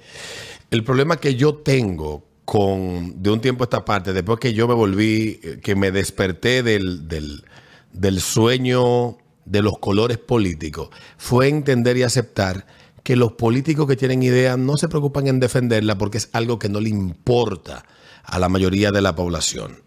El 0.70 0.84
problema 0.84 1.16
que 1.16 1.34
yo 1.36 1.54
tengo 1.56 2.27
con, 2.48 3.22
de 3.22 3.28
un 3.28 3.42
tiempo 3.42 3.62
a 3.62 3.66
esta 3.66 3.84
parte, 3.84 4.14
después 4.14 4.40
que 4.40 4.54
yo 4.54 4.66
me 4.66 4.72
volví, 4.72 5.38
eh, 5.42 5.60
que 5.62 5.76
me 5.76 5.90
desperté 5.90 6.62
del, 6.62 7.06
del, 7.06 7.44
del 7.92 8.22
sueño 8.22 9.18
de 9.44 9.60
los 9.60 9.78
colores 9.78 10.16
políticos, 10.16 10.88
fue 11.18 11.48
entender 11.48 11.98
y 11.98 12.04
aceptar 12.04 12.64
que 13.02 13.16
los 13.16 13.32
políticos 13.32 13.86
que 13.86 13.96
tienen 13.96 14.22
ideas 14.22 14.56
no 14.56 14.78
se 14.78 14.88
preocupan 14.88 15.26
en 15.26 15.40
defenderla 15.40 15.98
porque 15.98 16.16
es 16.16 16.30
algo 16.32 16.58
que 16.58 16.70
no 16.70 16.80
le 16.80 16.88
importa 16.88 17.84
a 18.24 18.38
la 18.38 18.48
mayoría 18.48 18.92
de 18.92 19.02
la 19.02 19.14
población. 19.14 19.82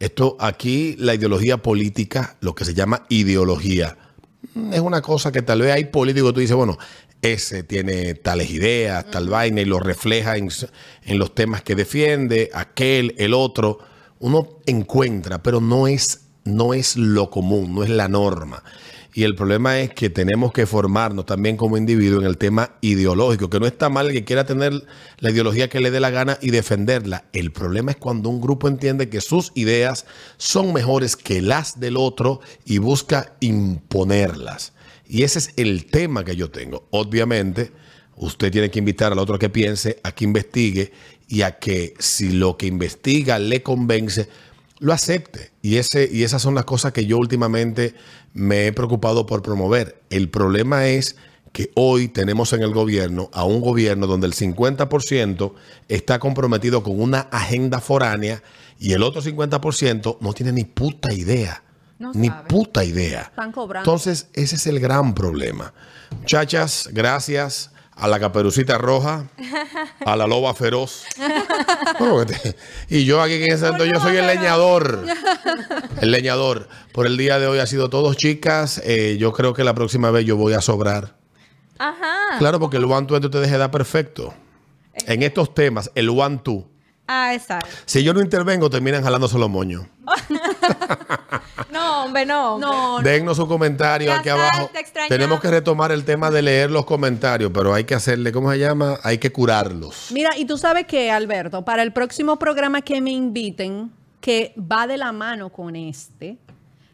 Esto 0.00 0.38
aquí, 0.40 0.96
la 0.98 1.14
ideología 1.14 1.58
política, 1.58 2.38
lo 2.40 2.54
que 2.54 2.64
se 2.64 2.72
llama 2.72 3.04
ideología, 3.10 3.98
es 4.72 4.80
una 4.80 5.02
cosa 5.02 5.32
que 5.32 5.42
tal 5.42 5.60
vez 5.60 5.72
hay 5.72 5.84
políticos, 5.86 6.32
tú 6.32 6.40
dices, 6.40 6.56
bueno, 6.56 6.78
ese 7.32 7.62
tiene 7.62 8.14
tales 8.14 8.50
ideas, 8.50 9.10
tal 9.10 9.28
vaina, 9.28 9.60
y 9.60 9.64
lo 9.64 9.80
refleja 9.80 10.36
en, 10.36 10.48
los 11.18 11.34
temas 11.34 11.62
que 11.62 11.74
defiende, 11.74 12.50
aquel, 12.54 13.14
el 13.18 13.34
otro. 13.34 13.78
Uno 14.18 14.60
encuentra, 14.66 15.42
pero 15.42 15.60
no 15.60 15.88
es, 15.88 16.22
no 16.44 16.74
es 16.74 16.96
lo 16.96 17.30
común, 17.30 17.74
no 17.74 17.84
es 17.84 17.90
la 17.90 18.08
norma. 18.08 18.62
Y 19.16 19.24
el 19.24 19.34
problema 19.34 19.80
es 19.80 19.94
que 19.94 20.10
tenemos 20.10 20.52
que 20.52 20.66
formarnos 20.66 21.24
también 21.24 21.56
como 21.56 21.78
individuos 21.78 22.22
en 22.22 22.28
el 22.28 22.36
tema 22.36 22.72
ideológico, 22.82 23.48
que 23.48 23.58
no 23.58 23.66
está 23.66 23.88
mal 23.88 24.08
el 24.08 24.12
que 24.12 24.24
quiera 24.24 24.44
tener 24.44 24.84
la 25.20 25.30
ideología 25.30 25.70
que 25.70 25.80
le 25.80 25.90
dé 25.90 26.00
la 26.00 26.10
gana 26.10 26.38
y 26.42 26.50
defenderla. 26.50 27.24
El 27.32 27.50
problema 27.50 27.92
es 27.92 27.96
cuando 27.96 28.28
un 28.28 28.42
grupo 28.42 28.68
entiende 28.68 29.08
que 29.08 29.22
sus 29.22 29.52
ideas 29.54 30.04
son 30.36 30.74
mejores 30.74 31.16
que 31.16 31.40
las 31.40 31.80
del 31.80 31.96
otro 31.96 32.40
y 32.66 32.76
busca 32.76 33.32
imponerlas. 33.40 34.74
Y 35.08 35.22
ese 35.22 35.38
es 35.38 35.52
el 35.56 35.86
tema 35.86 36.24
que 36.24 36.36
yo 36.36 36.50
tengo. 36.50 36.86
Obviamente, 36.90 37.70
usted 38.16 38.50
tiene 38.50 38.70
que 38.70 38.78
invitar 38.78 39.12
al 39.12 39.18
otro 39.18 39.38
que 39.38 39.48
piense, 39.48 40.00
a 40.02 40.12
que 40.12 40.24
investigue 40.24 40.92
y 41.28 41.42
a 41.42 41.58
que 41.58 41.94
si 41.98 42.30
lo 42.30 42.56
que 42.56 42.66
investiga 42.66 43.38
le 43.38 43.62
convence, 43.62 44.28
lo 44.78 44.92
acepte. 44.92 45.52
Y, 45.62 45.76
ese, 45.76 46.08
y 46.10 46.22
esas 46.22 46.42
son 46.42 46.54
las 46.54 46.64
cosas 46.64 46.92
que 46.92 47.06
yo 47.06 47.18
últimamente 47.18 47.94
me 48.34 48.66
he 48.66 48.72
preocupado 48.72 49.26
por 49.26 49.42
promover. 49.42 50.02
El 50.10 50.28
problema 50.28 50.86
es 50.88 51.16
que 51.52 51.70
hoy 51.74 52.08
tenemos 52.08 52.52
en 52.52 52.62
el 52.62 52.72
gobierno 52.72 53.30
a 53.32 53.44
un 53.44 53.60
gobierno 53.60 54.06
donde 54.06 54.26
el 54.26 54.34
50% 54.34 55.54
está 55.88 56.18
comprometido 56.18 56.82
con 56.82 57.00
una 57.00 57.20
agenda 57.20 57.80
foránea 57.80 58.42
y 58.78 58.92
el 58.92 59.02
otro 59.02 59.22
50% 59.22 60.18
no 60.20 60.32
tiene 60.34 60.52
ni 60.52 60.64
puta 60.64 61.14
idea. 61.14 61.62
No 61.98 62.12
ni 62.14 62.28
sabe. 62.28 62.48
puta 62.48 62.84
idea. 62.84 63.22
Están 63.22 63.52
cobrando. 63.52 63.88
Entonces, 63.90 64.28
ese 64.34 64.56
es 64.56 64.66
el 64.66 64.80
gran 64.80 65.14
problema. 65.14 65.72
Muchachas, 66.20 66.88
gracias 66.92 67.70
a 67.94 68.06
la 68.08 68.20
caperucita 68.20 68.76
roja, 68.76 69.24
a 70.04 70.16
la 70.16 70.26
loba 70.26 70.54
feroz. 70.54 71.04
Bueno, 71.98 72.26
te- 72.26 72.56
y 72.90 73.04
yo 73.06 73.22
aquí 73.22 73.34
en 73.34 73.52
ese 73.52 73.70
yo 73.90 74.00
soy 74.00 74.16
el 74.16 74.26
leñador. 74.26 75.06
El 76.02 76.10
leñador. 76.10 76.68
Por 76.92 77.06
el 77.06 77.16
día 77.16 77.38
de 77.38 77.46
hoy 77.46 77.58
ha 77.58 77.66
sido 77.66 77.88
todo, 77.88 78.12
chicas. 78.12 78.82
Eh, 78.84 79.16
yo 79.18 79.32
creo 79.32 79.54
que 79.54 79.64
la 79.64 79.72
próxima 79.72 80.10
vez 80.10 80.26
yo 80.26 80.36
voy 80.36 80.52
a 80.52 80.60
sobrar. 80.60 81.16
Ajá. 81.78 82.38
Claro, 82.38 82.60
porque 82.60 82.76
el 82.76 82.84
one 82.84 83.06
two 83.06 83.16
entre 83.16 83.28
ustedes 83.28 83.48
se 83.48 83.56
da 83.56 83.70
perfecto. 83.70 84.34
En 85.06 85.22
estos 85.22 85.54
temas, 85.54 85.90
el 85.94 86.10
one 86.10 86.38
two. 86.44 86.68
Ah, 87.08 87.32
exacto. 87.34 87.68
Si 87.86 88.02
yo 88.02 88.12
no 88.12 88.20
intervengo, 88.20 88.68
terminan 88.68 89.02
jalándose 89.02 89.38
los 89.38 89.48
moños. 89.48 89.86
No, 91.70 92.04
hombre, 92.04 92.24
no. 92.24 92.58
No, 92.58 93.00
Déjennos 93.02 93.36
su 93.36 93.46
comentario 93.46 94.08
Ya 94.08 94.18
aquí 94.20 94.28
abajo. 94.28 94.70
Tenemos 95.08 95.40
que 95.40 95.50
retomar 95.50 95.92
el 95.92 96.04
tema 96.04 96.30
de 96.30 96.40
leer 96.42 96.70
los 96.70 96.86
comentarios, 96.86 97.50
pero 97.52 97.74
hay 97.74 97.84
que 97.84 97.94
hacerle, 97.94 98.32
¿cómo 98.32 98.50
se 98.50 98.58
llama? 98.58 98.98
Hay 99.02 99.18
que 99.18 99.30
curarlos. 99.30 100.08
Mira, 100.12 100.36
y 100.38 100.44
tú 100.46 100.56
sabes 100.56 100.86
que, 100.86 101.10
Alberto, 101.10 101.64
para 101.64 101.82
el 101.82 101.92
próximo 101.92 102.38
programa 102.38 102.80
que 102.82 103.00
me 103.00 103.10
inviten, 103.10 103.90
que 104.20 104.54
va 104.58 104.86
de 104.86 104.96
la 104.96 105.12
mano 105.12 105.50
con 105.50 105.76
este, 105.76 106.38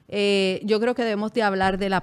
eh, 0.08 0.60
yo 0.64 0.80
creo 0.80 0.94
que 0.94 1.02
debemos 1.02 1.32
de 1.32 1.42
hablar 1.42 1.78
de 1.78 1.88
la... 1.88 2.02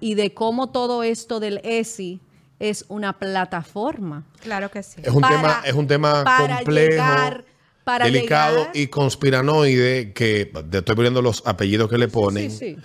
y 0.00 0.14
de 0.14 0.34
cómo 0.34 0.70
todo 0.70 1.02
esto 1.02 1.40
del 1.40 1.60
ESI 1.64 2.20
es 2.58 2.84
una 2.88 3.14
plataforma. 3.18 4.24
Claro 4.40 4.70
que 4.70 4.82
sí. 4.82 5.00
Es 5.02 5.12
un 5.12 5.22
Para- 5.22 5.36
tema, 5.36 5.62
es 5.64 5.72
un 5.74 5.86
tema 5.86 6.24
para 6.24 6.56
complejo, 6.56 6.90
llegar- 6.90 7.44
para 7.84 8.04
delicado 8.06 8.58
llegar- 8.58 8.76
y 8.76 8.86
conspiranoide, 8.88 10.12
que 10.12 10.50
te 10.70 10.78
estoy 10.78 10.94
poniendo 10.96 11.22
los 11.22 11.42
apellidos 11.46 11.88
que 11.90 11.98
le 11.98 12.08
ponen. 12.08 12.50
Sí, 12.50 12.56
sí. 12.58 12.76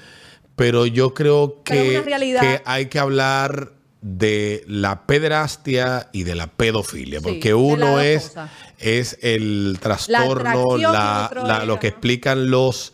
Pero 0.55 0.85
yo 0.85 1.13
creo 1.13 1.61
que, 1.63 2.01
que 2.41 2.61
hay 2.65 2.85
que 2.87 2.99
hablar 2.99 3.73
de 4.01 4.63
la 4.67 5.05
pederastia 5.07 6.09
y 6.13 6.23
de 6.23 6.35
la 6.35 6.47
pedofilia, 6.47 7.19
porque 7.21 7.53
uno 7.53 7.99
es, 7.99 8.33
es 8.79 9.17
el 9.21 9.77
trastorno, 9.81 10.77
la- 10.93 11.29
la- 11.47 11.65
lo 11.65 11.79
que 11.79 11.87
explican 11.87 12.49
los, 12.51 12.93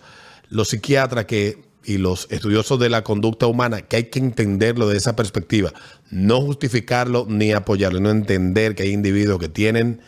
los 0.49 0.69
psiquiatras 0.69 1.25
que, 1.25 1.63
y 1.83 1.97
los 1.97 2.27
estudiosos 2.31 2.79
de 2.79 2.89
la 2.89 3.03
conducta 3.03 3.45
humana, 3.47 3.81
que 3.81 3.97
hay 3.97 4.03
que 4.05 4.19
entenderlo 4.19 4.87
de 4.87 4.97
esa 4.97 5.15
perspectiva, 5.15 5.73
no 6.09 6.41
justificarlo 6.41 7.25
ni 7.27 7.51
apoyarlo, 7.51 7.99
no 7.99 8.09
entender 8.09 8.73
que 8.75 8.83
hay 8.83 8.91
individuos 8.91 9.37
que 9.39 9.49
tienen 9.49 9.99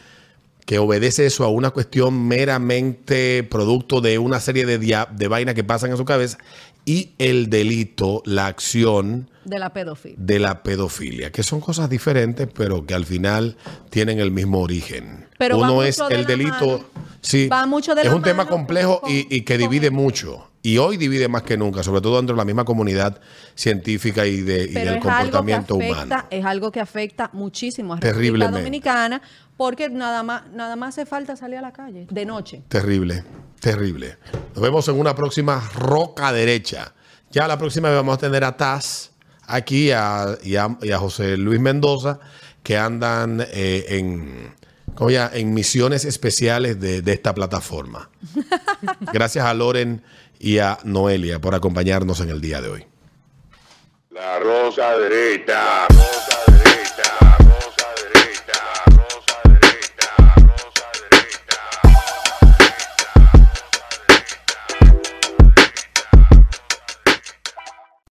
que 0.66 0.80
obedece 0.80 1.26
eso 1.26 1.44
a 1.44 1.50
una 1.50 1.72
cuestión 1.72 2.28
meramente 2.28 3.44
producto 3.44 4.02
de 4.02 4.18
una 4.18 4.40
serie 4.40 4.66
de, 4.66 4.78
de 4.78 5.28
vainas 5.28 5.56
que 5.56 5.64
pasan 5.64 5.92
en 5.92 5.98
su 5.98 6.06
cabeza 6.06 6.38
y 6.86 7.12
el 7.18 7.50
delito, 7.50 8.22
la 8.26 8.48
acción 8.48 9.30
De 9.46 9.58
la 9.60 9.72
pedofilia. 9.72 10.18
de 10.20 10.40
la 10.40 10.64
pedofilia, 10.64 11.32
que 11.32 11.44
son 11.44 11.62
cosas 11.62 11.90
diferentes, 11.90 12.48
pero 12.54 12.86
que 12.86 12.94
al 12.94 13.06
final 13.06 13.56
tienen 13.90 14.20
el 14.20 14.32
mismo 14.32 14.60
origen. 14.62 15.28
Pero 15.38 15.58
Uno 15.58 15.84
es 15.84 16.00
el 16.10 16.26
delito, 16.26 16.52
mano. 16.68 16.86
sí, 17.22 17.48
Va 17.48 17.66
mucho 17.66 17.96
de 17.96 18.02
es 18.04 18.10
un 18.10 18.22
tema 18.22 18.48
complejo 18.48 19.00
con- 19.02 19.12
y, 19.12 19.28
y 19.30 19.42
que 19.42 19.54
con- 19.58 19.70
divide 19.70 19.92
mucho. 19.92 20.50
Y 20.66 20.78
hoy 20.78 20.96
divide 20.96 21.28
más 21.28 21.44
que 21.44 21.58
nunca, 21.58 21.84
sobre 21.84 22.00
todo 22.00 22.16
dentro 22.18 22.36
de 22.36 22.38
la 22.40 22.46
misma 22.46 22.64
comunidad 22.64 23.20
científica 23.54 24.26
y, 24.26 24.40
de, 24.42 24.64
y 24.64 24.68
del 24.74 25.00
comportamiento 25.00 25.76
afecta, 25.76 26.04
humano. 26.06 26.28
es 26.30 26.46
algo 26.46 26.72
que 26.72 26.80
afecta 26.80 27.30
muchísimo 27.34 27.94
a 27.96 28.00
Terriblemente. 28.00 28.60
Dominicana 28.60 29.22
porque 29.58 29.90
nada 29.90 30.24
más, 30.24 30.50
nada 30.54 30.76
más 30.78 30.98
hace 30.98 31.06
falta 31.06 31.36
salir 31.36 31.58
a 31.58 31.62
la 31.62 31.74
calle 31.74 32.08
de 32.10 32.26
noche. 32.26 32.64
Terrible, 32.70 33.24
terrible. 33.60 34.18
Nos 34.56 34.62
vemos 34.64 34.88
en 34.88 34.98
una 35.00 35.14
próxima 35.14 35.62
roca 35.76 36.32
derecha. 36.32 36.94
Ya 37.30 37.46
la 37.48 37.58
próxima 37.58 37.90
vamos 37.92 38.16
a 38.16 38.18
tener 38.20 38.44
a 38.46 38.56
Taz 38.56 39.12
aquí 39.46 39.92
a- 39.92 40.38
y, 40.44 40.56
a, 40.56 40.78
y 40.82 40.92
a 40.92 40.98
José 40.98 41.36
Luis 41.36 41.60
Mendoza 41.60 42.20
que 42.64 42.78
andan 42.78 43.46
eh, 43.52 43.86
en, 43.90 44.54
¿cómo 44.96 45.10
ya? 45.10 45.30
en 45.34 45.54
misiones 45.54 46.06
especiales 46.06 46.80
de, 46.80 47.02
de 47.02 47.12
esta 47.12 47.34
plataforma. 47.36 48.10
Gracias 49.14 49.44
a 49.46 49.54
Loren 49.54 50.02
y 50.44 50.60
a 50.60 50.78
Noelia 50.84 51.40
por 51.40 51.56
acompañarnos 51.56 52.20
en 52.20 52.30
el 52.30 52.42
día 52.42 52.62
de 52.62 52.70
hoy. 52.70 52.86